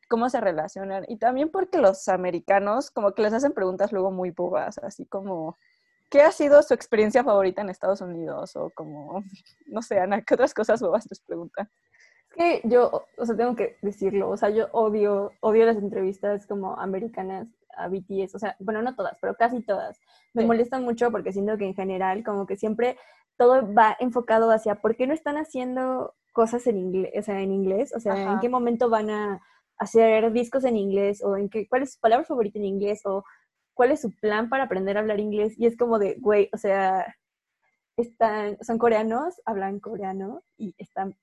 cómo 0.10 0.30
se 0.30 0.42
relacionan. 0.42 1.06
Y 1.08 1.18
también 1.18 1.50
porque 1.50 1.78
los 1.78 2.08
americanos 2.08 2.92
como 2.92 3.14
que 3.14 3.22
les 3.22 3.34
hacen 3.34 3.54
preguntas 3.54 3.92
luego 3.92 4.12
muy 4.12 4.32
bobas, 4.32 4.78
así 4.80 5.06
como, 5.06 5.58
¿qué 6.10 6.22
ha 6.22 6.32
sido 6.32 6.64
su 6.64 6.74
experiencia 6.74 7.24
favorita 7.24 7.62
en 7.62 7.70
Estados 7.70 8.02
Unidos? 8.02 8.56
O 8.56 8.70
como, 8.72 9.24
no 9.68 9.82
sé, 9.82 10.00
Ana, 10.00 10.22
¿qué 10.22 10.34
otras 10.34 10.54
cosas 10.54 10.82
bobas 10.82 11.08
les 11.10 11.20
preguntan? 11.22 11.70
que 12.36 12.62
yo, 12.66 13.06
o 13.18 13.26
sea, 13.26 13.36
tengo 13.36 13.56
que 13.56 13.78
decirlo, 13.82 14.30
o 14.30 14.38
sea, 14.38 14.50
yo 14.50 14.68
odio, 14.72 15.32
odio 15.42 15.66
las 15.66 15.78
entrevistas 15.78 16.46
como 16.46 16.80
americanas 16.80 17.48
a 17.78 17.88
BTS, 17.88 18.36
o 18.36 18.40
sea, 18.40 18.56
bueno, 18.60 18.82
no 18.82 18.96
todas, 18.96 19.18
pero 19.22 19.36
casi 19.36 19.62
todas. 19.62 20.00
Me 20.34 20.46
molestan 20.46 20.84
mucho 20.84 21.12
porque 21.12 21.32
siento 21.32 21.58
que 21.58 21.66
en 21.66 21.76
general 21.76 22.24
como 22.24 22.46
que 22.46 22.58
siempre 22.58 22.98
todo 23.38 23.74
va 23.74 23.96
enfocado 24.00 24.52
hacia 24.52 24.76
por 24.76 24.96
qué 24.96 25.08
no 25.08 25.14
están 25.14 25.38
haciendo 25.38 26.16
cosas 26.34 26.68
en 26.68 26.78
inglés, 26.78 27.14
o 27.18 27.22
sea, 27.22 27.42
en 27.42 27.52
inglés, 27.52 27.94
o 27.96 28.00
sea, 28.00 28.34
en 28.34 28.40
qué 28.40 28.50
momento 28.50 28.90
van 28.90 29.10
a 29.10 29.42
hacer 29.78 30.32
discos 30.32 30.66
en 30.66 30.76
inglés 30.76 31.24
o 31.24 31.38
en 31.38 31.50
qué, 31.50 31.68
cuál 31.68 31.84
es 31.84 31.94
su 31.94 32.00
palabra 32.00 32.26
favorita 32.26 32.60
en 32.60 32.66
inglés 32.66 33.02
o 33.06 33.24
cuál 33.74 33.92
es 33.92 34.02
su 34.02 34.12
plan 34.12 34.50
para 34.50 34.64
aprender 34.64 34.98
a 34.98 35.02
hablar 35.02 35.20
inglés 35.20 35.54
y 35.58 35.68
es 35.68 35.78
como 35.78 36.00
de, 36.00 36.16
güey, 36.20 36.50
o 36.54 36.58
sea, 36.58 37.16
están, 37.96 38.58
son 38.62 38.78
coreanos, 38.78 39.42
hablan 39.46 39.80
coreano 39.80 40.44
y 40.58 40.76
están 40.78 41.16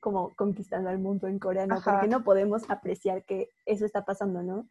como 0.00 0.34
conquistando 0.34 0.90
al 0.90 0.98
mundo 0.98 1.28
en 1.28 1.38
coreano, 1.38 1.76
porque 1.84 2.08
no 2.08 2.24
podemos 2.24 2.68
apreciar 2.68 3.24
que 3.24 3.50
eso 3.66 3.86
está 3.86 4.04
pasando, 4.04 4.42
¿no? 4.42 4.68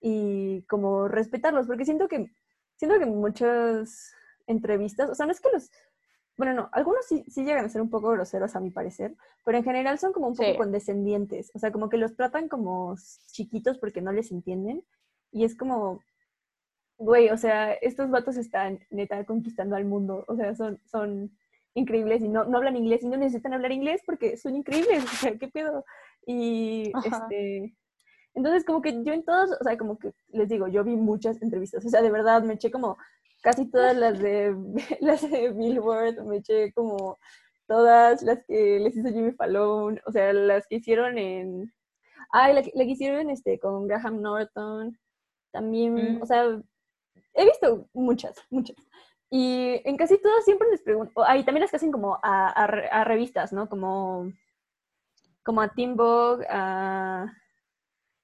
Y 0.00 0.62
como 0.62 1.08
respetarlos, 1.08 1.66
porque 1.66 1.84
siento 1.84 2.08
que, 2.08 2.30
siento 2.76 2.98
que 2.98 3.06
muchas 3.06 4.12
entrevistas, 4.46 5.10
o 5.10 5.14
sea, 5.14 5.26
no 5.26 5.32
es 5.32 5.40
que 5.40 5.50
los, 5.52 5.70
bueno, 6.36 6.54
no, 6.54 6.68
algunos 6.72 7.04
sí, 7.06 7.24
sí, 7.28 7.44
llegan 7.44 7.64
a 7.64 7.68
ser 7.68 7.82
un 7.82 7.90
poco 7.90 8.10
groseros 8.10 8.54
a 8.54 8.60
mi 8.60 8.70
parecer, 8.70 9.16
pero 9.44 9.58
en 9.58 9.64
general 9.64 9.98
son 9.98 10.12
como 10.12 10.28
un 10.28 10.36
poco 10.36 10.56
condescendientes, 10.56 11.50
o 11.54 11.58
sea, 11.58 11.72
como 11.72 11.88
que 11.88 11.96
los 11.96 12.16
tratan 12.16 12.48
como 12.48 12.94
chiquitos 13.32 13.78
porque 13.78 14.00
no 14.00 14.12
les 14.12 14.30
entienden, 14.30 14.84
y 15.32 15.44
es 15.44 15.56
como, 15.56 16.00
güey, 16.96 17.30
o 17.30 17.36
sea, 17.36 17.72
estos 17.74 18.10
vatos 18.10 18.36
están 18.36 18.80
neta 18.90 19.24
conquistando 19.24 19.76
al 19.76 19.84
mundo, 19.84 20.24
o 20.28 20.36
sea, 20.36 20.54
son, 20.54 20.80
son 20.84 21.36
increíbles 21.74 22.22
y 22.22 22.28
no, 22.28 22.44
no 22.44 22.58
hablan 22.58 22.76
inglés 22.76 23.02
y 23.02 23.08
no 23.08 23.16
necesitan 23.16 23.54
hablar 23.54 23.72
inglés 23.72 24.02
porque 24.06 24.36
son 24.36 24.56
increíbles, 24.56 25.04
o 25.04 25.16
sea, 25.16 25.38
¿qué 25.38 25.48
pedo? 25.48 25.84
Y 26.26 26.92
este, 27.04 27.74
entonces 28.34 28.64
como 28.64 28.82
que 28.82 29.02
yo 29.04 29.12
en 29.12 29.24
todos, 29.24 29.50
o 29.60 29.64
sea, 29.64 29.76
como 29.76 29.98
que 29.98 30.12
les 30.28 30.48
digo, 30.48 30.68
yo 30.68 30.84
vi 30.84 30.96
muchas 30.96 31.40
entrevistas, 31.42 31.84
o 31.84 31.88
sea, 31.88 32.02
de 32.02 32.10
verdad 32.10 32.42
me 32.42 32.54
eché 32.54 32.70
como 32.70 32.96
casi 33.42 33.70
todas 33.70 33.96
las 33.96 34.18
de, 34.18 34.54
las 35.00 35.28
de 35.28 35.50
Billboard, 35.52 36.24
me 36.24 36.38
eché 36.38 36.72
como 36.72 37.18
todas 37.66 38.22
las 38.22 38.44
que 38.46 38.80
les 38.80 38.96
hizo 38.96 39.08
Jimmy 39.08 39.32
Fallon, 39.32 40.00
o 40.06 40.12
sea, 40.12 40.32
las 40.32 40.66
que 40.66 40.76
hicieron 40.76 41.18
en... 41.18 41.72
Ay, 42.30 42.54
la, 42.54 42.62
que 42.62 42.90
hicieron 42.90 43.30
este, 43.30 43.58
con 43.58 43.86
Graham 43.86 44.20
Norton, 44.20 44.98
también, 45.50 46.18
o 46.20 46.24
mm. 46.24 46.26
sea, 46.26 46.60
he 47.34 47.44
visto 47.44 47.88
muchas, 47.92 48.36
muchas. 48.50 48.76
Y 49.30 49.80
en 49.84 49.96
casi 49.96 50.18
todas 50.20 50.44
siempre 50.44 50.68
les 50.70 50.82
pregunto, 50.82 51.24
ahí 51.24 51.44
también 51.44 51.62
las 51.62 51.70
que 51.70 51.76
hacen 51.76 51.92
como 51.92 52.18
a, 52.22 52.48
a, 52.48 53.04
revistas, 53.04 53.52
¿no? 53.52 53.68
Como, 53.68 54.32
como 55.44 55.60
a 55.60 55.68
Teen 55.68 55.96
Vogue, 55.96 56.46
a 56.48 57.26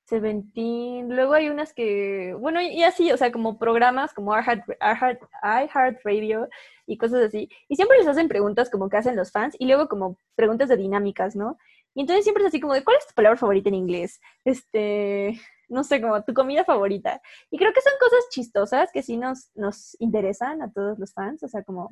Seventeen, 0.05 1.15
luego 1.15 1.33
hay 1.33 1.49
unas 1.49 1.73
que, 1.73 2.35
bueno, 2.39 2.61
y 2.61 2.83
así, 2.83 3.11
o 3.11 3.17
sea, 3.17 3.33
como 3.33 3.59
programas 3.59 4.13
como 4.13 4.35
iHeart 4.37 5.99
Radio 6.05 6.49
y 6.87 6.99
cosas 6.99 7.23
así. 7.23 7.49
Y 7.69 7.77
siempre 7.77 7.99
les 7.99 8.07
hacen 8.07 8.29
preguntas 8.29 8.69
como 8.71 8.89
que 8.89 8.99
hacen 8.99 9.17
los 9.17 9.33
fans 9.33 9.57
y 9.59 9.67
luego 9.67 9.89
como 9.89 10.19
preguntas 10.37 10.69
de 10.69 10.77
dinámicas, 10.77 11.35
¿no? 11.37 11.57
Y 11.95 12.03
entonces 12.03 12.25
siempre 12.25 12.43
es 12.43 12.49
así 12.49 12.61
como 12.61 12.75
de, 12.75 12.85
¿cuál 12.85 12.99
es 12.99 13.07
tu 13.07 13.15
palabra 13.15 13.39
favorita 13.39 13.69
en 13.69 13.77
inglés? 13.77 14.21
Este, 14.45 15.41
no 15.69 15.85
sé, 15.85 16.03
como 16.03 16.23
tu 16.23 16.35
comida 16.35 16.65
favorita. 16.65 17.23
Y 17.51 17.59
creo 17.59 17.73
que 17.73 17.81
son 17.81 17.93
cosas 18.01 18.29
chistosas 18.31 18.91
que 18.93 19.03
sí 19.03 19.17
nos, 19.17 19.51
nos 19.55 19.97
interesan 20.01 20.61
a 20.61 20.71
todos 20.73 20.99
los 20.99 21.15
fans, 21.15 21.43
o 21.43 21.49
sea, 21.49 21.63
como, 21.63 21.91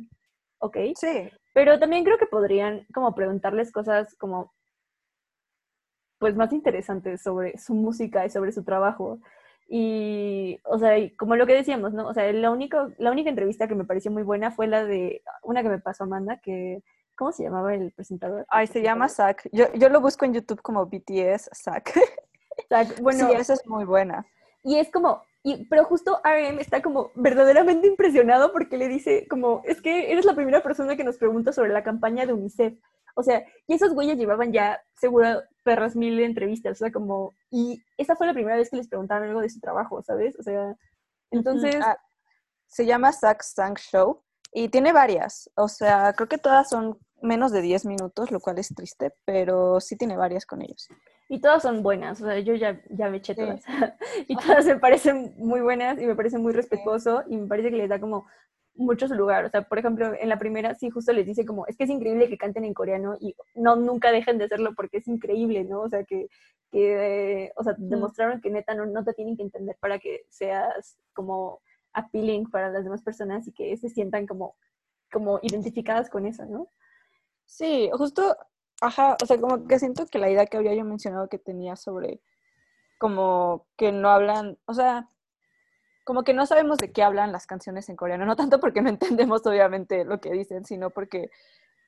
ok. 0.58 0.76
Sí. 0.96 1.30
Pero 1.54 1.78
también 1.78 2.04
creo 2.04 2.18
que 2.18 2.26
podrían 2.26 2.86
como 2.92 3.14
preguntarles 3.14 3.72
cosas 3.72 4.14
como 4.16 4.52
pues 6.22 6.36
más 6.36 6.52
interesantes 6.52 7.20
sobre 7.20 7.58
su 7.58 7.74
música 7.74 8.24
y 8.24 8.30
sobre 8.30 8.52
su 8.52 8.62
trabajo. 8.62 9.18
Y, 9.68 10.60
o 10.62 10.78
sea, 10.78 10.94
como 11.18 11.34
lo 11.34 11.48
que 11.48 11.54
decíamos, 11.54 11.92
¿no? 11.92 12.06
O 12.06 12.14
sea, 12.14 12.32
la, 12.32 12.52
único, 12.52 12.92
la 12.98 13.10
única 13.10 13.28
entrevista 13.28 13.66
que 13.66 13.74
me 13.74 13.84
pareció 13.84 14.12
muy 14.12 14.22
buena 14.22 14.52
fue 14.52 14.68
la 14.68 14.84
de 14.84 15.24
una 15.42 15.64
que 15.64 15.68
me 15.68 15.80
pasó 15.80 16.04
Amanda, 16.04 16.38
que, 16.40 16.84
¿cómo 17.16 17.32
se 17.32 17.42
llamaba 17.42 17.74
el 17.74 17.90
presentador? 17.90 18.46
Ay, 18.50 18.68
se 18.68 18.82
llama 18.82 19.08
Zack. 19.08 19.48
Yo, 19.50 19.64
yo 19.74 19.88
lo 19.88 20.00
busco 20.00 20.24
en 20.24 20.34
YouTube 20.34 20.62
como 20.62 20.86
BTS 20.86 21.50
Zack. 21.56 21.92
Zack, 22.68 23.00
bueno. 23.00 23.26
Sí, 23.26 23.34
esa 23.34 23.54
es 23.54 23.66
muy 23.66 23.84
buena. 23.84 24.24
Y 24.62 24.76
es 24.76 24.92
como, 24.92 25.24
y, 25.42 25.66
pero 25.66 25.84
justo 25.84 26.20
RM 26.24 26.60
está 26.60 26.82
como 26.82 27.10
verdaderamente 27.14 27.86
impresionado 27.86 28.52
porque 28.52 28.78
le 28.78 28.88
dice 28.88 29.26
como, 29.28 29.62
es 29.64 29.80
que 29.80 30.12
eres 30.12 30.24
la 30.24 30.34
primera 30.34 30.62
persona 30.62 30.96
que 30.96 31.04
nos 31.04 31.18
pregunta 31.18 31.52
sobre 31.52 31.72
la 31.72 31.82
campaña 31.82 32.26
de 32.26 32.32
UNICEF. 32.32 32.74
O 33.14 33.22
sea, 33.22 33.44
y 33.66 33.74
esos 33.74 33.92
güeyes 33.92 34.16
llevaban 34.16 34.52
ya, 34.52 34.80
seguro, 34.94 35.42
perras 35.64 35.96
mil 35.96 36.18
entrevistas, 36.20 36.72
o 36.72 36.84
sea, 36.84 36.92
como, 36.92 37.34
y 37.50 37.82
esa 37.98 38.16
fue 38.16 38.26
la 38.26 38.32
primera 38.32 38.56
vez 38.56 38.70
que 38.70 38.76
les 38.76 38.88
preguntaron 38.88 39.28
algo 39.28 39.42
de 39.42 39.50
su 39.50 39.60
trabajo, 39.60 40.02
¿sabes? 40.02 40.38
O 40.38 40.42
sea, 40.42 40.76
entonces... 41.30 41.76
Ah, 41.84 41.98
se 42.72 42.86
llama 42.86 43.12
Zack 43.12 43.42
Stank 43.42 43.78
Show 43.78 44.22
y 44.50 44.68
tiene 44.68 44.92
varias, 44.92 45.50
o 45.56 45.68
sea, 45.68 46.14
creo 46.14 46.28
que 46.28 46.38
todas 46.38 46.70
son 46.70 46.98
menos 47.20 47.52
de 47.52 47.60
10 47.60 47.84
minutos, 47.84 48.30
lo 48.30 48.40
cual 48.40 48.58
es 48.58 48.74
triste, 48.74 49.12
pero 49.24 49.78
sí 49.80 49.96
tiene 49.96 50.16
varias 50.16 50.46
con 50.46 50.62
ellos. 50.62 50.88
Y 51.28 51.40
todas 51.40 51.62
son 51.62 51.82
buenas, 51.82 52.20
o 52.20 52.26
sea, 52.26 52.38
yo 52.40 52.54
ya, 52.54 52.80
ya 52.90 53.08
me 53.08 53.18
eché 53.18 53.34
todas. 53.34 53.64
y 54.28 54.36
todas 54.36 54.66
me 54.66 54.78
parecen 54.78 55.34
muy 55.38 55.60
buenas 55.60 56.00
y 56.00 56.06
me 56.06 56.14
parecen 56.14 56.42
muy 56.42 56.52
respetuoso 56.52 57.22
y 57.28 57.36
me 57.36 57.46
parece 57.46 57.70
que 57.70 57.76
les 57.76 57.88
da 57.88 58.00
como 58.00 58.26
mucho 58.74 59.08
su 59.08 59.14
lugar. 59.14 59.44
O 59.44 59.50
sea, 59.50 59.62
por 59.62 59.78
ejemplo, 59.78 60.12
en 60.18 60.28
la 60.28 60.38
primera 60.38 60.74
sí 60.74 60.90
justo 60.90 61.12
les 61.12 61.26
dice 61.26 61.44
como, 61.44 61.66
es 61.66 61.76
que 61.76 61.84
es 61.84 61.90
increíble 61.90 62.28
que 62.28 62.38
canten 62.38 62.64
en 62.64 62.74
coreano 62.74 63.16
y 63.20 63.34
no 63.54 63.76
nunca 63.76 64.12
dejen 64.12 64.38
de 64.38 64.44
hacerlo 64.44 64.74
porque 64.74 64.98
es 64.98 65.08
increíble, 65.08 65.64
¿no? 65.64 65.82
O 65.82 65.88
sea, 65.88 66.04
que, 66.04 66.28
que 66.70 67.52
o 67.56 67.64
sea, 67.64 67.74
demostraron 67.78 68.40
que 68.40 68.50
neta 68.50 68.74
no, 68.74 68.86
no 68.86 69.04
te 69.04 69.14
tienen 69.14 69.36
que 69.36 69.42
entender 69.42 69.76
para 69.80 69.98
que 69.98 70.24
seas 70.28 70.98
como 71.12 71.60
appealing 71.92 72.50
para 72.50 72.70
las 72.70 72.84
demás 72.84 73.02
personas 73.02 73.46
y 73.46 73.52
que 73.52 73.76
se 73.76 73.88
sientan 73.88 74.26
como, 74.26 74.56
como 75.10 75.38
identificadas 75.42 76.08
con 76.08 76.26
eso, 76.26 76.44
¿no? 76.46 76.68
Sí, 77.44 77.90
justo, 77.92 78.36
ajá, 78.82 79.16
o 79.22 79.26
sea, 79.26 79.40
como 79.40 79.66
que 79.66 79.78
siento 79.78 80.06
que 80.06 80.18
la 80.18 80.28
idea 80.28 80.46
que 80.46 80.56
había 80.56 80.74
yo 80.74 80.84
mencionado 80.84 81.28
que 81.28 81.38
tenía 81.38 81.76
sobre 81.76 82.20
como 82.98 83.66
que 83.76 83.92
no 83.92 84.10
hablan, 84.10 84.58
o 84.66 84.74
sea, 84.74 85.08
como 86.04 86.24
que 86.24 86.34
no 86.34 86.46
sabemos 86.46 86.78
de 86.78 86.92
qué 86.92 87.02
hablan 87.02 87.32
las 87.32 87.46
canciones 87.46 87.88
en 87.88 87.96
coreano, 87.96 88.26
no 88.26 88.36
tanto 88.36 88.60
porque 88.60 88.82
no 88.82 88.88
entendemos 88.90 89.46
obviamente 89.46 90.04
lo 90.04 90.20
que 90.20 90.32
dicen, 90.32 90.64
sino 90.64 90.90
porque 90.90 91.30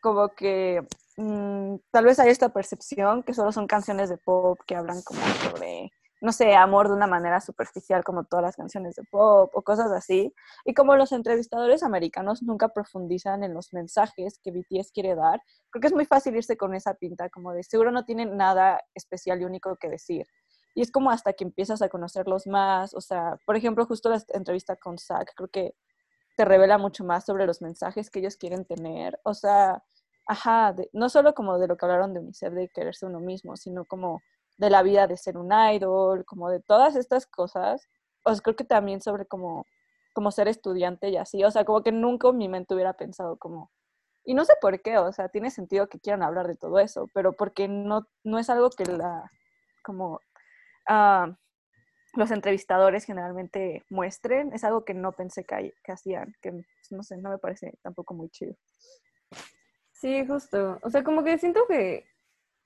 como 0.01 0.29
que 0.31 0.87
mm, 1.17 1.77
tal 1.91 2.05
vez 2.05 2.19
hay 2.21 2.31
esta 2.31 2.51
percepción 2.51 3.23
que 3.25 3.35
solo 3.35 3.53
son 3.53 3.67
canciones 3.67 4.09
de 4.09 4.17
pop 4.19 4.61
que 4.67 4.77
hablan 4.77 5.03
como 5.03 5.21
sobre, 5.43 5.93
no 6.25 6.33
sé, 6.33 6.57
amor 6.57 6.89
de 6.89 6.95
una 6.95 7.07
manera 7.07 7.39
superficial 7.39 8.03
como 8.03 8.25
todas 8.25 8.43
las 8.43 8.57
canciones 8.57 8.95
de 8.95 9.03
pop 9.11 9.51
o 9.55 9.61
cosas 9.61 9.93
así. 9.93 10.33
Y 10.65 10.73
como 10.73 10.97
los 10.97 11.13
entrevistadores 11.13 11.83
americanos 11.83 12.43
nunca 12.43 12.69
profundizan 12.71 13.45
en 13.45 13.53
los 13.53 13.75
mensajes 13.75 14.41
que 14.43 14.51
BTS 14.51 14.91
quiere 14.91 15.15
dar, 15.17 15.43
creo 15.69 15.83
que 15.83 15.89
es 15.89 15.93
muy 15.93 16.07
fácil 16.07 16.35
irse 16.35 16.57
con 16.57 16.75
esa 16.75 16.95
pinta 16.95 17.29
como 17.29 17.53
de 17.53 17.63
seguro 17.63 17.91
no 17.91 18.07
tienen 18.07 18.39
nada 18.39 18.81
especial 18.95 19.43
y 19.43 19.45
único 19.45 19.77
que 19.77 19.91
decir. 19.91 20.27
Y 20.75 20.81
es 20.81 20.91
como 20.91 21.11
hasta 21.11 21.35
que 21.35 21.45
empiezas 21.45 21.83
a 21.83 21.91
conocerlos 21.91 22.47
más, 22.47 22.95
o 22.95 23.03
sea, 23.03 23.39
por 23.45 23.57
ejemplo, 23.57 23.85
justo 23.85 24.09
la 24.09 24.23
entrevista 24.33 24.77
con 24.77 24.97
Zach, 24.97 25.29
creo 25.37 25.51
que 25.51 25.75
te 26.39 26.47
revela 26.47 26.79
mucho 26.79 27.05
más 27.05 27.27
sobre 27.27 27.45
los 27.47 27.61
mensajes 27.61 28.09
que 28.09 28.21
ellos 28.21 28.37
quieren 28.39 28.65
tener, 28.65 29.21
o 29.25 29.35
sea, 29.35 29.85
ajá, 30.27 30.75
no 30.95 31.11
solo 31.11 31.35
como 31.35 31.59
de 31.59 31.69
lo 31.69 31.77
que 31.77 31.85
hablaron 31.85 32.15
de 32.15 32.21
UNICEF, 32.21 32.55
de 32.55 32.69
quererse 32.71 33.05
uno 33.05 33.21
mismo, 33.21 33.57
sino 33.57 33.85
como 33.85 34.23
de 34.57 34.71
la 34.71 34.83
vida 34.83 35.07
de 35.07 35.17
ser 35.17 35.37
un 35.37 35.53
idol, 35.53 36.25
como 36.25 36.51
de 36.51 36.61
todas 36.61 36.97
estas 36.97 37.27
cosas, 37.27 37.89
o 38.25 38.33
sea, 38.33 38.43
creo 38.43 38.57
que 38.57 38.65
también 38.65 39.01
sobre 39.01 39.27
como, 39.27 39.67
como 40.13 40.31
ser 40.31 40.49
estudiante 40.49 41.09
y 41.09 41.17
así, 41.17 41.45
o 41.45 41.51
sea, 41.51 41.65
como 41.65 41.83
que 41.83 41.93
nunca 41.93 42.29
en 42.29 42.39
mi 42.39 42.49
mente 42.49 42.75
hubiera 42.75 42.95
pensado 42.95 43.37
como, 43.37 43.71
y 44.25 44.35
no 44.35 44.45
sé 44.45 44.55
por 44.61 44.81
qué, 44.81 44.99
o 44.99 45.13
sea, 45.13 45.29
tiene 45.29 45.51
sentido 45.51 45.89
que 45.89 46.01
quieran 46.01 46.23
hablar 46.23 46.47
de 46.49 46.57
todo 46.57 46.79
eso, 46.79 47.09
pero 47.13 47.33
porque 47.33 47.69
no, 47.69 48.07
no 48.23 48.39
es 48.39 48.49
algo 48.49 48.71
que 48.71 48.85
la, 48.87 49.31
como 49.83 50.21
los 52.17 52.31
entrevistadores 52.31 53.05
generalmente 53.05 53.85
muestren, 53.91 54.53
es 54.53 54.65
algo 54.65 54.85
que 54.85 54.95
no 54.95 55.13
pensé 55.13 55.45
que, 55.45 55.73
hacían, 55.93 56.35
que 56.41 56.53
pues, 56.53 56.91
no 56.91 57.03
sé, 57.03 57.17
no 57.17 57.31
me 57.31 57.39
parece 57.39 57.75
tampoco 57.83 58.15
muy 58.15 58.29
chido. 58.31 58.55
Sí, 59.93 60.27
justo. 60.27 60.79
O 60.83 60.91
sea, 60.91 61.03
como 61.03 61.25
que 61.25 61.39
siento 61.39 61.67
que 61.67 62.07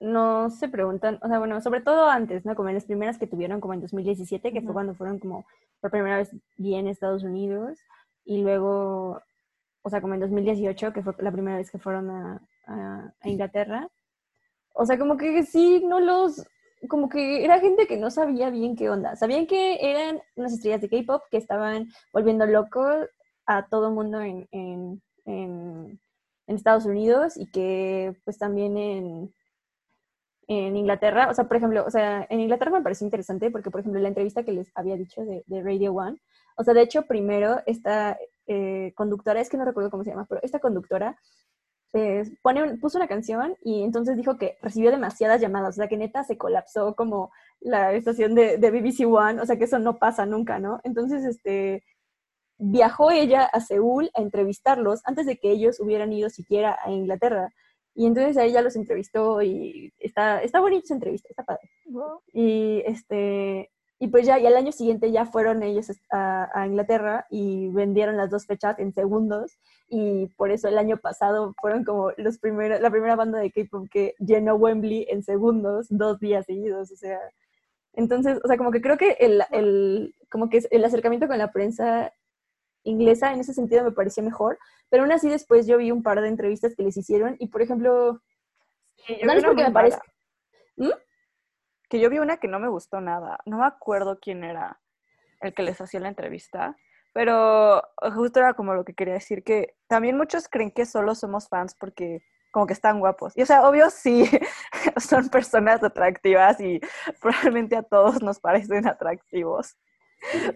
no 0.00 0.50
se 0.50 0.68
preguntan, 0.68 1.18
o 1.22 1.28
sea, 1.28 1.38
bueno, 1.38 1.60
sobre 1.60 1.80
todo 1.80 2.08
antes, 2.08 2.44
¿no? 2.44 2.54
Como 2.54 2.68
en 2.68 2.76
las 2.76 2.84
primeras 2.84 3.18
que 3.18 3.26
tuvieron, 3.26 3.60
como 3.60 3.74
en 3.74 3.80
2017, 3.80 4.52
que 4.52 4.62
fue 4.62 4.72
cuando 4.72 4.94
fueron 4.94 5.18
como 5.18 5.46
por 5.80 5.90
primera 5.90 6.18
vez 6.18 6.30
bien 6.56 6.86
Estados 6.86 7.24
Unidos, 7.24 7.78
y 8.24 8.42
luego, 8.42 9.22
o 9.82 9.90
sea, 9.90 10.00
como 10.00 10.14
en 10.14 10.20
2018, 10.20 10.92
que 10.92 11.02
fue 11.02 11.14
la 11.18 11.32
primera 11.32 11.56
vez 11.56 11.70
que 11.70 11.78
fueron 11.78 12.10
a, 12.10 12.40
a 12.66 13.28
Inglaterra. 13.28 13.88
O 14.74 14.86
sea, 14.86 14.98
como 14.98 15.16
que 15.16 15.42
sí, 15.44 15.82
no 15.84 15.98
los, 16.00 16.44
como 16.86 17.08
que 17.08 17.44
era 17.44 17.58
gente 17.60 17.86
que 17.86 17.96
no 17.96 18.10
sabía 18.10 18.50
bien 18.50 18.76
qué 18.76 18.90
onda. 18.90 19.16
Sabían 19.16 19.46
que 19.46 19.78
eran 19.90 20.20
unas 20.36 20.52
estrellas 20.52 20.80
de 20.80 20.88
K-pop 20.88 21.22
que 21.30 21.38
estaban 21.38 21.88
volviendo 22.12 22.46
locos 22.46 23.08
a 23.46 23.66
todo 23.66 23.88
el 23.88 23.94
mundo 23.94 24.20
en, 24.20 24.46
en, 24.52 25.02
en, 25.24 26.00
Estados 26.46 26.86
Unidos 26.86 27.36
y 27.36 27.50
que 27.50 28.14
pues 28.24 28.38
también 28.38 28.78
en, 28.78 29.34
en 30.48 30.76
Inglaterra, 30.76 31.28
o 31.30 31.34
sea, 31.34 31.44
por 31.44 31.58
ejemplo, 31.58 31.84
o 31.86 31.90
sea, 31.90 32.26
en 32.30 32.40
Inglaterra 32.40 32.70
me 32.70 32.82
pareció 32.82 33.06
interesante 33.06 33.50
porque, 33.50 33.70
por 33.70 33.80
ejemplo, 33.80 34.00
la 34.00 34.08
entrevista 34.08 34.42
que 34.42 34.52
les 34.52 34.70
había 34.74 34.96
dicho 34.96 35.22
de, 35.22 35.44
Radio 35.62 35.92
One, 35.92 36.20
o 36.56 36.64
sea, 36.64 36.74
de 36.74 36.82
hecho, 36.82 37.02
primero 37.02 37.60
esta 37.66 38.18
eh, 38.46 38.92
conductora, 38.96 39.40
es 39.40 39.50
que 39.50 39.58
no 39.58 39.66
recuerdo 39.66 39.90
cómo 39.90 40.04
se 40.04 40.10
llama, 40.10 40.26
pero 40.28 40.40
esta 40.42 40.58
conductora 40.58 41.18
pues, 41.92 42.30
pone 42.42 42.78
puso 42.78 42.98
una 42.98 43.08
canción 43.08 43.56
y 43.62 43.82
entonces 43.82 44.16
dijo 44.16 44.38
que 44.38 44.56
recibió 44.62 44.90
demasiadas 44.90 45.40
llamadas, 45.40 45.76
o 45.76 45.80
sea 45.80 45.88
que 45.88 45.98
neta 45.98 46.24
se 46.24 46.38
colapsó 46.38 46.94
como 46.96 47.30
la 47.60 47.92
estación 47.92 48.34
de, 48.34 48.56
de, 48.56 48.70
BBC 48.70 49.06
One, 49.06 49.40
o 49.40 49.46
sea 49.46 49.56
que 49.58 49.64
eso 49.64 49.78
no 49.78 49.98
pasa 49.98 50.26
nunca, 50.26 50.58
¿no? 50.58 50.80
Entonces, 50.82 51.24
este, 51.24 51.84
viajó 52.58 53.10
ella 53.10 53.44
a 53.44 53.60
Seúl 53.60 54.10
a 54.14 54.22
entrevistarlos 54.22 55.00
antes 55.04 55.26
de 55.26 55.38
que 55.38 55.50
ellos 55.50 55.80
hubieran 55.80 56.12
ido 56.12 56.28
siquiera 56.30 56.78
a 56.84 56.90
Inglaterra. 56.90 57.52
Y 57.98 58.06
entonces 58.06 58.36
a 58.36 58.44
ella 58.44 58.62
los 58.62 58.76
entrevistó 58.76 59.42
y 59.42 59.92
está, 59.98 60.40
está 60.40 60.60
bonita 60.60 60.86
su 60.86 60.94
entrevista, 60.94 61.30
está 61.30 61.42
padre. 61.42 61.68
Y 62.32 62.80
este, 62.86 63.72
y 63.98 64.06
pues 64.06 64.24
ya, 64.24 64.38
y 64.38 64.46
al 64.46 64.56
año 64.56 64.70
siguiente 64.70 65.10
ya 65.10 65.26
fueron 65.26 65.64
ellos 65.64 65.90
a, 66.12 66.64
Inglaterra 66.64 67.26
y 67.28 67.70
vendieron 67.70 68.16
las 68.16 68.30
dos 68.30 68.46
fechas 68.46 68.78
en 68.78 68.92
segundos. 68.94 69.58
Y 69.88 70.28
por 70.36 70.52
eso 70.52 70.68
el 70.68 70.78
año 70.78 70.98
pasado 70.98 71.56
fueron 71.60 71.82
como 71.82 72.12
los 72.18 72.38
primeros, 72.38 72.80
la 72.80 72.90
primera 72.90 73.16
banda 73.16 73.40
de 73.40 73.50
K-pop 73.50 73.88
que 73.90 74.14
llenó 74.20 74.54
Wembley 74.54 75.04
en 75.10 75.24
segundos, 75.24 75.88
dos 75.90 76.20
días 76.20 76.46
seguidos. 76.46 76.92
O 76.92 76.96
sea, 76.96 77.18
entonces, 77.94 78.38
o 78.44 78.46
sea, 78.46 78.56
como 78.56 78.70
que 78.70 78.80
creo 78.80 78.96
que 78.96 79.16
el, 79.18 79.42
el, 79.50 80.14
como 80.30 80.48
que 80.50 80.62
el 80.70 80.84
acercamiento 80.84 81.26
con 81.26 81.38
la 81.38 81.50
prensa 81.50 82.12
inglesa 82.88 83.32
en 83.32 83.40
ese 83.40 83.54
sentido 83.54 83.84
me 83.84 83.92
parecía 83.92 84.22
mejor. 84.22 84.58
Pero 84.88 85.02
aún 85.02 85.12
así 85.12 85.28
después 85.28 85.66
yo 85.66 85.78
vi 85.78 85.90
un 85.90 86.02
par 86.02 86.20
de 86.20 86.28
entrevistas 86.28 86.74
que 86.74 86.82
les 86.82 86.96
hicieron 86.96 87.36
y, 87.38 87.48
por 87.48 87.62
ejemplo, 87.62 88.20
no 89.24 89.32
es 89.32 89.44
porque 89.44 89.64
me 89.64 89.72
parece... 89.72 89.98
¿Mm? 90.76 90.90
que 91.88 92.00
yo 92.00 92.10
vi 92.10 92.18
una 92.18 92.36
que 92.36 92.48
no 92.48 92.60
me 92.60 92.68
gustó 92.68 93.00
nada. 93.00 93.38
No 93.46 93.58
me 93.58 93.66
acuerdo 93.66 94.18
quién 94.20 94.44
era 94.44 94.80
el 95.40 95.54
que 95.54 95.62
les 95.62 95.80
hacía 95.80 96.00
la 96.00 96.08
entrevista, 96.08 96.76
pero 97.12 97.82
justo 98.14 98.40
era 98.40 98.54
como 98.54 98.74
lo 98.74 98.84
que 98.84 98.94
quería 98.94 99.14
decir, 99.14 99.42
que 99.42 99.74
también 99.86 100.16
muchos 100.16 100.48
creen 100.48 100.70
que 100.70 100.84
solo 100.84 101.14
somos 101.14 101.48
fans 101.48 101.74
porque 101.78 102.22
como 102.50 102.66
que 102.66 102.72
están 102.72 103.00
guapos. 103.00 103.36
Y 103.36 103.42
o 103.42 103.46
sea, 103.46 103.68
obvio 103.68 103.90
sí, 103.90 104.28
son 104.96 105.28
personas 105.28 105.82
atractivas 105.82 106.60
y 106.60 106.80
probablemente 107.20 107.76
a 107.76 107.82
todos 107.82 108.22
nos 108.22 108.40
parecen 108.40 108.86
atractivos. 108.86 109.76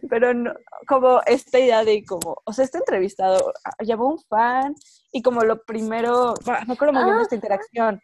Pero 0.09 0.35
no, 0.35 0.53
como 0.87 1.21
esta 1.27 1.59
idea 1.59 1.85
de 1.85 2.05
como, 2.05 2.37
o 2.45 2.53
sea, 2.53 2.65
este 2.65 2.79
entrevistado 2.79 3.53
llevó 3.81 4.09
un 4.09 4.19
fan 4.19 4.75
y 5.13 5.23
como 5.23 5.43
lo 5.43 5.65
primero, 5.65 6.35
no 6.67 6.73
acuerdo 6.73 6.93
muy 6.93 7.05
bien 7.05 7.17
de 7.17 7.23
esta 7.23 7.35
ah. 7.35 7.39
interacción, 7.39 8.03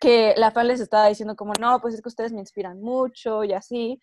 que 0.00 0.34
la 0.36 0.50
fan 0.50 0.68
les 0.68 0.80
estaba 0.80 1.06
diciendo 1.06 1.36
como, 1.36 1.52
no, 1.60 1.80
pues 1.80 1.94
es 1.94 2.02
que 2.02 2.08
ustedes 2.08 2.32
me 2.32 2.40
inspiran 2.40 2.80
mucho 2.80 3.44
y 3.44 3.52
así. 3.52 4.00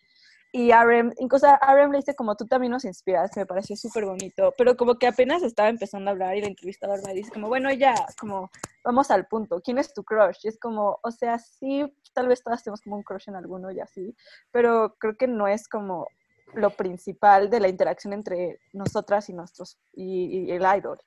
Y 0.52 0.72
Arem, 0.72 1.12
incluso 1.18 1.46
Arem 1.60 1.92
le 1.92 1.98
dice 1.98 2.16
como 2.16 2.34
tú 2.34 2.44
también 2.44 2.72
nos 2.72 2.84
inspiras, 2.84 3.30
que 3.30 3.40
me 3.40 3.46
pareció 3.46 3.76
súper 3.76 4.04
bonito, 4.04 4.52
pero 4.58 4.76
como 4.76 4.96
que 4.98 5.06
apenas 5.06 5.44
estaba 5.44 5.68
empezando 5.68 6.10
a 6.10 6.12
hablar 6.12 6.36
y 6.36 6.40
la 6.40 6.48
entrevistador 6.48 7.06
me 7.06 7.14
dice 7.14 7.30
como, 7.30 7.46
bueno, 7.46 7.70
ya, 7.72 7.94
como, 8.18 8.50
vamos 8.82 9.12
al 9.12 9.26
punto, 9.28 9.60
¿quién 9.62 9.78
es 9.78 9.94
tu 9.94 10.02
crush? 10.02 10.38
Y 10.42 10.48
es 10.48 10.58
como, 10.58 10.98
o 11.04 11.10
sea, 11.12 11.38
sí, 11.38 11.84
tal 12.14 12.26
vez 12.26 12.42
todas 12.42 12.64
tenemos 12.64 12.80
como 12.80 12.96
un 12.96 13.04
crush 13.04 13.28
en 13.28 13.36
alguno 13.36 13.70
y 13.70 13.78
así, 13.78 14.16
pero 14.50 14.96
creo 14.98 15.16
que 15.16 15.28
no 15.28 15.46
es 15.46 15.68
como 15.68 16.08
lo 16.54 16.70
principal 16.70 17.50
de 17.50 17.60
la 17.60 17.68
interacción 17.68 18.12
entre 18.12 18.60
nosotras 18.72 19.28
y 19.28 19.32
nuestros, 19.32 19.78
y, 19.92 20.50
el 20.50 20.62
idol. 20.62 20.98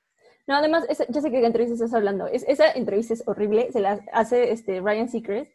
No, 0.46 0.56
además, 0.56 0.84
ya 1.08 1.20
sé 1.20 1.30
que 1.30 1.44
entrevista 1.44 1.74
estás 1.74 1.94
hablando, 1.94 2.26
es, 2.26 2.44
esa 2.46 2.70
entrevista 2.70 3.14
es 3.14 3.26
horrible, 3.26 3.72
se 3.72 3.80
la 3.80 4.00
hace 4.12 4.52
este 4.52 4.80
Ryan 4.80 5.08
Seacrest, 5.08 5.50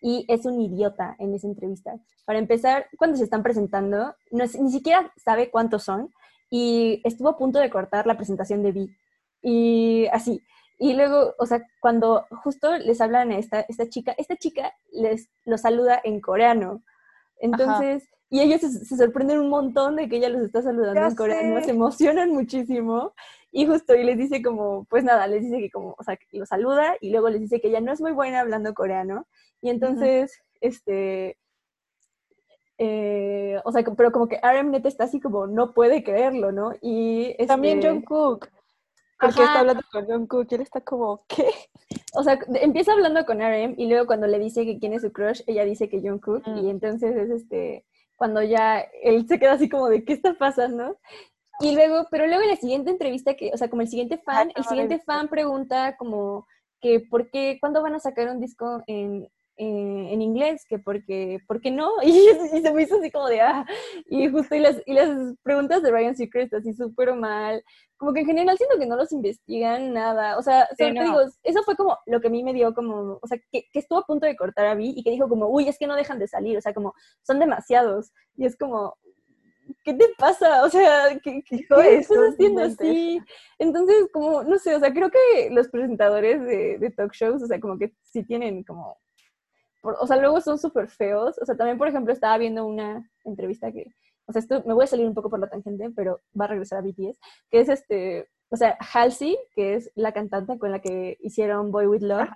y 0.00 0.26
es 0.28 0.44
un 0.44 0.60
idiota 0.60 1.16
en 1.18 1.34
esa 1.34 1.46
entrevista. 1.46 1.94
Para 2.26 2.38
empezar, 2.38 2.86
cuando 2.98 3.16
se 3.16 3.24
están 3.24 3.42
presentando, 3.42 4.14
no 4.30 4.44
ni 4.60 4.70
siquiera 4.70 5.12
sabe 5.16 5.50
cuántos 5.50 5.84
son 5.84 6.12
y 6.50 7.00
estuvo 7.04 7.30
a 7.30 7.38
punto 7.38 7.58
de 7.58 7.70
cortar 7.70 8.06
la 8.06 8.16
presentación 8.16 8.62
de 8.62 8.72
Vi. 8.72 8.96
Y 9.42 10.06
así. 10.12 10.42
Y 10.78 10.94
luego, 10.94 11.34
o 11.38 11.46
sea, 11.46 11.62
cuando 11.80 12.26
justo 12.42 12.76
les 12.76 13.00
hablan 13.00 13.30
a 13.30 13.38
esta, 13.38 13.60
esta 13.60 13.88
chica, 13.88 14.14
esta 14.18 14.36
chica 14.36 14.74
les 14.92 15.28
lo 15.44 15.58
saluda 15.58 16.00
en 16.02 16.20
coreano. 16.20 16.82
Entonces, 17.44 18.08
y 18.30 18.40
ellos 18.40 18.62
se, 18.62 18.96
sorprenden 18.96 19.38
un 19.38 19.50
montón 19.50 19.96
de 19.96 20.08
que 20.08 20.16
ella 20.16 20.30
los 20.30 20.40
está 20.40 20.62
saludando 20.62 21.00
en 21.06 21.14
coreano, 21.14 21.62
se 21.62 21.70
emocionan 21.72 22.30
muchísimo. 22.30 23.12
Y 23.52 23.66
justo, 23.66 23.94
y 23.94 24.02
les 24.02 24.16
dice 24.16 24.42
como, 24.42 24.84
pues 24.86 25.04
nada, 25.04 25.26
les 25.26 25.42
dice 25.42 25.58
que 25.58 25.70
como, 25.70 25.94
o 25.98 26.02
sea, 26.02 26.16
que 26.16 26.38
los 26.38 26.48
saluda 26.48 26.96
y 27.00 27.10
luego 27.10 27.28
les 27.28 27.42
dice 27.42 27.60
que 27.60 27.68
ella 27.68 27.80
no 27.80 27.92
es 27.92 28.00
muy 28.00 28.12
buena 28.12 28.40
hablando 28.40 28.72
coreano. 28.72 29.28
Y 29.60 29.68
entonces, 29.68 30.42
este, 30.62 31.38
eh, 32.78 33.60
o 33.62 33.72
sea, 33.72 33.84
pero 33.84 34.10
como 34.10 34.26
que 34.26 34.40
RM 34.42 34.70
neta 34.70 34.88
está 34.88 35.04
así 35.04 35.20
como, 35.20 35.46
no 35.46 35.74
puede 35.74 36.02
creerlo, 36.02 36.50
¿no? 36.50 36.72
Y 36.80 37.32
este, 37.32 37.46
También 37.46 37.82
Jungkook. 37.82 38.48
Porque 39.20 39.42
está 39.42 39.60
hablando 39.60 39.82
con 39.92 40.06
Jungkook 40.06 40.46
y 40.50 40.54
él 40.54 40.60
está 40.62 40.80
como, 40.80 41.24
¿qué? 41.28 41.50
O 42.14 42.22
sea, 42.22 42.38
empieza 42.60 42.92
hablando 42.92 43.24
con 43.26 43.40
RM 43.40 43.74
y 43.76 43.88
luego 43.88 44.06
cuando 44.06 44.26
le 44.26 44.38
dice 44.38 44.64
que 44.64 44.78
quién 44.78 44.92
es 44.92 45.02
su 45.02 45.12
crush, 45.12 45.42
ella 45.46 45.64
dice 45.64 45.88
que 45.88 46.00
Jungkook. 46.00 46.46
Y 46.46 46.62
mm. 46.62 46.68
entonces 46.68 47.16
es 47.16 47.30
este, 47.30 47.84
cuando 48.16 48.42
ya 48.42 48.80
él 49.02 49.26
se 49.26 49.38
queda 49.38 49.52
así 49.52 49.68
como 49.68 49.88
de, 49.88 50.04
¿qué 50.04 50.12
está 50.12 50.34
pasando? 50.34 50.98
Y 51.60 51.74
luego, 51.74 52.06
pero 52.10 52.26
luego 52.26 52.42
en 52.42 52.50
la 52.50 52.56
siguiente 52.56 52.90
entrevista, 52.90 53.34
que, 53.34 53.50
o 53.52 53.56
sea, 53.56 53.68
como 53.68 53.82
el 53.82 53.88
siguiente 53.88 54.18
fan, 54.18 54.50
el 54.54 54.64
siguiente 54.64 54.98
fan 55.00 55.28
pregunta 55.28 55.96
como 55.96 56.46
que 56.80 57.00
por 57.00 57.30
qué, 57.30 57.58
¿cuándo 57.60 57.82
van 57.82 57.94
a 57.94 58.00
sacar 58.00 58.28
un 58.28 58.40
disco 58.40 58.82
en, 58.86 59.28
en 59.56 60.22
inglés? 60.22 60.64
Que 60.68 60.78
porque, 60.78 61.40
¿por 61.46 61.60
qué 61.60 61.70
no? 61.70 61.90
Y, 62.04 62.12
se 62.62 62.72
me 62.72 62.82
hizo 62.82 62.98
así 62.98 63.10
como 63.10 63.28
de, 63.28 63.40
ah, 63.40 63.66
y 64.06 64.28
justo, 64.28 64.54
y 64.54 64.60
las, 64.60 64.82
y 64.86 64.94
las 64.94 65.08
preguntas 65.42 65.82
de 65.82 65.90
Ryan 65.90 66.16
Seacrest 66.16 66.54
así 66.54 66.72
súper 66.72 67.14
mal, 67.14 67.62
como 67.96 68.12
que 68.12 68.20
en 68.20 68.26
general 68.26 68.56
siento 68.56 68.78
que 68.78 68.86
no 68.86 68.96
los 68.96 69.12
investigan 69.12 69.92
nada, 69.92 70.36
o 70.36 70.42
sea, 70.42 70.68
digo, 70.78 71.20
eso 71.42 71.62
fue 71.62 71.76
como 71.76 71.98
lo 72.06 72.20
que 72.20 72.28
a 72.28 72.30
mí 72.30 72.42
me 72.42 72.52
dio 72.52 72.74
como, 72.74 73.18
o 73.20 73.26
sea, 73.26 73.38
que, 73.50 73.66
que 73.72 73.78
estuvo 73.78 73.98
a 73.98 74.06
punto 74.06 74.26
de 74.26 74.36
cortar 74.36 74.66
a 74.66 74.74
Vi 74.74 74.94
y 74.96 75.02
que 75.02 75.10
dijo 75.10 75.28
como, 75.28 75.48
uy, 75.48 75.68
es 75.68 75.78
que 75.78 75.86
no 75.86 75.96
dejan 75.96 76.18
de 76.18 76.28
salir, 76.28 76.56
o 76.56 76.60
sea, 76.60 76.74
como, 76.74 76.94
son 77.22 77.38
demasiados, 77.38 78.12
y 78.36 78.46
es 78.46 78.56
como, 78.56 78.96
¿qué 79.84 79.94
te 79.94 80.06
pasa? 80.18 80.64
O 80.64 80.68
sea, 80.68 81.18
¿qué, 81.22 81.42
qué, 81.48 81.56
estás 81.56 82.18
haciendo 82.32 82.62
así? 82.62 83.20
Entonces, 83.58 84.08
como, 84.12 84.42
no 84.42 84.58
sé, 84.58 84.74
o 84.74 84.80
sea, 84.80 84.92
creo 84.92 85.10
que 85.10 85.50
los 85.50 85.68
presentadores 85.68 86.42
de, 86.42 86.78
de 86.78 86.90
talk 86.90 87.12
shows, 87.12 87.42
o 87.42 87.46
sea, 87.46 87.60
como 87.60 87.78
que 87.78 87.94
sí 88.02 88.24
tienen 88.24 88.64
como, 88.64 88.98
o 89.84 90.06
sea, 90.06 90.16
luego 90.16 90.40
son 90.40 90.58
súper 90.58 90.88
feos. 90.88 91.38
O 91.40 91.44
sea, 91.44 91.56
también, 91.56 91.78
por 91.78 91.88
ejemplo, 91.88 92.12
estaba 92.12 92.38
viendo 92.38 92.66
una 92.66 93.10
entrevista 93.24 93.72
que, 93.72 93.86
o 94.26 94.32
sea, 94.32 94.40
esto 94.40 94.62
me 94.66 94.74
voy 94.74 94.84
a 94.84 94.88
salir 94.88 95.06
un 95.06 95.14
poco 95.14 95.30
por 95.30 95.38
la 95.38 95.48
tangente, 95.48 95.90
pero 95.94 96.20
va 96.38 96.46
a 96.46 96.48
regresar 96.48 96.78
a 96.78 96.82
BTS, 96.82 97.18
que 97.50 97.60
es 97.60 97.68
este, 97.68 98.28
o 98.50 98.56
sea, 98.56 98.76
Halsey, 98.92 99.36
que 99.54 99.74
es 99.74 99.90
la 99.94 100.12
cantante 100.12 100.58
con 100.58 100.70
la 100.70 100.80
que 100.80 101.18
hicieron 101.20 101.70
Boy 101.70 101.86
With 101.86 102.02
Love. 102.02 102.28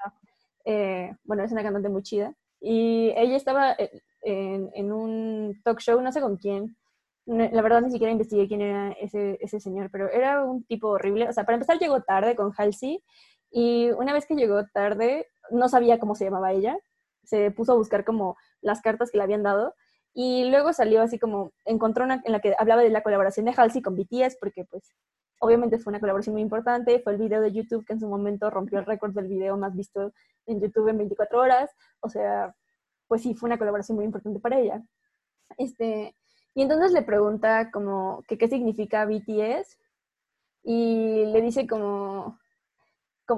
Eh, 0.65 1.15
bueno, 1.25 1.45
es 1.45 1.53
una 1.53 1.63
cantante 1.63 1.89
muy 1.89 2.03
chida. 2.03 2.35
Y 2.61 3.13
ella 3.17 3.37
estaba 3.37 3.73
eh, 3.73 4.03
en, 4.23 4.71
en, 4.75 4.93
un 4.93 5.61
talk 5.65 5.81
show, 5.81 6.01
no 6.01 6.13
sé 6.13 6.21
con 6.21 6.37
quién, 6.37 6.77
la 7.29 7.61
verdad 7.61 7.83
ni 7.83 7.91
siquiera 7.91 8.11
investigué 8.11 8.49
quién 8.49 8.63
era 8.63 8.93
ese, 8.93 9.37
ese 9.43 9.61
señor, 9.61 9.91
pero 9.93 10.11
era 10.11 10.43
un 10.43 10.65
tipo 10.65 10.89
horrible. 10.89 11.29
O 11.29 11.33
sea, 11.33 11.45
para 11.45 11.57
empezar 11.57 11.79
llegó 11.79 12.01
tarde 12.01 12.35
con 12.35 12.53
Halsey 12.57 13.03
y 13.51 13.91
una 13.91 14.15
vez 14.15 14.25
que 14.27 14.35
llegó 14.35 14.65
tarde 14.73 15.27
no 15.51 15.69
sabía 15.69 15.99
cómo 15.99 16.15
se 16.15 16.25
llamaba 16.25 16.53
ella. 16.53 16.79
Se 17.29 17.51
puso 17.51 17.73
a 17.73 17.77
buscar 17.77 18.05
como 18.05 18.37
las 18.61 18.81
cartas 18.81 19.11
que 19.11 19.19
le 19.19 19.25
habían 19.25 19.43
dado 19.43 19.75
y 20.15 20.51
luego 20.51 20.73
salió 20.73 21.03
así 21.03 21.19
como, 21.19 21.53
encontró 21.65 22.05
una 22.05 22.23
en 22.25 22.33
la 22.33 22.41
que 22.41 22.55
hablaba 22.59 22.83
de 22.83 22.91
la 22.91 23.03
colaboración 23.03 23.47
de 23.47 23.55
Halsey 23.57 23.83
con 23.83 23.97
BTS 23.97 24.37
porque 24.41 24.65
pues 24.65 24.95
obviamente 25.41 25.79
fue 25.79 25.91
una 25.91 26.01
colaboración 26.01 26.35
muy 26.35 26.43
importante, 26.43 27.01
fue 27.01 27.13
el 27.13 27.19
video 27.19 27.41
de 27.41 27.53
YouTube 27.53 27.85
que 27.85 27.93
en 27.93 28.01
su 28.01 28.09
momento 28.09 28.51
rompió 28.51 28.79
el 28.79 28.87
récord 28.87 29.13
del 29.13 29.29
video 29.29 29.57
más 29.57 29.77
visto 29.77 30.13
en 30.47 30.61
YouTube 30.61 30.89
en 30.89 30.99
24 30.99 31.39
horas, 31.39 31.71
o 32.01 32.09
sea, 32.09 32.55
pues 33.07 33.23
sí, 33.23 33.35
fue 33.35 33.49
una 33.49 33.59
colaboración 33.59 33.97
muy 33.97 34.05
importante 34.05 34.41
para 34.41 34.59
ella. 34.59 34.83
Este, 35.57 36.15
y 36.55 36.63
entonces 36.63 36.93
le 36.93 37.03
pregunta 37.03 37.71
como 37.71 38.23
que 38.27 38.39
qué 38.39 38.49
significa 38.49 39.07
BTS 39.07 39.79
y 40.65 41.27
le 41.27 41.41
dice 41.41 41.67
como, 41.67 42.39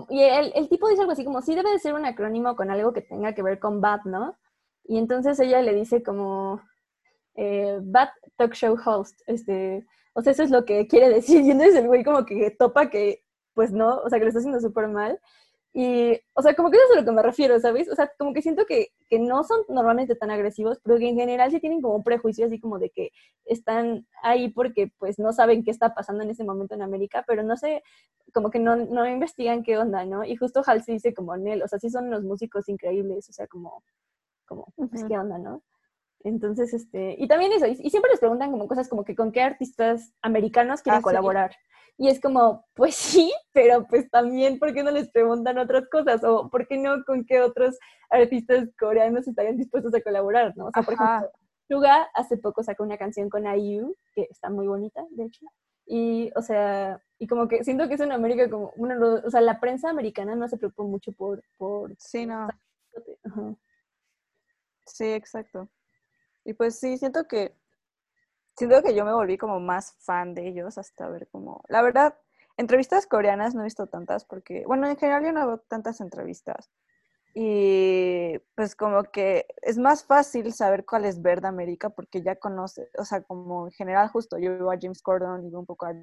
y 0.09 0.23
el, 0.23 0.53
el, 0.55 0.69
tipo 0.69 0.89
dice 0.89 1.01
algo 1.01 1.13
así 1.13 1.25
como, 1.25 1.43
sí 1.43 1.55
debe 1.55 1.71
de 1.71 1.79
ser 1.79 1.95
un 1.95 2.05
acrónimo 2.05 2.57
con 2.57 2.71
algo 2.71 2.93
que 2.93 3.03
tenga 3.03 3.35
que 3.35 3.43
ver 3.43 3.59
con 3.59 3.81
BAT, 3.81 4.05
¿no? 4.05 4.39
Y 4.85 4.99
entonces 4.99 5.39
ella 5.41 5.63
le 5.63 5.75
dice 5.75 6.03
como, 6.03 6.61
eh, 7.35 7.79
BAT 7.83 8.11
Talk 8.37 8.55
Show 8.55 8.77
Host, 8.85 9.21
este, 9.27 9.87
o 10.15 10.23
sea, 10.23 10.33
eso 10.33 10.43
es 10.43 10.51
lo 10.51 10.65
que 10.65 10.87
quiere 10.87 11.09
decir. 11.09 11.41
Y 11.45 11.51
entonces 11.51 11.77
el 11.77 11.87
güey 11.89 12.05
como 12.05 12.25
que 12.25 12.51
topa 12.51 12.91
que, 12.91 13.25
pues 13.55 13.73
no, 13.73 13.97
o 13.99 14.09
sea, 14.09 14.19
que 14.19 14.25
lo 14.25 14.29
está 14.29 14.39
haciendo 14.39 14.61
súper 14.61 14.89
mal. 14.89 15.21
Y, 15.73 16.21
o 16.35 16.43
sea, 16.43 16.55
como 16.55 16.69
que 16.71 16.77
eso 16.77 16.87
es 16.87 16.97
a 16.97 17.01
lo 17.01 17.07
que 17.07 17.13
me 17.13 17.23
refiero, 17.23 17.59
¿sabes? 17.61 17.89
O 17.89 17.95
sea, 17.95 18.11
como 18.19 18.33
que 18.33 18.43
siento 18.43 18.67
que, 18.67 18.89
que, 19.09 19.21
no 19.21 19.45
son 19.45 19.61
normalmente 19.69 20.17
tan 20.17 20.33
agresivos, 20.33 20.81
pero 20.83 20.99
que 20.99 21.09
en 21.09 21.17
general 21.17 21.51
sí 21.53 21.61
tienen 21.61 21.81
como 21.81 21.95
un 21.95 22.03
prejuicio 22.03 22.47
así 22.47 22.59
como 22.59 22.81
de 22.81 22.91
que 22.91 23.11
están 23.45 24.07
ahí 24.23 24.49
porque 24.49 24.93
pues 24.99 25.21
no 25.21 25.33
saben 25.33 25.63
qué 25.63 25.71
está 25.71 25.95
pasando 25.95 26.25
en 26.25 26.31
ese 26.31 26.43
momento 26.43 26.75
en 26.75 26.83
América, 26.83 27.25
pero 27.25 27.45
no 27.45 27.57
sé, 27.57 27.85
como 28.33 28.51
que 28.51 28.59
no, 28.59 28.75
no 28.75 29.09
investigan 29.09 29.63
qué 29.63 29.79
onda, 29.79 30.05
¿no? 30.05 30.25
Y 30.25 30.35
justo 30.35 30.63
Halsey 30.67 30.95
dice 30.95 31.15
como 31.15 31.37
Nel, 31.37 31.63
o 31.63 31.69
sea, 31.69 31.79
sí 31.79 31.89
son 31.89 32.07
unos 32.07 32.25
músicos 32.25 32.69
increíbles, 32.69 33.29
o 33.29 33.33
sea, 33.33 33.47
como, 33.47 33.85
como, 34.47 34.67
pues, 34.77 35.05
qué 35.05 35.17
onda, 35.17 35.39
¿no? 35.39 35.63
Entonces, 36.23 36.75
este, 36.75 37.17
y 37.19 37.27
también 37.29 37.53
eso, 37.53 37.67
y, 37.67 37.91
siempre 37.91 38.11
les 38.11 38.21
preguntan 38.21 38.51
como 38.51 38.69
cosas 38.69 38.89
como 38.89 39.05
que 39.05 39.15
con 39.15 39.33
qué 39.33 39.43
artistas 39.43 40.13
americanos 40.23 40.83
quieren 40.83 41.01
ah, 41.01 41.03
colaborar. 41.03 41.57
Y 41.97 42.09
es 42.09 42.21
como, 42.21 42.67
pues 42.75 42.95
sí, 42.97 43.33
pero 43.53 43.87
pues 43.87 44.11
también, 44.11 44.59
¿por 44.59 44.73
qué 44.75 44.83
no 44.83 44.91
les 44.91 45.11
preguntan 45.11 45.59
otras 45.59 45.89
cosas? 45.89 46.23
O 46.25 46.49
¿por 46.51 46.67
qué 46.67 46.77
no 46.77 47.05
con 47.05 47.25
qué 47.25 47.41
otros 47.41 47.79
artistas 48.11 48.69
coreanos 48.79 49.27
estarían 49.27 49.57
dispuestos 49.57 49.95
a 49.95 50.01
colaborar, 50.01 50.57
no? 50.57 50.67
O 50.67 50.71
sea, 50.73 50.83
por 50.83 50.95
ejemplo, 50.95 51.31
Suga 51.69 52.09
hace 52.15 52.37
poco 52.37 52.65
sacó 52.65 52.83
una 52.83 52.99
canción 52.99 53.31
con 53.31 53.47
IU, 53.47 53.97
que 54.13 54.27
está 54.31 54.51
muy 54.51 54.67
bonita, 54.67 55.05
de 55.11 55.25
hecho. 55.25 55.47
Y, 55.87 56.31
o 56.37 56.43
sea, 56.43 57.01
y 57.19 57.27
como 57.27 57.49
que 57.49 57.65
siento 57.65 57.89
que 57.89 57.95
es 57.95 58.01
en 58.01 58.13
América 58.13 58.51
como, 58.51 58.73
una, 58.77 58.99
o 58.99 59.31
sea, 59.31 59.41
la 59.41 59.61
prensa 59.61 59.89
americana 59.89 60.35
no 60.35 60.49
se 60.49 60.57
preocupa 60.57 60.83
mucho 60.83 61.13
por... 61.13 61.43
por 61.57 61.95
sí, 61.99 62.27
no. 62.27 62.49
Sí, 64.87 65.13
exacto. 65.13 65.69
Y 66.45 66.55
pues 66.55 66.79
sí, 66.79 66.99
siento 66.99 67.27
que 67.29 67.55
siento 68.57 68.83
que 68.83 68.95
yo 68.95 69.05
me 69.05 69.13
volví 69.15 69.39
como 69.39 69.61
más 69.61 69.95
fan 70.01 70.35
de 70.35 70.47
ellos 70.49 70.79
hasta 70.79 71.09
ver 71.09 71.29
como, 71.31 71.63
la 71.69 71.83
verdad, 71.83 72.15
entrevistas 72.57 73.07
coreanas 73.07 73.55
no 73.55 73.63
he 73.63 73.65
visto 73.65 73.87
tantas 73.87 74.25
porque, 74.25 74.65
bueno, 74.67 74.87
en 74.87 74.97
general 74.97 75.25
yo 75.25 75.33
no 75.33 75.47
veo 75.47 75.59
tantas 75.61 76.01
entrevistas. 76.01 76.71
Y 77.35 78.39
pues 78.57 78.75
como 78.75 79.05
que 79.05 79.47
es 79.63 79.79
más 79.79 80.05
fácil 80.05 80.53
saber 80.53 80.85
cuál 80.85 81.05
es 81.05 81.23
ver 81.23 81.41
de 81.41 81.49
América 81.49 81.89
porque 81.91 82.23
ya 82.23 82.37
conoce, 82.37 82.91
o 82.99 83.05
sea, 83.05 83.23
como 83.23 83.67
en 83.69 83.73
general 83.73 84.09
justo 84.09 84.37
yo 84.39 84.51
veo 84.59 84.71
a 84.73 84.79
James 84.81 85.01
Corden 85.01 85.45
y 85.47 85.55
un 85.55 85.65
poco 85.65 85.87
a 85.87 85.95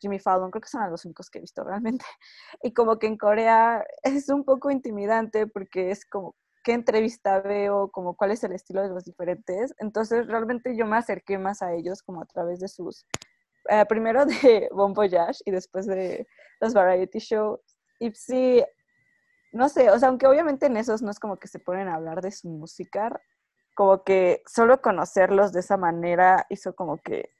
Jimmy 0.00 0.18
Fallon, 0.20 0.50
creo 0.50 0.62
que 0.62 0.68
son 0.68 0.88
los 0.90 1.04
únicos 1.04 1.28
que 1.28 1.38
he 1.38 1.42
visto 1.42 1.64
realmente. 1.64 2.04
Y 2.62 2.72
como 2.72 2.98
que 2.98 3.08
en 3.08 3.18
Corea 3.18 3.84
es 4.04 4.28
un 4.30 4.44
poco 4.44 4.70
intimidante 4.70 5.46
porque 5.46 5.90
es 5.90 6.06
como 6.06 6.36
entrevista 6.72 7.40
veo, 7.40 7.90
como 7.90 8.14
cuál 8.16 8.32
es 8.32 8.42
el 8.44 8.52
estilo 8.52 8.82
de 8.82 8.88
los 8.88 9.04
diferentes. 9.04 9.74
Entonces 9.78 10.26
realmente 10.26 10.76
yo 10.76 10.86
me 10.86 10.96
acerqué 10.96 11.38
más 11.38 11.62
a 11.62 11.72
ellos 11.72 12.02
como 12.02 12.22
a 12.22 12.26
través 12.26 12.60
de 12.60 12.68
sus, 12.68 13.06
eh, 13.68 13.84
primero 13.86 14.26
de 14.26 14.68
Bon 14.72 14.92
Voyage 14.92 15.40
y 15.44 15.50
después 15.50 15.86
de 15.86 16.26
los 16.60 16.74
variety 16.74 17.18
shows. 17.18 17.60
Y 17.98 18.12
sí, 18.12 18.64
no 19.52 19.68
sé, 19.68 19.90
o 19.90 19.98
sea, 19.98 20.08
aunque 20.08 20.26
obviamente 20.26 20.66
en 20.66 20.76
esos 20.76 21.02
no 21.02 21.10
es 21.10 21.18
como 21.18 21.38
que 21.38 21.48
se 21.48 21.58
ponen 21.58 21.88
a 21.88 21.94
hablar 21.94 22.22
de 22.22 22.30
su 22.30 22.48
música, 22.48 23.20
como 23.74 24.04
que 24.04 24.42
solo 24.46 24.80
conocerlos 24.80 25.52
de 25.52 25.60
esa 25.60 25.76
manera 25.76 26.46
hizo 26.50 26.74
como 26.74 26.98
que, 26.98 27.30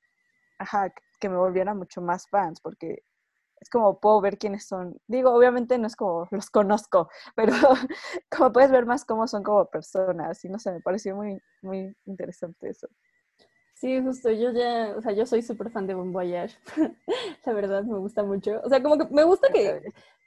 ajá, 0.59 0.93
que 1.20 1.28
me 1.28 1.37
volviera 1.37 1.74
mucho 1.74 2.01
más 2.01 2.28
fans, 2.28 2.61
porque 2.61 3.05
es 3.61 3.69
como 3.69 4.01
puedo 4.01 4.21
ver 4.21 4.39
quiénes 4.39 4.67
son. 4.67 4.99
Digo, 5.07 5.33
obviamente 5.33 5.79
no 5.79 5.87
es 5.87 5.97
como 5.97 6.27
los 6.31 6.51
conozco, 6.51 7.09
pero 7.37 7.53
como 8.31 8.53
puedes 8.53 8.71
ver 8.71 8.87
más 8.87 9.05
cómo 9.05 9.27
son 9.29 9.43
como 9.43 9.67
personas. 9.67 10.45
Y 10.45 10.49
no 10.49 10.59
sé, 10.59 10.73
me 10.73 10.81
pareció 10.81 11.15
muy, 11.17 11.41
muy 11.63 11.95
interesante 12.07 12.71
eso. 12.71 12.89
Sí, 13.75 14.01
justo, 14.03 14.31
yo 14.31 14.53
ya, 14.53 14.95
o 14.97 15.01
sea, 15.01 15.13
yo 15.13 15.25
soy 15.25 15.43
súper 15.43 15.71
fan 15.71 15.87
de 15.87 15.95
Bon 15.95 16.13
Voyage. 16.13 16.57
la 17.47 17.53
verdad, 17.53 17.83
me 17.85 17.99
gusta 17.99 18.23
mucho. 18.23 18.61
O 18.63 18.69
sea, 18.69 18.83
como 18.83 18.99
que 18.99 19.07
me 19.15 19.25
gusta 19.25 19.49
que, 19.51 19.81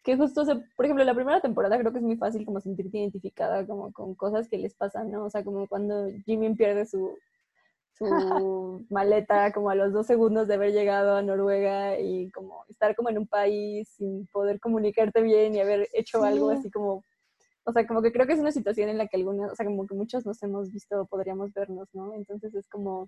que 0.03 0.17
justo, 0.17 0.41
o 0.41 0.45
sea, 0.45 0.59
por 0.75 0.85
ejemplo, 0.85 1.03
la 1.03 1.13
primera 1.13 1.39
temporada 1.39 1.77
creo 1.77 1.91
que 1.91 1.99
es 1.99 2.03
muy 2.03 2.17
fácil 2.17 2.45
como 2.45 2.59
sentirte 2.61 2.97
identificada 2.97 3.65
como 3.67 3.91
con 3.93 4.15
cosas 4.15 4.47
que 4.49 4.57
les 4.57 4.73
pasan, 4.73 5.11
¿no? 5.11 5.25
O 5.25 5.29
sea, 5.29 5.43
como 5.43 5.67
cuando 5.67 6.07
Jimmy 6.25 6.55
pierde 6.55 6.85
su, 6.87 7.15
su 7.97 8.85
maleta 8.89 9.51
como 9.53 9.69
a 9.69 9.75
los 9.75 9.93
dos 9.93 10.07
segundos 10.07 10.47
de 10.47 10.55
haber 10.55 10.73
llegado 10.73 11.15
a 11.15 11.21
Noruega 11.21 11.99
y 11.99 12.31
como 12.31 12.65
estar 12.69 12.95
como 12.95 13.09
en 13.09 13.19
un 13.19 13.27
país 13.27 13.89
sin 13.97 14.27
poder 14.27 14.59
comunicarte 14.59 15.21
bien 15.21 15.55
y 15.55 15.59
haber 15.59 15.87
hecho 15.93 16.23
algo 16.23 16.49
así 16.49 16.71
como, 16.71 17.03
o 17.63 17.71
sea, 17.71 17.85
como 17.87 18.01
que 18.01 18.11
creo 18.11 18.27
que 18.27 18.33
es 18.33 18.39
una 18.39 18.51
situación 18.51 18.89
en 18.89 18.97
la 18.97 19.07
que 19.07 19.17
algunos, 19.17 19.51
o 19.51 19.55
sea, 19.55 19.65
como 19.65 19.85
que 19.85 19.95
muchos 19.95 20.25
nos 20.25 20.41
hemos 20.43 20.71
visto, 20.71 21.05
podríamos 21.05 21.53
vernos, 21.53 21.87
¿no? 21.93 22.13
Entonces 22.13 22.53
es 22.55 22.67
como, 22.67 23.07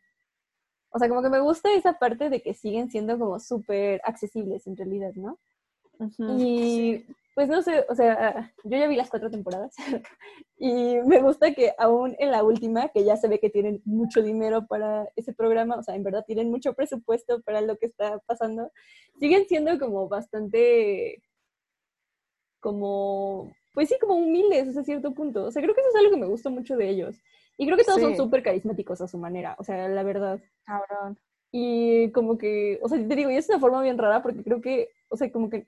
o 0.90 1.00
sea, 1.00 1.10
como 1.10 1.22
que 1.22 1.30
me 1.30 1.40
gusta 1.40 1.74
esa 1.74 1.94
parte 1.94 2.30
de 2.30 2.42
que 2.42 2.54
siguen 2.54 2.90
siendo 2.90 3.18
como 3.18 3.40
súper 3.40 4.02
accesibles 4.06 4.68
en 4.68 4.78
realidad, 4.78 5.14
¿no? 5.16 5.38
y 6.38 7.06
pues 7.36 7.50
no 7.50 7.62
sé, 7.62 7.86
o 7.90 7.96
sea, 7.96 8.54
yo 8.64 8.78
ya 8.78 8.88
vi 8.88 8.96
las 8.96 9.10
cuatro 9.10 9.30
temporadas 9.30 9.76
y 10.58 10.96
me 11.06 11.22
gusta 11.22 11.54
que 11.54 11.74
aún 11.78 12.16
en 12.18 12.32
la 12.32 12.44
última, 12.44 12.88
que 12.88 13.04
ya 13.04 13.18
se 13.18 13.28
ve 13.28 13.40
que 13.40 13.50
tienen 13.50 13.82
mucho 13.84 14.24
dinero 14.24 14.66
para 14.68 15.10
ese 15.18 15.34
programa, 15.34 15.76
o 15.76 15.84
sea, 15.84 15.96
en 15.96 16.04
verdad 16.04 16.24
tienen 16.26 16.50
mucho 16.50 16.74
presupuesto 16.74 17.42
para 17.42 17.60
lo 17.60 17.76
que 17.78 17.88
está 17.88 18.20
pasando, 18.20 18.72
siguen 19.20 19.46
siendo 19.50 19.78
como 19.78 20.08
bastante, 20.08 21.22
como, 22.62 23.54
pues 23.74 23.90
sí, 23.90 23.98
como 24.00 24.16
humildes 24.16 24.70
hasta 24.70 24.86
cierto 24.86 25.14
punto. 25.14 25.44
O 25.44 25.52
sea, 25.52 25.62
creo 25.62 25.76
que 25.76 25.82
eso 25.82 25.90
es 25.90 25.96
algo 25.98 26.12
que 26.12 26.22
me 26.22 26.28
gusta 26.28 26.50
mucho 26.50 26.78
de 26.78 26.90
ellos. 26.90 27.18
Y 27.58 27.66
creo 27.66 27.78
que 27.78 27.84
todos 27.84 28.02
son 28.02 28.16
súper 28.16 28.44
carismáticos 28.44 29.02
a 29.02 29.08
su 29.10 29.18
manera, 29.18 29.56
o 29.60 29.64
sea, 29.66 29.90
la 29.90 30.04
verdad. 30.04 30.40
Cabrón. 30.66 31.20
Y 31.52 32.12
como 32.12 32.38
que, 32.38 32.80
o 32.82 32.88
sea, 32.88 32.98
te 32.98 33.16
digo, 33.16 33.30
y 33.30 33.36
es 33.36 33.50
una 33.50 33.60
forma 33.60 33.82
bien 33.82 33.98
rara 33.98 34.24
porque 34.24 34.44
creo 34.44 34.62
que, 34.62 34.90
o 35.10 35.18
sea, 35.18 35.30
como 35.32 35.50
que 35.50 35.66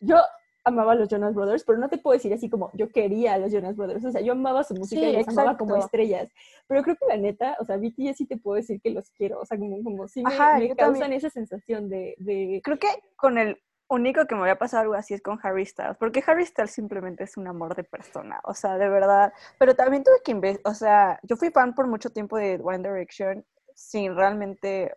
yo 0.00 0.16
amaba 0.64 0.92
a 0.92 0.94
los 0.94 1.08
Jonas 1.08 1.34
Brothers, 1.34 1.64
pero 1.64 1.78
no 1.78 1.88
te 1.88 1.98
puedo 1.98 2.14
decir 2.14 2.32
así 2.32 2.48
como 2.48 2.70
yo 2.74 2.88
quería 2.88 3.34
a 3.34 3.38
los 3.38 3.52
Jonas 3.52 3.76
Brothers. 3.76 4.04
O 4.04 4.10
sea, 4.10 4.20
yo 4.20 4.32
amaba 4.32 4.64
su 4.64 4.74
música 4.74 5.02
y 5.02 5.12
los 5.12 5.28
amaba 5.28 5.56
como 5.56 5.76
estrellas. 5.76 6.30
Pero 6.66 6.82
creo 6.82 6.96
que 6.96 7.06
la 7.06 7.16
neta, 7.16 7.56
o 7.60 7.64
sea, 7.64 7.76
BTS 7.76 8.16
sí 8.16 8.26
te 8.26 8.38
puedo 8.38 8.56
decir 8.56 8.80
que 8.80 8.90
los 8.90 9.10
quiero. 9.10 9.40
O 9.40 9.44
sea, 9.44 9.58
como, 9.58 9.82
como 9.82 10.08
sí 10.08 10.22
me, 10.22 10.74
causan 10.74 11.12
esa 11.12 11.30
sensación 11.30 11.88
de, 11.88 12.14
de, 12.18 12.60
Creo 12.64 12.78
que 12.78 12.88
con 13.16 13.38
el 13.38 13.58
único 13.88 14.26
que 14.26 14.34
me 14.34 14.42
voy 14.42 14.50
a 14.50 14.58
pasar 14.58 14.82
algo 14.82 14.94
así 14.94 15.14
es 15.14 15.22
con 15.22 15.38
Harry 15.42 15.66
Styles, 15.66 15.96
porque 15.98 16.22
Harry 16.26 16.46
Styles 16.46 16.70
simplemente 16.70 17.24
es 17.24 17.36
un 17.36 17.46
amor 17.46 17.76
de 17.76 17.84
persona, 17.84 18.40
o 18.44 18.54
sea, 18.54 18.78
de 18.78 18.88
verdad. 18.88 19.32
Pero 19.58 19.74
también 19.74 20.02
tuve 20.02 20.16
que 20.24 20.60
o 20.64 20.74
sea, 20.74 21.20
yo 21.22 21.36
fui 21.36 21.50
fan 21.50 21.74
por 21.74 21.86
mucho 21.86 22.10
tiempo 22.10 22.36
de 22.38 22.58
One 22.62 22.78
Direction 22.78 23.44
sin 23.74 24.14
realmente 24.14 24.94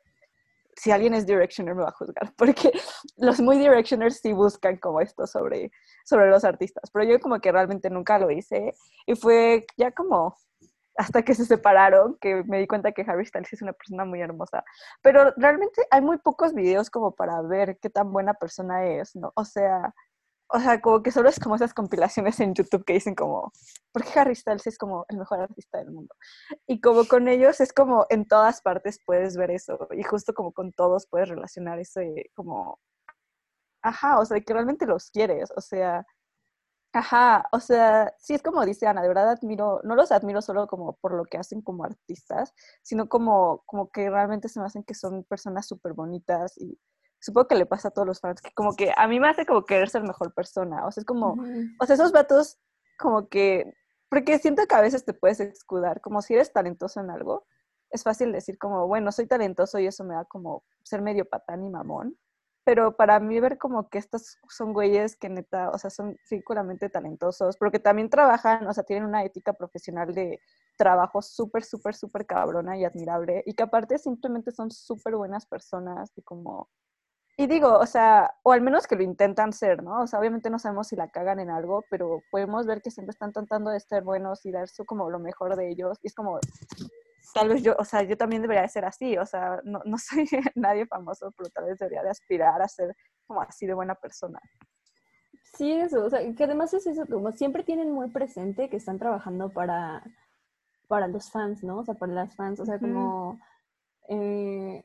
si 0.77 0.91
alguien 0.91 1.13
es 1.13 1.25
Directioner 1.25 1.75
me 1.75 1.83
va 1.83 1.89
a 1.89 1.93
juzgar, 1.93 2.33
porque 2.37 2.71
los 3.17 3.39
muy 3.39 3.57
Directioners 3.57 4.19
sí 4.21 4.33
buscan 4.33 4.77
como 4.77 5.01
esto 5.01 5.25
sobre, 5.27 5.71
sobre 6.05 6.29
los 6.29 6.43
artistas, 6.43 6.89
pero 6.91 7.05
yo 7.05 7.19
como 7.19 7.39
que 7.39 7.51
realmente 7.51 7.89
nunca 7.89 8.19
lo 8.19 8.31
hice 8.31 8.73
y 9.05 9.15
fue 9.15 9.65
ya 9.75 9.91
como 9.91 10.37
hasta 10.97 11.21
que 11.21 11.35
se 11.35 11.45
separaron 11.45 12.17
que 12.19 12.43
me 12.45 12.57
di 12.59 12.65
cuenta 12.65 12.91
que 12.91 13.03
Harry 13.07 13.25
Styles 13.25 13.53
es 13.53 13.61
una 13.61 13.73
persona 13.73 14.03
muy 14.03 14.19
hermosa, 14.19 14.63
pero 15.01 15.31
realmente 15.37 15.85
hay 15.91 16.01
muy 16.01 16.17
pocos 16.17 16.53
videos 16.53 16.89
como 16.89 17.13
para 17.13 17.41
ver 17.43 17.77
qué 17.79 17.89
tan 17.89 18.11
buena 18.11 18.33
persona 18.33 18.85
es, 18.85 19.15
¿no? 19.15 19.31
O 19.35 19.45
sea, 19.45 19.93
o 20.49 20.59
sea, 20.59 20.81
como 20.81 21.03
que 21.03 21.11
solo 21.11 21.29
es 21.29 21.39
como 21.39 21.55
esas 21.55 21.73
compilaciones 21.73 22.39
en 22.39 22.53
YouTube 22.53 22.85
que 22.85 22.93
dicen 22.93 23.15
como, 23.15 23.51
¿por 23.91 24.03
qué 24.03 24.19
Harry 24.19 24.35
Styles 24.35 24.67
es 24.67 24.77
como 24.77 25.05
el 25.09 25.17
mejor 25.17 25.41
artista 25.41 25.79
del 25.79 25.91
mundo? 25.91 26.13
Y 26.67 26.79
como 26.81 27.05
con 27.07 27.27
ellos 27.27 27.59
es 27.59 27.73
como 27.73 28.05
en 28.09 28.27
todas 28.27 28.61
partes 28.61 28.99
puedes 29.05 29.37
ver 29.37 29.51
eso 29.51 29.77
y 29.91 30.03
justo 30.03 30.33
como 30.33 30.53
con 30.53 30.71
todos 30.73 31.07
puedes 31.09 31.29
relacionar 31.29 31.79
ese 31.79 32.31
como, 32.35 32.79
ajá, 33.81 34.19
o 34.19 34.25
sea, 34.25 34.39
que 34.41 34.53
realmente 34.53 34.85
los 34.85 35.11
quieres, 35.11 35.49
o 35.55 35.61
sea, 35.61 36.05
ajá, 36.93 37.45
o 37.51 37.59
sea, 37.59 38.13
sí 38.19 38.33
es 38.33 38.43
como 38.43 38.65
dice 38.65 38.87
Ana, 38.87 39.01
de 39.01 39.07
verdad 39.09 39.29
admiro, 39.31 39.81
no 39.83 39.95
los 39.95 40.11
admiro 40.11 40.41
solo 40.41 40.67
como 40.67 40.93
por 40.97 41.13
lo 41.13 41.25
que 41.25 41.37
hacen 41.37 41.61
como 41.61 41.83
artistas, 41.85 42.53
sino 42.83 43.09
como, 43.09 43.63
como 43.65 43.89
que 43.91 44.09
realmente 44.09 44.49
se 44.49 44.59
me 44.59 44.65
hacen 44.65 44.83
que 44.83 44.95
son 44.95 45.23
personas 45.25 45.67
súper 45.67 45.93
bonitas 45.93 46.57
y 46.57 46.79
supongo 47.19 47.47
que 47.47 47.55
le 47.55 47.65
pasa 47.65 47.89
a 47.89 47.91
todos 47.91 48.07
los 48.07 48.19
fans, 48.19 48.41
que 48.41 48.51
como 48.53 48.75
que 48.75 48.91
a 48.95 49.07
mí 49.07 49.19
me 49.19 49.29
hace 49.29 49.45
como 49.45 49.65
querer 49.65 49.89
ser 49.89 50.03
mejor 50.03 50.33
persona, 50.33 50.85
o 50.85 50.91
sea, 50.91 51.01
es 51.01 51.05
como, 51.05 51.37
o 51.79 51.85
sea, 51.85 51.95
esos 51.95 52.11
vatos 52.11 52.57
como 52.97 53.27
que, 53.27 53.73
porque 54.09 54.39
siento 54.39 54.65
que 54.67 54.75
a 54.75 54.81
veces 54.81 55.05
te 55.05 55.13
puedes 55.13 55.39
escudar, 55.39 56.01
como 56.01 56.21
si 56.21 56.33
eres 56.33 56.53
talentoso 56.53 56.99
en 56.99 57.09
algo, 57.09 57.45
es 57.89 58.03
fácil 58.03 58.31
decir 58.31 58.57
como, 58.57 58.87
bueno, 58.87 59.11
soy 59.11 59.27
talentoso 59.27 59.79
y 59.79 59.87
eso 59.87 60.03
me 60.03 60.15
da 60.15 60.25
como 60.25 60.63
ser 60.83 61.01
medio 61.01 61.25
patán 61.25 61.63
y 61.63 61.69
mamón, 61.69 62.17
pero 62.65 62.97
para 62.97 63.19
mí 63.21 63.39
ver 63.39 63.57
como 63.57 63.87
que 63.87 63.97
estos 63.97 64.39
son 64.49 64.73
güeyes 64.73 65.15
que 65.15 65.29
neta, 65.29 65.69
o 65.69 65.77
sea, 65.77 65.89
son 65.89 66.17
seguramente 66.25 66.89
talentosos, 66.89 67.55
porque 67.55 67.79
también 67.79 68.09
trabajan, 68.09 68.67
o 68.67 68.73
sea, 68.73 68.83
tienen 68.83 69.07
una 69.07 69.23
ética 69.23 69.53
profesional 69.53 70.13
de 70.13 70.41
trabajo 70.75 71.21
súper, 71.21 71.63
súper, 71.63 71.95
súper 71.95 72.25
cabrona 72.25 72.77
y 72.77 72.83
admirable, 72.83 73.41
y 73.45 73.53
que 73.53 73.63
aparte 73.63 73.97
simplemente 73.97 74.51
son 74.51 74.69
súper 74.69 75.15
buenas 75.15 75.45
personas 75.45 76.11
y 76.17 76.21
como 76.23 76.69
y 77.39 77.45
digo, 77.45 77.77
o 77.77 77.85
sea, 77.85 78.33
o 78.41 78.51
al 78.51 78.61
menos 78.61 78.87
que 78.87 78.95
lo 78.95 79.03
intentan 79.03 79.53
ser, 79.53 79.83
¿no? 79.83 80.01
O 80.01 80.07
sea, 80.07 80.19
obviamente 80.19 80.49
no 80.49 80.57
sabemos 80.57 80.87
si 80.87 80.95
la 80.95 81.09
cagan 81.09 81.39
en 81.39 81.51
algo, 81.51 81.85
pero 81.87 82.23
podemos 82.31 82.65
ver 82.65 82.81
que 82.81 82.89
siempre 82.89 83.11
están 83.11 83.31
tratando 83.31 83.69
de 83.69 83.79
ser 83.79 84.03
buenos 84.03 84.43
y 84.43 84.51
dar 84.51 84.67
su 84.67 84.85
como 84.85 85.11
lo 85.11 85.19
mejor 85.19 85.55
de 85.55 85.69
ellos. 85.69 85.99
Y 86.01 86.07
es 86.07 86.15
como, 86.15 86.39
tal 87.35 87.49
vez 87.49 87.61
yo, 87.61 87.75
o 87.77 87.85
sea, 87.85 88.01
yo 88.01 88.17
también 88.17 88.41
debería 88.41 88.63
de 88.63 88.69
ser 88.69 88.85
así, 88.85 89.19
o 89.19 89.25
sea, 89.27 89.61
no, 89.63 89.81
no 89.85 89.97
soy 89.99 90.27
nadie 90.55 90.87
famoso, 90.87 91.31
pero 91.37 91.51
tal 91.51 91.65
vez 91.65 91.77
debería 91.77 92.01
de 92.01 92.09
aspirar 92.09 92.59
a 92.59 92.67
ser 92.67 92.95
como 93.27 93.41
así 93.41 93.67
de 93.67 93.75
buena 93.75 93.93
persona. 93.93 94.39
Sí, 95.55 95.73
eso, 95.73 96.05
o 96.05 96.09
sea, 96.09 96.19
que 96.33 96.43
además 96.43 96.73
es 96.73 96.87
eso, 96.87 97.05
como 97.05 97.31
siempre 97.33 97.63
tienen 97.63 97.91
muy 97.91 98.09
presente 98.09 98.67
que 98.67 98.77
están 98.77 98.97
trabajando 98.97 99.49
para, 99.49 100.03
para 100.87 101.07
los 101.07 101.29
fans, 101.29 101.63
¿no? 101.63 101.77
O 101.77 101.85
sea, 101.85 101.93
para 101.93 102.13
las 102.13 102.35
fans, 102.35 102.59
o 102.59 102.65
sea, 102.65 102.79
como... 102.79 103.39
Eh, 104.09 104.83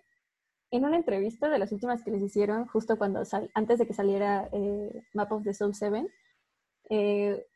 en 0.73 0.87
una 0.87 0.97
entrevista 0.97 1.49
de 1.51 1.59
las 1.59 1.71
últimas 1.71 2.03
que 2.03 2.11
les 2.11 2.23
hicieron, 2.23 2.67
justo 2.67 2.97
cuando 2.97 3.23
antes 3.55 3.79
de 3.79 3.87
que 3.87 3.93
saliera 3.93 4.49
eh, 4.53 5.03
Map 5.13 5.31
of 5.31 5.45
the 5.45 5.53
Soul 5.53 5.75
7, 5.75 6.09
eh, 6.89 7.47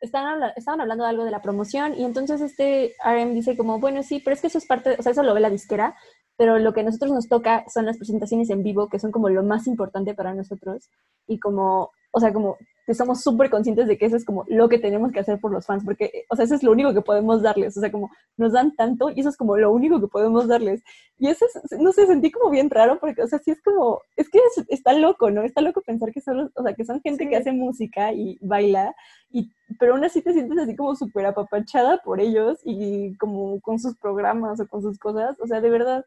estaban, 0.00 0.40
hablando 0.80 1.04
de 1.04 1.10
algo 1.10 1.24
de 1.24 1.32
la 1.32 1.42
promoción 1.42 1.94
y 1.94 2.04
entonces 2.04 2.40
este 2.40 2.94
RM 3.04 3.34
dice 3.34 3.56
como, 3.56 3.80
bueno, 3.80 4.02
sí, 4.04 4.20
pero 4.20 4.34
es 4.34 4.40
que 4.40 4.46
eso 4.46 4.58
es 4.58 4.66
parte, 4.66 4.96
o 4.98 5.02
sea, 5.02 5.12
eso 5.12 5.24
lo 5.24 5.34
ve 5.34 5.40
la 5.40 5.50
disquera, 5.50 5.96
pero 6.36 6.58
lo 6.58 6.72
que 6.72 6.80
a 6.80 6.84
nosotros 6.84 7.12
nos 7.12 7.28
toca 7.28 7.64
son 7.72 7.86
las 7.86 7.96
presentaciones 7.96 8.48
en 8.50 8.62
vivo, 8.62 8.88
que 8.88 9.00
son 9.00 9.10
como 9.10 9.28
lo 9.28 9.42
más 9.42 9.66
importante 9.66 10.14
para 10.14 10.32
nosotros 10.32 10.88
y 11.26 11.40
como, 11.40 11.90
o 12.12 12.20
sea, 12.20 12.32
como 12.32 12.56
que 12.86 12.94
somos 12.94 13.22
súper 13.22 13.50
conscientes 13.50 13.86
de 13.86 13.96
que 13.96 14.06
eso 14.06 14.16
es 14.16 14.24
como 14.24 14.44
lo 14.48 14.68
que 14.68 14.78
tenemos 14.78 15.10
que 15.12 15.20
hacer 15.20 15.40
por 15.40 15.50
los 15.52 15.64
fans, 15.64 15.84
porque, 15.84 16.24
o 16.28 16.36
sea, 16.36 16.44
eso 16.44 16.54
es 16.54 16.62
lo 16.62 16.72
único 16.72 16.92
que 16.92 17.00
podemos 17.00 17.42
darles, 17.42 17.76
o 17.76 17.80
sea, 17.80 17.90
como 17.90 18.10
nos 18.36 18.52
dan 18.52 18.74
tanto 18.76 19.10
y 19.10 19.20
eso 19.20 19.30
es 19.30 19.36
como 19.36 19.56
lo 19.56 19.72
único 19.72 20.00
que 20.00 20.08
podemos 20.08 20.46
darles. 20.46 20.82
Y 21.18 21.28
eso 21.28 21.46
es, 21.46 21.78
no 21.78 21.92
sé, 21.92 22.06
sentí 22.06 22.30
como 22.30 22.50
bien 22.50 22.68
raro, 22.68 22.98
porque, 23.00 23.22
o 23.22 23.26
sea, 23.26 23.38
sí 23.38 23.52
es 23.52 23.62
como, 23.62 24.00
es 24.16 24.28
que 24.28 24.38
está 24.68 24.92
loco, 24.92 25.30
¿no? 25.30 25.42
Está 25.42 25.60
loco 25.60 25.80
pensar 25.80 26.12
que 26.12 26.20
son, 26.20 26.52
o 26.54 26.62
sea, 26.62 26.74
que 26.74 26.84
son 26.84 27.00
gente 27.00 27.28
que 27.28 27.36
hace 27.36 27.52
música 27.52 28.12
y 28.12 28.38
baila, 28.42 28.94
y, 29.30 29.50
pero 29.78 29.94
aún 29.94 30.04
así 30.04 30.20
te 30.20 30.32
sientes 30.32 30.58
así 30.58 30.76
como 30.76 30.94
súper 30.94 31.26
apapachada 31.26 31.98
por 32.04 32.20
ellos 32.20 32.58
y 32.64 33.16
como 33.16 33.60
con 33.60 33.78
sus 33.78 33.96
programas 33.96 34.60
o 34.60 34.68
con 34.68 34.82
sus 34.82 34.98
cosas, 34.98 35.36
o 35.40 35.46
sea, 35.46 35.60
de 35.60 35.70
verdad. 35.70 36.04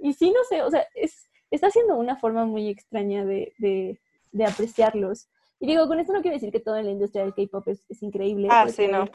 Y 0.00 0.14
sí, 0.14 0.30
no 0.30 0.42
sé, 0.48 0.62
o 0.62 0.70
sea, 0.70 0.84
es, 0.94 1.28
está 1.50 1.70
siendo 1.70 1.96
una 1.96 2.16
forma 2.16 2.44
muy 2.44 2.68
extraña 2.68 3.24
de, 3.24 3.52
de, 3.58 4.00
de 4.32 4.44
apreciarlos. 4.44 5.28
Y 5.60 5.66
digo, 5.66 5.86
con 5.88 5.98
esto 5.98 6.12
no 6.12 6.22
quiero 6.22 6.36
decir 6.36 6.52
que 6.52 6.60
toda 6.60 6.82
la 6.82 6.90
industria 6.90 7.24
del 7.24 7.34
K-pop 7.34 7.66
es, 7.68 8.02
increíble. 8.02 8.48
Ah, 8.50 8.68
sí, 8.68 8.86
no. 8.86 9.06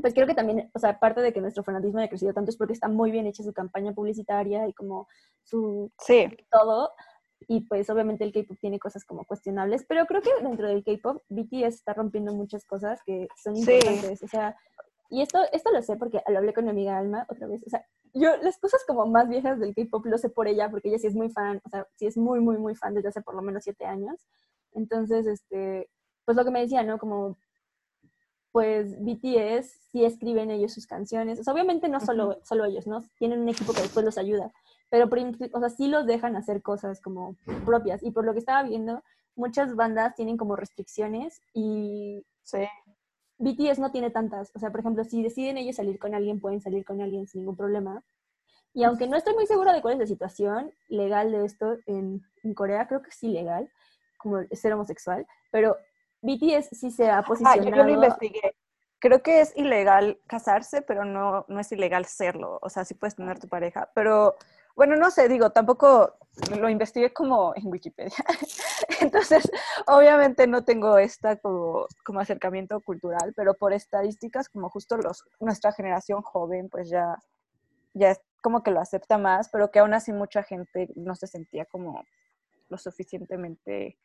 Pues 0.00 0.14
creo 0.14 0.26
que 0.26 0.34
también, 0.34 0.70
o 0.72 0.78
sea, 0.78 0.98
parte 0.98 1.20
de 1.20 1.32
que 1.32 1.40
nuestro 1.40 1.64
fanatismo 1.64 1.98
haya 1.98 2.08
crecido 2.08 2.32
tanto 2.32 2.50
es 2.50 2.56
porque 2.56 2.72
está 2.72 2.88
muy 2.88 3.10
bien 3.10 3.26
hecha 3.26 3.42
su 3.42 3.52
campaña 3.52 3.92
publicitaria 3.92 4.66
y 4.68 4.72
como 4.72 5.08
su 5.42 5.90
sí. 5.98 6.28
todo. 6.50 6.92
Y 7.48 7.62
pues 7.62 7.90
obviamente 7.90 8.24
el 8.24 8.32
K-pop 8.32 8.56
tiene 8.60 8.78
cosas 8.78 9.04
como 9.04 9.24
cuestionables, 9.24 9.84
pero 9.86 10.06
creo 10.06 10.22
que 10.22 10.30
dentro 10.42 10.68
del 10.68 10.84
K-pop 10.84 11.22
BTS 11.28 11.74
está 11.74 11.92
rompiendo 11.92 12.32
muchas 12.32 12.64
cosas 12.64 13.00
que 13.04 13.26
son 13.42 13.56
importantes. 13.56 14.22
O 14.22 14.28
sea, 14.28 14.56
y 15.10 15.20
esto, 15.20 15.40
esto 15.52 15.70
lo 15.72 15.82
sé 15.82 15.96
porque 15.96 16.22
lo 16.28 16.38
hablé 16.38 16.54
con 16.54 16.64
mi 16.64 16.70
amiga 16.70 16.96
Alma 16.96 17.26
otra 17.28 17.46
vez, 17.46 17.62
o 17.66 17.68
sea, 17.68 17.84
yo 18.14 18.36
las 18.38 18.58
cosas 18.58 18.82
como 18.86 19.06
más 19.06 19.28
viejas 19.28 19.58
del 19.58 19.74
K-pop 19.74 20.06
lo 20.06 20.18
sé 20.18 20.30
por 20.30 20.48
ella, 20.48 20.70
porque 20.70 20.88
ella 20.88 20.98
sí 20.98 21.06
es 21.06 21.14
muy 21.14 21.30
fan, 21.30 21.60
o 21.64 21.68
sea, 21.68 21.86
sí 21.96 22.06
es 22.06 22.16
muy, 22.16 22.40
muy, 22.40 22.56
muy 22.56 22.74
fan 22.74 22.94
desde 22.94 23.08
hace 23.08 23.22
por 23.22 23.34
lo 23.34 23.42
menos 23.42 23.64
siete 23.64 23.84
años. 23.84 24.26
Entonces, 24.74 25.26
este, 25.26 25.88
pues 26.24 26.36
lo 26.36 26.44
que 26.44 26.50
me 26.50 26.60
decía, 26.60 26.82
¿no? 26.82 26.98
Como, 26.98 27.38
pues 28.52 28.98
BTS 29.00 29.66
sí 29.90 30.04
escriben 30.04 30.50
ellos 30.50 30.72
sus 30.72 30.86
canciones, 30.86 31.40
o 31.40 31.44
sea, 31.44 31.54
obviamente 31.54 31.88
no 31.88 32.00
solo, 32.00 32.38
solo 32.44 32.66
ellos, 32.66 32.86
¿no? 32.86 33.02
Tienen 33.18 33.40
un 33.40 33.48
equipo 33.48 33.72
que 33.72 33.80
después 33.80 34.04
los 34.04 34.18
ayuda, 34.18 34.52
pero, 34.90 35.08
o 35.52 35.60
sea, 35.60 35.70
sí 35.70 35.88
los 35.88 36.06
dejan 36.06 36.36
hacer 36.36 36.60
cosas 36.60 37.00
como 37.00 37.36
propias. 37.64 38.02
Y 38.02 38.10
por 38.10 38.26
lo 38.26 38.34
que 38.34 38.40
estaba 38.40 38.62
viendo, 38.62 39.02
muchas 39.34 39.74
bandas 39.74 40.14
tienen 40.14 40.36
como 40.36 40.54
restricciones 40.54 41.40
y 41.54 42.26
sí. 42.42 42.58
BTS 43.38 43.78
no 43.78 43.90
tiene 43.90 44.10
tantas. 44.10 44.52
O 44.54 44.58
sea, 44.58 44.70
por 44.70 44.80
ejemplo, 44.80 45.02
si 45.04 45.22
deciden 45.22 45.56
ellos 45.56 45.76
salir 45.76 45.98
con 45.98 46.14
alguien, 46.14 46.40
pueden 46.40 46.60
salir 46.60 46.84
con 46.84 47.00
alguien 47.00 47.26
sin 47.26 47.40
ningún 47.40 47.56
problema. 47.56 48.04
Y 48.74 48.84
aunque 48.84 49.08
no 49.08 49.16
estoy 49.16 49.34
muy 49.34 49.46
segura 49.46 49.72
de 49.72 49.80
cuál 49.80 49.94
es 49.94 50.00
la 50.00 50.06
situación 50.06 50.72
legal 50.88 51.32
de 51.32 51.46
esto 51.46 51.78
en, 51.86 52.22
en 52.42 52.54
Corea, 52.54 52.86
creo 52.86 53.02
que 53.02 53.10
sí 53.10 53.28
legal, 53.28 53.70
como 54.22 54.42
ser 54.52 54.72
homosexual, 54.72 55.26
pero 55.50 55.76
BTS 56.22 56.68
sí 56.78 56.90
se 56.90 57.10
ha 57.10 57.22
posicionado... 57.22 57.60
Ah, 57.60 57.76
yo, 57.76 57.84
lo 57.84 57.90
investigué. 57.90 58.56
Creo 58.98 59.22
que 59.22 59.40
es 59.40 59.56
ilegal 59.56 60.20
casarse, 60.28 60.80
pero 60.82 61.04
no, 61.04 61.44
no 61.48 61.60
es 61.60 61.72
ilegal 61.72 62.04
serlo. 62.04 62.58
O 62.62 62.70
sea, 62.70 62.84
sí 62.84 62.94
puedes 62.94 63.16
tener 63.16 63.40
tu 63.40 63.48
pareja, 63.48 63.90
pero 63.94 64.36
bueno, 64.74 64.96
no 64.96 65.10
sé, 65.10 65.28
digo, 65.28 65.50
tampoco 65.50 66.16
lo 66.58 66.68
investigué 66.68 67.12
como 67.12 67.52
en 67.56 67.66
Wikipedia. 67.66 68.16
Entonces, 69.00 69.50
obviamente 69.86 70.46
no 70.46 70.64
tengo 70.64 70.96
esta 70.98 71.36
como, 71.36 71.86
como, 72.04 72.20
acercamiento 72.20 72.80
cultural, 72.80 73.34
pero 73.36 73.54
por 73.54 73.72
estadísticas, 73.72 74.48
como 74.48 74.70
justo 74.70 74.96
los, 74.96 75.24
nuestra 75.40 75.72
generación 75.72 76.22
joven, 76.22 76.68
pues 76.70 76.88
ya, 76.88 77.16
ya 77.92 78.12
es 78.12 78.20
como 78.40 78.62
que 78.62 78.70
lo 78.70 78.80
acepta 78.80 79.18
más, 79.18 79.50
pero 79.50 79.70
que 79.70 79.80
aún 79.80 79.94
así 79.94 80.12
mucha 80.12 80.42
gente 80.42 80.88
no 80.96 81.14
se 81.14 81.26
sentía 81.26 81.66
como 81.66 82.04
lo 82.68 82.78
suficientemente 82.78 83.98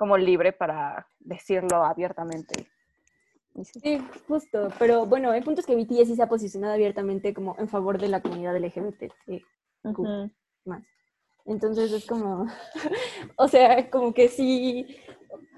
como 0.00 0.16
libre 0.16 0.54
para 0.54 1.06
decirlo 1.18 1.84
abiertamente. 1.84 2.66
Sí, 3.62 4.02
justo, 4.26 4.70
pero 4.78 5.04
bueno, 5.04 5.34
el 5.34 5.44
punto 5.44 5.60
es 5.60 5.66
que 5.66 5.76
BTS 5.76 6.06
sí 6.06 6.16
se 6.16 6.22
ha 6.22 6.26
posicionado 6.26 6.72
abiertamente 6.72 7.34
como 7.34 7.54
en 7.58 7.68
favor 7.68 8.00
de 8.00 8.08
la 8.08 8.22
comunidad 8.22 8.56
LGBT 8.56 9.12
más. 10.64 10.82
Entonces 11.44 11.92
es 11.92 12.06
como, 12.06 12.46
o 13.36 13.46
sea, 13.46 13.90
como 13.90 14.14
que 14.14 14.28
sí, 14.28 14.96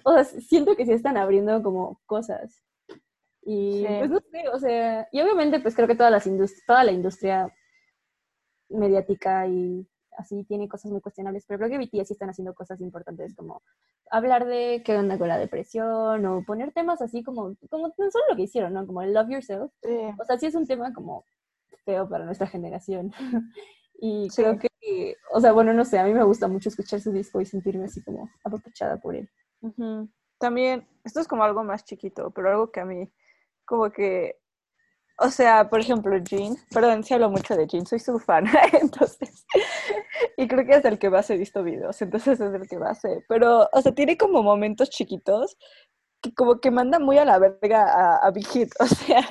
o 0.03 0.13
sea, 0.13 0.25
siento 0.25 0.75
que 0.75 0.87
sí 0.87 0.93
están 0.93 1.17
abriendo 1.17 1.63
como 1.63 2.01
cosas. 2.07 2.65
Y 3.45 3.85
pues 3.87 4.11
no 4.11 4.19
sé, 4.29 4.49
o 4.53 4.59
sea, 4.59 5.07
y 5.13 5.21
obviamente 5.21 5.61
pues 5.61 5.77
creo 5.77 5.87
que 5.87 5.95
todas 5.95 6.11
las 6.11 6.29
toda 6.67 6.83
la 6.83 6.91
industria 6.91 7.55
mediática 8.69 9.47
y 9.47 9.87
así 10.17 10.45
tiene 10.45 10.69
cosas 10.69 10.91
muy 10.91 11.01
cuestionables, 11.01 11.45
pero 11.47 11.59
creo 11.59 11.71
que 11.71 11.79
BTS 11.79 12.09
sí 12.09 12.13
están 12.15 12.31
haciendo 12.31 12.55
cosas 12.55 12.81
importantes 12.81 13.35
como 13.35 13.63
hablar 14.11 14.47
de 14.47 14.83
qué 14.85 14.97
onda 14.97 15.19
con 15.19 15.29
la 15.29 15.39
depresión 15.39 16.25
o 16.27 16.45
poner 16.45 16.73
temas 16.73 17.01
así 17.01 17.23
como, 17.23 17.55
como 17.71 17.89
no 17.89 18.11
solo 18.11 18.25
lo 18.29 18.37
que 18.37 18.43
hicieron, 18.43 18.75
¿no? 18.75 18.87
Como 18.87 19.03
el 19.03 19.15
love 19.15 19.31
yourself. 19.31 19.73
O 20.19 20.25
sea, 20.25 20.39
sí 20.39 20.47
es 20.47 20.55
un 20.55 20.67
tema 20.67 20.93
como 20.93 21.25
feo 21.85 22.09
para 22.09 22.25
nuestra 22.25 22.47
generación. 22.47 23.13
Y 24.05 24.29
creo 24.31 24.59
que, 24.59 25.15
o 25.33 25.41
sea, 25.41 25.53
bueno, 25.53 25.73
no 25.73 25.85
sé, 25.85 25.97
a 25.97 26.05
mí 26.05 26.13
me 26.13 26.25
gusta 26.25 26.49
mucho 26.49 26.69
escuchar 26.69 27.01
su 27.01 27.13
disco 27.13 27.41
y 27.41 27.47
sentirme 27.47 27.85
así 27.85 28.03
como 28.03 28.29
apapachada 28.43 28.97
por 28.97 29.15
él. 29.15 29.31
También, 30.39 30.89
esto 31.05 31.21
es 31.21 31.29
como 31.29 31.45
algo 31.45 31.63
más 31.63 31.85
chiquito, 31.85 32.33
pero 32.33 32.51
algo 32.51 32.73
que 32.73 32.81
a 32.81 32.85
mí, 32.85 33.13
como 33.65 33.93
que, 33.93 34.42
o 35.23 35.31
sea, 35.31 35.69
por 35.69 35.81
ejemplo, 35.81 36.17
Jean, 36.19 36.57
perdón 36.73 37.05
si 37.05 37.15
hablo 37.15 37.31
mucho 37.31 37.57
de 37.57 37.67
Jean, 37.67 37.87
soy 37.87 37.99
su 37.99 38.19
fan, 38.19 38.45
entonces, 38.81 39.47
y 40.37 40.49
creo 40.49 40.67
que 40.67 40.77
es 40.77 40.85
el 40.85 40.99
que 40.99 41.11
más 41.11 41.31
he 41.31 41.37
visto 41.37 41.63
videos, 41.63 42.01
entonces 42.03 42.41
es 42.41 42.55
el 42.55 42.69
que 42.69 42.79
más 42.79 43.01
sé, 43.01 43.25
pero, 43.29 43.69
o 43.73 43.81
sea, 43.81 43.93
tiene 43.93 44.17
como 44.17 44.43
momentos 44.43 44.91
chiquitos 44.91 45.57
que 46.23 46.33
como 46.35 46.61
que 46.61 46.71
manda 46.71 46.99
muy 46.99 47.19
a 47.19 47.25
la 47.25 47.39
verga 47.39 47.85
a, 47.85 48.27
a, 48.27 48.31
Big 48.31 48.47
Hit. 48.47 48.71
O 48.81 48.87
sea, 48.87 49.29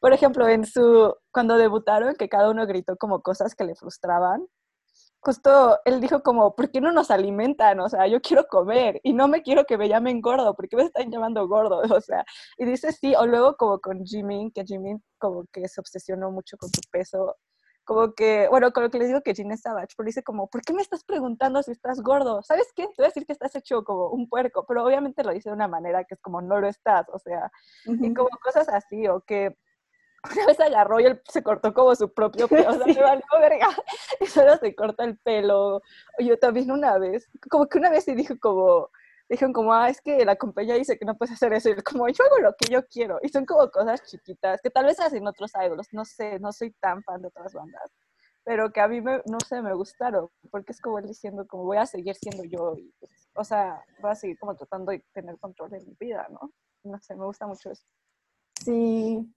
por 0.00 0.12
ejemplo, 0.12 0.46
en 0.46 0.66
su, 0.66 1.14
cuando 1.32 1.56
debutaron, 1.56 2.14
que 2.16 2.28
cada 2.28 2.50
uno 2.50 2.66
gritó 2.66 2.96
como 2.96 3.22
cosas 3.22 3.54
que 3.54 3.64
le 3.64 3.74
frustraban, 3.74 4.46
justo 5.24 5.78
él 5.84 6.00
dijo 6.00 6.22
como, 6.22 6.54
¿por 6.54 6.70
qué 6.70 6.80
no 6.80 6.92
nos 6.92 7.10
alimentan? 7.10 7.80
O 7.80 7.88
sea, 7.88 8.06
yo 8.06 8.20
quiero 8.20 8.46
comer 8.46 9.00
y 9.02 9.12
no 9.12 9.28
me 9.28 9.42
quiero 9.42 9.64
que 9.64 9.78
me 9.78 9.88
llamen 9.88 10.20
gordo, 10.20 10.54
¿por 10.54 10.68
qué 10.68 10.76
me 10.76 10.84
están 10.84 11.10
llamando 11.10 11.46
gordo? 11.48 11.82
O 11.98 12.00
sea, 12.00 12.24
y 12.58 12.64
dice 12.64 12.92
sí, 12.92 13.14
o 13.14 13.26
luego 13.26 13.56
como 13.56 13.80
con 13.80 14.04
Jimin, 14.04 14.50
que 14.52 14.64
Jimin 14.64 15.02
como 15.18 15.44
que 15.52 15.68
se 15.68 15.80
obsesionó 15.80 16.30
mucho 16.30 16.56
con 16.58 16.68
su 16.70 16.80
peso 16.90 17.36
como 17.84 18.14
que, 18.14 18.48
bueno, 18.48 18.72
con 18.72 18.82
lo 18.82 18.90
que 18.90 18.98
les 18.98 19.08
digo 19.08 19.20
que 19.20 19.34
Gina 19.34 19.56
Savage, 19.56 19.94
pero 19.96 20.06
dice 20.06 20.22
como, 20.22 20.48
¿por 20.48 20.62
qué 20.62 20.72
me 20.72 20.82
estás 20.82 21.04
preguntando 21.04 21.62
si 21.62 21.70
estás 21.72 22.00
gordo? 22.00 22.42
¿Sabes 22.42 22.72
qué? 22.74 22.84
Te 22.84 22.94
voy 22.98 23.04
a 23.04 23.08
decir 23.08 23.26
que 23.26 23.32
estás 23.32 23.54
hecho 23.56 23.84
como 23.84 24.08
un 24.08 24.28
puerco, 24.28 24.64
pero 24.66 24.84
obviamente 24.84 25.22
lo 25.22 25.32
dice 25.32 25.50
de 25.50 25.54
una 25.54 25.68
manera 25.68 26.04
que 26.04 26.14
es 26.14 26.20
como, 26.20 26.40
no 26.40 26.60
lo 26.60 26.68
estás, 26.68 27.06
o 27.12 27.18
sea, 27.18 27.50
y 27.84 28.14
como 28.14 28.30
cosas 28.42 28.68
así, 28.68 29.06
o 29.06 29.20
que 29.20 29.56
una 30.32 30.46
vez 30.46 30.60
agarró 30.60 31.00
y 31.00 31.04
él 31.04 31.22
se 31.28 31.42
cortó 31.42 31.74
como 31.74 31.94
su 31.94 32.12
propio 32.12 32.48
pelo, 32.48 32.70
o 32.70 32.74
sea, 32.74 32.86
me 32.86 33.00
valió 33.00 33.24
verga, 33.40 33.68
y 34.20 34.26
solo 34.26 34.56
se 34.56 34.74
corta 34.74 35.04
el 35.04 35.18
pelo, 35.18 35.82
yo 36.18 36.38
también 36.38 36.70
una 36.70 36.98
vez, 36.98 37.28
como 37.50 37.66
que 37.66 37.78
una 37.78 37.90
vez 37.90 38.04
sí 38.04 38.14
dijo 38.14 38.34
como, 38.40 38.90
dijeron 39.28 39.52
como, 39.52 39.72
ah, 39.72 39.88
es 39.88 40.00
que 40.00 40.24
la 40.24 40.36
compañía 40.36 40.74
dice 40.74 40.98
que 40.98 41.04
no 41.04 41.16
puedes 41.16 41.34
hacer 41.34 41.52
eso. 41.52 41.70
Y 41.70 41.76
como, 41.82 42.08
yo 42.08 42.24
hago 42.24 42.38
lo 42.38 42.54
que 42.56 42.70
yo 42.70 42.86
quiero. 42.86 43.18
Y 43.22 43.28
son 43.28 43.44
como 43.44 43.70
cosas 43.70 44.02
chiquitas 44.04 44.60
que 44.62 44.70
tal 44.70 44.86
vez 44.86 45.00
hacen 45.00 45.26
otros 45.26 45.52
idols. 45.54 45.92
No 45.92 46.04
sé, 46.04 46.38
no 46.40 46.52
soy 46.52 46.72
tan 46.72 47.02
fan 47.02 47.22
de 47.22 47.28
otras 47.28 47.52
bandas. 47.52 47.90
Pero 48.44 48.70
que 48.72 48.80
a 48.80 48.88
mí, 48.88 49.00
me, 49.00 49.22
no 49.26 49.38
sé, 49.40 49.62
me 49.62 49.74
gustaron. 49.74 50.28
Porque 50.50 50.72
es 50.72 50.80
como 50.80 50.98
él 50.98 51.06
diciendo, 51.06 51.46
como 51.46 51.64
voy 51.64 51.78
a 51.78 51.86
seguir 51.86 52.14
siendo 52.16 52.44
yo. 52.44 52.74
Y, 52.76 52.92
pues, 53.00 53.28
o 53.34 53.44
sea, 53.44 53.82
voy 54.00 54.10
a 54.10 54.14
seguir 54.14 54.38
como 54.38 54.54
tratando 54.54 54.92
de 54.92 55.04
tener 55.12 55.38
control 55.38 55.70
de 55.70 55.80
mi 55.80 55.96
vida, 55.98 56.26
¿no? 56.30 56.52
No 56.84 56.98
sé, 57.00 57.16
me 57.16 57.24
gusta 57.24 57.46
mucho 57.46 57.70
eso. 57.70 57.84
Sí. 58.62 59.34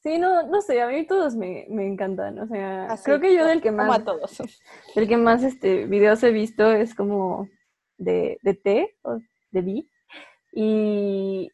Sí, 0.00 0.18
no, 0.18 0.44
no 0.44 0.60
sé, 0.60 0.80
a 0.80 0.86
mí 0.86 1.06
todos 1.06 1.34
me, 1.34 1.66
me 1.70 1.86
encantan, 1.86 2.38
o 2.38 2.46
sea, 2.46 2.96
creo 3.04 3.18
que 3.18 3.34
yo 3.34 3.44
del 3.44 3.60
que 3.60 3.72
más... 3.72 3.86
Como 3.86 3.98
a 3.98 4.04
todos. 4.04 4.38
El 4.94 5.08
que 5.08 5.16
más 5.16 5.42
este, 5.42 5.86
videos 5.86 6.22
he 6.22 6.30
visto 6.30 6.70
es 6.70 6.94
como 6.94 7.48
de, 7.96 8.38
de 8.42 8.54
T 8.54 8.96
o 9.02 9.18
de 9.50 9.60
B. 9.60 9.84
Y, 10.52 11.50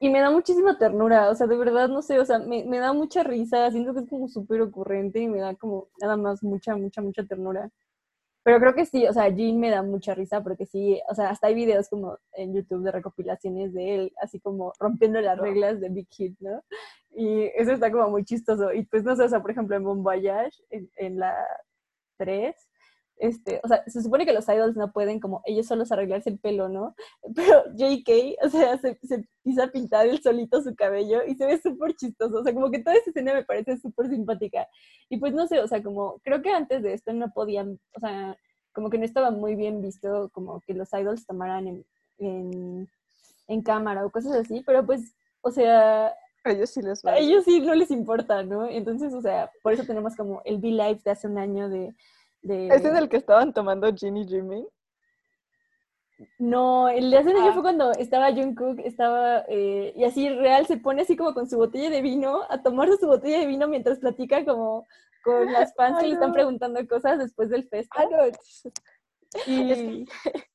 y 0.00 0.10
me 0.10 0.20
da 0.20 0.30
muchísima 0.30 0.78
ternura, 0.78 1.28
o 1.28 1.34
sea, 1.34 1.46
de 1.46 1.56
verdad, 1.56 1.88
no 1.88 2.00
sé, 2.00 2.18
o 2.18 2.24
sea, 2.24 2.38
me, 2.38 2.64
me 2.64 2.78
da 2.78 2.94
mucha 2.94 3.22
risa, 3.22 3.70
siento 3.70 3.92
que 3.92 4.00
es 4.00 4.08
como 4.08 4.28
súper 4.28 4.62
ocurrente 4.62 5.20
y 5.20 5.28
me 5.28 5.40
da 5.40 5.54
como 5.54 5.88
nada 6.00 6.16
más 6.16 6.42
mucha, 6.42 6.76
mucha, 6.76 7.02
mucha 7.02 7.24
ternura. 7.26 7.70
Pero 8.46 8.60
creo 8.60 8.74
que 8.76 8.86
sí, 8.86 9.04
o 9.08 9.12
sea, 9.12 9.28
Jean 9.28 9.58
me 9.58 9.70
da 9.70 9.82
mucha 9.82 10.14
risa 10.14 10.40
porque 10.40 10.66
sí, 10.66 11.00
o 11.10 11.16
sea, 11.16 11.30
hasta 11.30 11.48
hay 11.48 11.54
videos 11.56 11.88
como 11.88 12.16
en 12.32 12.54
YouTube 12.54 12.84
de 12.84 12.92
recopilaciones 12.92 13.74
de 13.74 13.96
él, 13.96 14.12
así 14.22 14.38
como 14.38 14.72
rompiendo 14.78 15.20
las 15.20 15.36
reglas 15.36 15.80
de 15.80 15.88
Big 15.88 16.06
Hit, 16.12 16.38
¿no? 16.38 16.62
Y 17.10 17.50
eso 17.56 17.72
está 17.72 17.90
como 17.90 18.08
muy 18.08 18.24
chistoso. 18.24 18.72
Y 18.72 18.84
pues 18.84 19.02
no 19.02 19.16
sé, 19.16 19.24
o 19.24 19.28
sea, 19.28 19.42
por 19.42 19.50
ejemplo, 19.50 19.74
en 19.74 19.82
Bon 19.82 20.00
Voyage, 20.00 20.62
en, 20.70 20.88
en 20.94 21.18
la 21.18 21.34
3, 22.18 22.54
este, 23.18 23.60
o 23.62 23.68
sea, 23.68 23.82
se 23.86 24.02
supone 24.02 24.26
que 24.26 24.32
los 24.32 24.48
idols 24.48 24.76
no 24.76 24.92
pueden 24.92 25.20
como 25.20 25.42
ellos 25.46 25.66
solos 25.66 25.90
arreglarse 25.90 26.30
el 26.30 26.38
pelo, 26.38 26.68
¿no? 26.68 26.94
Pero 27.34 27.64
JK, 27.74 28.36
o 28.44 28.48
sea, 28.48 28.78
se, 28.78 28.98
se 29.02 29.14
empieza 29.14 29.64
a 29.64 29.72
pintar 29.72 30.06
él 30.06 30.20
solito 30.22 30.62
su 30.62 30.74
cabello 30.74 31.24
y 31.26 31.34
se 31.34 31.46
ve 31.46 31.58
súper 31.60 31.94
chistoso, 31.94 32.38
o 32.38 32.44
sea, 32.44 32.52
como 32.52 32.70
que 32.70 32.80
toda 32.80 32.96
esa 32.96 33.10
escena 33.10 33.34
me 33.34 33.44
parece 33.44 33.78
súper 33.78 34.08
simpática. 34.08 34.66
Y 35.08 35.18
pues 35.18 35.32
no 35.32 35.46
sé, 35.46 35.60
o 35.60 35.68
sea, 35.68 35.82
como 35.82 36.20
creo 36.22 36.42
que 36.42 36.50
antes 36.50 36.82
de 36.82 36.92
esto 36.92 37.12
no 37.12 37.30
podían, 37.32 37.80
o 37.94 38.00
sea, 38.00 38.36
como 38.72 38.90
que 38.90 38.98
no 38.98 39.04
estaba 39.04 39.30
muy 39.30 39.54
bien 39.54 39.80
visto 39.80 40.30
como 40.32 40.60
que 40.60 40.74
los 40.74 40.92
idols 40.92 41.26
tomaran 41.26 41.66
en, 41.66 41.86
en, 42.18 42.88
en 43.48 43.62
cámara 43.62 44.04
o 44.04 44.10
cosas 44.10 44.34
así, 44.34 44.62
pero 44.66 44.84
pues, 44.84 45.14
o 45.40 45.50
sea, 45.50 46.14
a 46.44 46.50
ellos 46.50 46.70
sí 46.70 46.82
les 46.82 47.02
va. 47.02 47.12
A 47.12 47.18
ellos 47.18 47.44
sí 47.44 47.60
no 47.60 47.74
les 47.74 47.90
importa, 47.90 48.42
¿no? 48.42 48.68
Entonces, 48.68 49.14
o 49.14 49.20
sea, 49.22 49.50
por 49.62 49.72
eso 49.72 49.84
tenemos 49.84 50.14
como 50.14 50.42
el 50.44 50.58
Be 50.58 50.68
Live 50.68 51.00
de 51.04 51.10
hace 51.10 51.26
un 51.26 51.38
año 51.38 51.68
de 51.68 51.94
¿Ese 52.42 52.88
es 52.88 52.94
el 52.98 53.08
que 53.08 53.16
estaban 53.16 53.52
tomando 53.52 53.92
Ginny 53.94 54.26
Jimmy? 54.26 54.66
No, 56.38 56.88
el 56.88 57.10
de 57.10 57.18
hace 57.18 57.30
un 57.30 57.36
año 57.36 57.50
ah. 57.50 57.52
fue 57.52 57.62
cuando 57.62 57.92
estaba 57.92 58.32
Jungkook, 58.32 58.80
estaba, 58.80 59.44
eh, 59.48 59.92
y 59.94 60.04
así 60.04 60.28
real 60.30 60.66
se 60.66 60.78
pone 60.78 61.02
así 61.02 61.16
como 61.16 61.34
con 61.34 61.48
su 61.48 61.58
botella 61.58 61.90
de 61.90 62.00
vino, 62.00 62.42
a 62.48 62.62
tomarse 62.62 62.96
su 62.96 63.06
botella 63.06 63.40
de 63.40 63.46
vino 63.46 63.68
mientras 63.68 63.98
platica 63.98 64.44
como 64.44 64.86
con 65.22 65.52
las 65.52 65.74
fans 65.74 65.98
que 65.98 66.06
le 66.06 66.14
están 66.14 66.32
preguntando 66.32 66.86
cosas 66.86 67.18
después 67.18 67.50
del 67.50 67.68
festival. 67.68 68.32
Y 69.46 70.06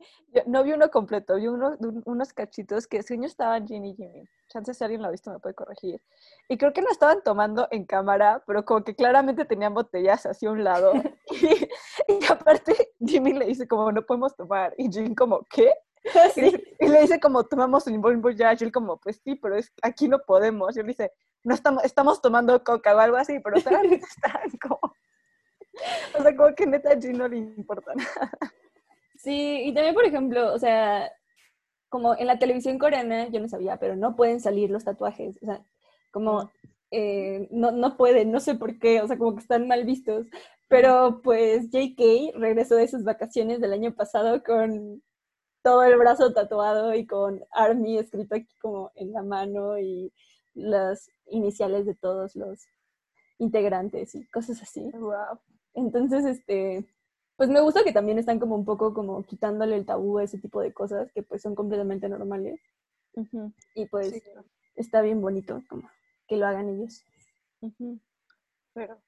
no 0.45 0.63
vi 0.63 0.73
uno 0.73 0.89
completo, 0.89 1.35
vi 1.35 1.47
uno, 1.47 1.77
unos 2.05 2.33
cachitos 2.33 2.87
que 2.87 2.97
ese 2.97 3.15
estaban 3.25 3.67
Ginny 3.67 3.95
Jimmy. 3.95 4.23
Chances 4.47 4.77
si 4.77 4.83
alguien 4.83 5.01
lo 5.01 5.07
ha 5.07 5.11
visto 5.11 5.31
me 5.31 5.39
puede 5.39 5.55
corregir. 5.55 6.01
Y 6.47 6.57
creo 6.57 6.73
que 6.73 6.81
no 6.81 6.89
estaban 6.89 7.21
tomando 7.23 7.67
en 7.71 7.85
cámara, 7.85 8.43
pero 8.45 8.63
como 8.65 8.83
que 8.83 8.95
claramente 8.95 9.45
tenían 9.45 9.73
botellas 9.73 10.25
hacia 10.25 10.51
un 10.51 10.63
lado. 10.63 10.93
y, 12.07 12.25
aparte 12.29 12.93
Jimmy 13.05 13.33
le 13.33 13.45
dice 13.45 13.67
como 13.67 13.91
no 13.91 14.05
podemos 14.05 14.35
tomar. 14.35 14.73
Y 14.77 14.91
Jimmy 14.91 15.15
como, 15.15 15.45
¿qué? 15.49 15.73
Y, 16.79 16.87
le 16.87 17.01
dice 17.01 17.19
como, 17.19 17.43
tomamos 17.43 17.85
un 17.87 18.01
Bon 18.01 18.21
Voyage, 18.21 18.63
y 18.63 18.65
él 18.65 18.71
como, 18.71 18.97
pues 18.97 19.21
sí, 19.23 19.35
pero 19.35 19.55
es, 19.55 19.71
aquí 19.83 20.07
no 20.07 20.19
podemos. 20.19 20.75
Y 20.75 20.79
él 20.79 20.87
dice, 20.87 21.11
no 21.43 21.53
estamos, 21.53 21.83
estamos 21.83 22.21
tomando 22.21 22.63
coca 22.63 22.95
o 22.95 22.99
algo 22.99 23.17
así, 23.17 23.39
pero 23.39 23.57
están, 23.57 23.85
están 23.93 24.49
como... 24.61 24.79
O 26.17 26.21
sea, 26.21 26.35
como 26.35 26.53
que 26.55 26.65
neta 26.65 26.91
a 26.91 26.95
no 26.95 27.27
le 27.27 27.37
importa 27.37 27.93
nada. 27.95 28.31
Sí, 29.23 29.63
y 29.65 29.73
también, 29.73 29.93
por 29.93 30.05
ejemplo, 30.05 30.53
o 30.53 30.57
sea, 30.59 31.11
como 31.89 32.15
en 32.17 32.27
la 32.27 32.39
televisión 32.39 32.79
coreana, 32.79 33.29
yo 33.29 33.39
no 33.39 33.47
sabía, 33.47 33.77
pero 33.77 33.95
no 33.95 34.15
pueden 34.15 34.39
salir 34.41 34.71
los 34.71 34.83
tatuajes. 34.85 35.37
O 35.43 35.45
sea, 35.45 35.63
como 36.11 36.51
eh, 36.91 37.47
no, 37.51 37.71
no 37.71 37.97
pueden, 37.97 38.31
no 38.31 38.39
sé 38.39 38.55
por 38.55 38.79
qué, 38.79 39.01
o 39.01 39.07
sea, 39.07 39.17
como 39.17 39.35
que 39.35 39.41
están 39.41 39.67
mal 39.67 39.85
vistos. 39.85 40.27
Pero 40.69 41.21
pues 41.23 41.69
JK 41.69 42.33
regresó 42.35 42.75
de 42.75 42.87
sus 42.87 43.03
vacaciones 43.03 43.61
del 43.61 43.73
año 43.73 43.93
pasado 43.95 44.43
con 44.43 45.03
todo 45.63 45.83
el 45.83 45.97
brazo 45.97 46.33
tatuado 46.33 46.95
y 46.95 47.05
con 47.05 47.43
Army 47.51 47.97
escrito 47.97 48.35
aquí 48.35 48.55
como 48.61 48.91
en 48.95 49.13
la 49.13 49.23
mano 49.23 49.77
y 49.79 50.13
las 50.53 51.11
iniciales 51.27 51.85
de 51.85 51.95
todos 51.95 52.35
los 52.35 52.65
integrantes 53.37 54.15
y 54.15 54.27
cosas 54.29 54.61
así. 54.61 54.89
Wow. 54.93 55.39
Entonces, 55.73 56.25
este, 56.25 56.85
pues 57.41 57.49
me 57.49 57.59
gusta 57.59 57.83
que 57.83 57.91
también 57.91 58.19
están 58.19 58.39
como 58.39 58.53
un 58.53 58.65
poco 58.65 58.93
como 58.93 59.23
quitándole 59.23 59.75
el 59.75 59.83
tabú 59.83 60.19
a 60.19 60.23
ese 60.23 60.37
tipo 60.37 60.61
de 60.61 60.71
cosas 60.71 61.11
que 61.11 61.23
pues 61.23 61.41
son 61.41 61.55
completamente 61.55 62.07
normales. 62.07 62.61
Y 63.73 63.87
pues 63.87 64.13
está 64.75 65.01
bien 65.01 65.21
bonito 65.21 65.59
como 65.67 65.89
que 66.27 66.37
lo 66.37 66.45
hagan 66.45 66.69
ellos. 66.69 67.03
Pero 68.75 69.01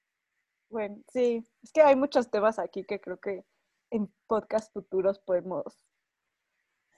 bueno, 0.68 1.00
sí, 1.12 1.46
es 1.62 1.70
que 1.70 1.82
hay 1.82 1.94
muchos 1.94 2.28
temas 2.28 2.58
aquí 2.58 2.82
que 2.82 3.00
creo 3.00 3.20
que 3.20 3.46
en 3.92 4.12
podcast 4.26 4.72
futuros 4.72 5.20
podemos 5.20 5.86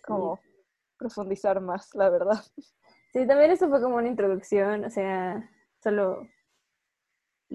como 0.06 0.40
profundizar 0.96 1.60
más, 1.60 1.94
la 1.94 2.08
verdad. 2.08 2.42
Sí, 3.12 3.26
también 3.26 3.50
esto 3.50 3.68
fue 3.68 3.82
como 3.82 3.96
una 3.96 4.08
introducción, 4.08 4.86
o 4.86 4.90
sea, 4.90 5.50
solo... 5.82 6.26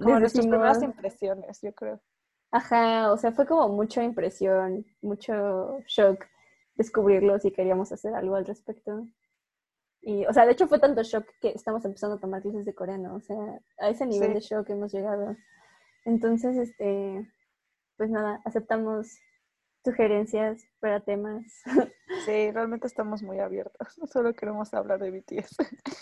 Como 0.00 0.20
nuestras 0.20 0.46
primeras 0.46 0.82
impresiones, 0.84 1.60
yo 1.60 1.74
creo. 1.74 2.00
Ajá, 2.52 3.10
o 3.12 3.16
sea, 3.16 3.32
fue 3.32 3.46
como 3.46 3.68
mucha 3.70 4.04
impresión, 4.04 4.84
mucho 5.00 5.80
shock 5.86 6.26
descubrirlo 6.76 7.38
si 7.38 7.50
queríamos 7.50 7.90
hacer 7.92 8.14
algo 8.14 8.36
al 8.36 8.44
respecto. 8.44 9.06
Y, 10.02 10.26
o 10.26 10.32
sea, 10.32 10.44
de 10.44 10.52
hecho 10.52 10.68
fue 10.68 10.78
tanto 10.78 11.02
shock 11.02 11.26
que 11.40 11.48
estamos 11.50 11.84
empezando 11.84 12.16
a 12.16 12.20
tomar 12.20 12.42
clases 12.42 12.66
de 12.66 12.74
coreano, 12.74 13.14
o 13.14 13.20
sea, 13.20 13.60
a 13.78 13.88
ese 13.88 14.04
nivel 14.04 14.34
de 14.34 14.40
shock 14.40 14.68
hemos 14.68 14.92
llegado. 14.92 15.36
Entonces, 16.04 16.56
este, 16.56 17.26
pues 17.96 18.10
nada, 18.10 18.40
aceptamos 18.44 19.18
sugerencias 19.84 20.64
para 20.80 21.00
temas. 21.00 21.44
Sí, 22.26 22.50
realmente 22.52 22.86
estamos 22.86 23.22
muy 23.22 23.40
abiertos. 23.40 23.88
Solo 24.12 24.34
queremos 24.34 24.72
hablar 24.74 25.00
de 25.00 25.10
BTS. 25.10 25.56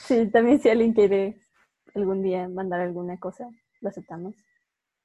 Sí, 0.06 0.28
también 0.28 0.60
si 0.60 0.68
alguien 0.68 0.92
quiere 0.92 1.38
algún 1.94 2.20
día 2.20 2.48
mandar 2.48 2.80
alguna 2.80 3.16
cosa, 3.18 3.48
lo 3.80 3.88
aceptamos. 3.88 4.34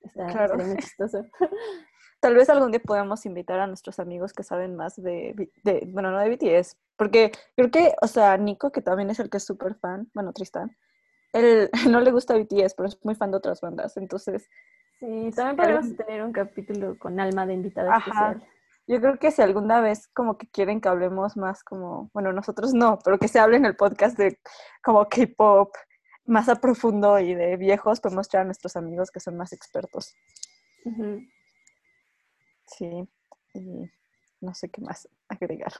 Está, 0.05 0.27
claro. 0.27 0.57
muy 0.57 0.77
chistoso. 0.77 1.25
Tal 2.19 2.35
vez 2.35 2.49
algún 2.49 2.71
día 2.71 2.81
podamos 2.83 3.25
invitar 3.25 3.59
a 3.59 3.67
nuestros 3.67 3.99
amigos 3.99 4.33
que 4.33 4.43
saben 4.43 4.75
más 4.75 4.95
de, 4.95 5.51
de, 5.63 5.87
bueno, 5.91 6.11
no 6.11 6.19
de 6.19 6.29
BTS, 6.29 6.77
porque 6.97 7.31
creo 7.55 7.69
que, 7.69 7.93
o 8.01 8.07
sea, 8.07 8.37
Nico, 8.37 8.71
que 8.71 8.81
también 8.81 9.09
es 9.09 9.19
el 9.19 9.29
que 9.29 9.37
es 9.37 9.43
súper 9.43 9.75
fan, 9.75 10.09
bueno, 10.13 10.33
Tristan, 10.33 10.75
él 11.33 11.69
no 11.91 11.99
le 11.99 12.11
gusta 12.11 12.35
BTS, 12.35 12.73
pero 12.75 12.87
es 12.87 12.97
muy 13.03 13.15
fan 13.15 13.31
de 13.31 13.37
otras 13.37 13.61
bandas, 13.61 13.97
entonces... 13.97 14.49
Sí, 14.99 15.29
también 15.35 15.57
podemos 15.57 15.97
tener 15.97 16.23
un 16.23 16.31
capítulo 16.31 16.97
con 16.97 17.19
alma 17.19 17.45
de 17.45 17.53
invitada 17.53 17.97
especial. 17.97 18.41
Yo 18.87 19.01
creo 19.01 19.19
que 19.19 19.29
si 19.29 19.41
alguna 19.41 19.81
vez 19.81 20.07
como 20.07 20.37
que 20.37 20.47
quieren 20.47 20.79
que 20.79 20.87
hablemos 20.87 21.35
más 21.35 21.63
como, 21.63 22.09
bueno, 22.13 22.31
nosotros 22.31 22.73
no, 22.73 22.97
pero 23.03 23.19
que 23.19 23.27
se 23.27 23.39
hable 23.39 23.57
en 23.57 23.65
el 23.65 23.75
podcast 23.75 24.17
de 24.17 24.39
como 24.81 25.05
K-pop 25.09 25.73
más 26.25 26.49
a 26.49 26.55
profundo 26.55 27.19
y 27.19 27.35
de 27.35 27.57
viejos, 27.57 27.99
podemos 27.99 28.27
traer 28.27 28.43
a 28.43 28.45
nuestros 28.45 28.75
amigos 28.75 29.11
que 29.11 29.19
son 29.19 29.37
más 29.37 29.53
expertos. 29.53 30.15
Sí, 32.67 33.07
y 33.53 33.89
no 34.41 34.53
sé 34.53 34.69
qué 34.69 34.81
más 34.81 35.07
agregar. 35.27 35.71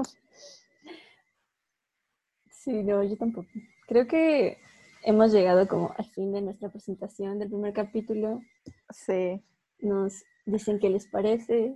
Sí, 2.50 2.84
no, 2.84 3.04
yo 3.04 3.16
tampoco. 3.18 3.48
Creo 3.88 4.08
que 4.08 4.58
hemos 5.04 5.32
llegado 5.32 5.68
como 5.68 5.94
al 5.98 6.06
fin 6.06 6.32
de 6.34 6.42
nuestra 6.42 6.70
presentación 6.70 7.38
del 7.38 7.50
primer 7.50 7.74
capítulo. 7.74 8.42
Sí. 8.90 9.44
Nos 9.80 10.24
dicen 10.46 10.80
qué 10.80 10.90
les 10.90 11.06
parece, 11.08 11.76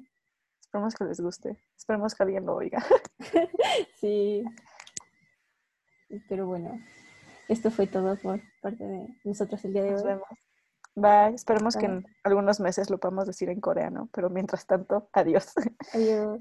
Esperemos 0.69 0.93
que 0.93 1.03
les 1.05 1.19
guste. 1.19 1.57
Esperemos 1.75 2.13
que 2.13 2.21
alguien 2.21 2.45
lo 2.45 2.53
oiga. 2.53 2.85
sí. 3.99 4.43
Pero 6.27 6.45
bueno, 6.45 6.79
esto 7.47 7.71
fue 7.71 7.87
todo 7.87 8.15
por 8.17 8.39
parte 8.59 8.83
de 8.83 9.07
nosotros 9.23 9.63
el 9.65 9.73
día 9.73 9.83
de 9.83 9.91
Nos 9.91 10.01
hoy. 10.01 10.07
Vemos. 10.07 10.27
Bye. 10.95 11.35
Esperemos 11.35 11.75
que 11.75 11.85
en 11.85 12.05
algunos 12.23 12.59
meses 12.59 12.89
lo 12.89 12.97
podamos 12.99 13.25
decir 13.25 13.49
en 13.49 13.61
coreano, 13.61 14.09
pero 14.11 14.29
mientras 14.29 14.65
tanto, 14.65 15.09
adiós. 15.13 15.53
Adiós. 15.93 16.39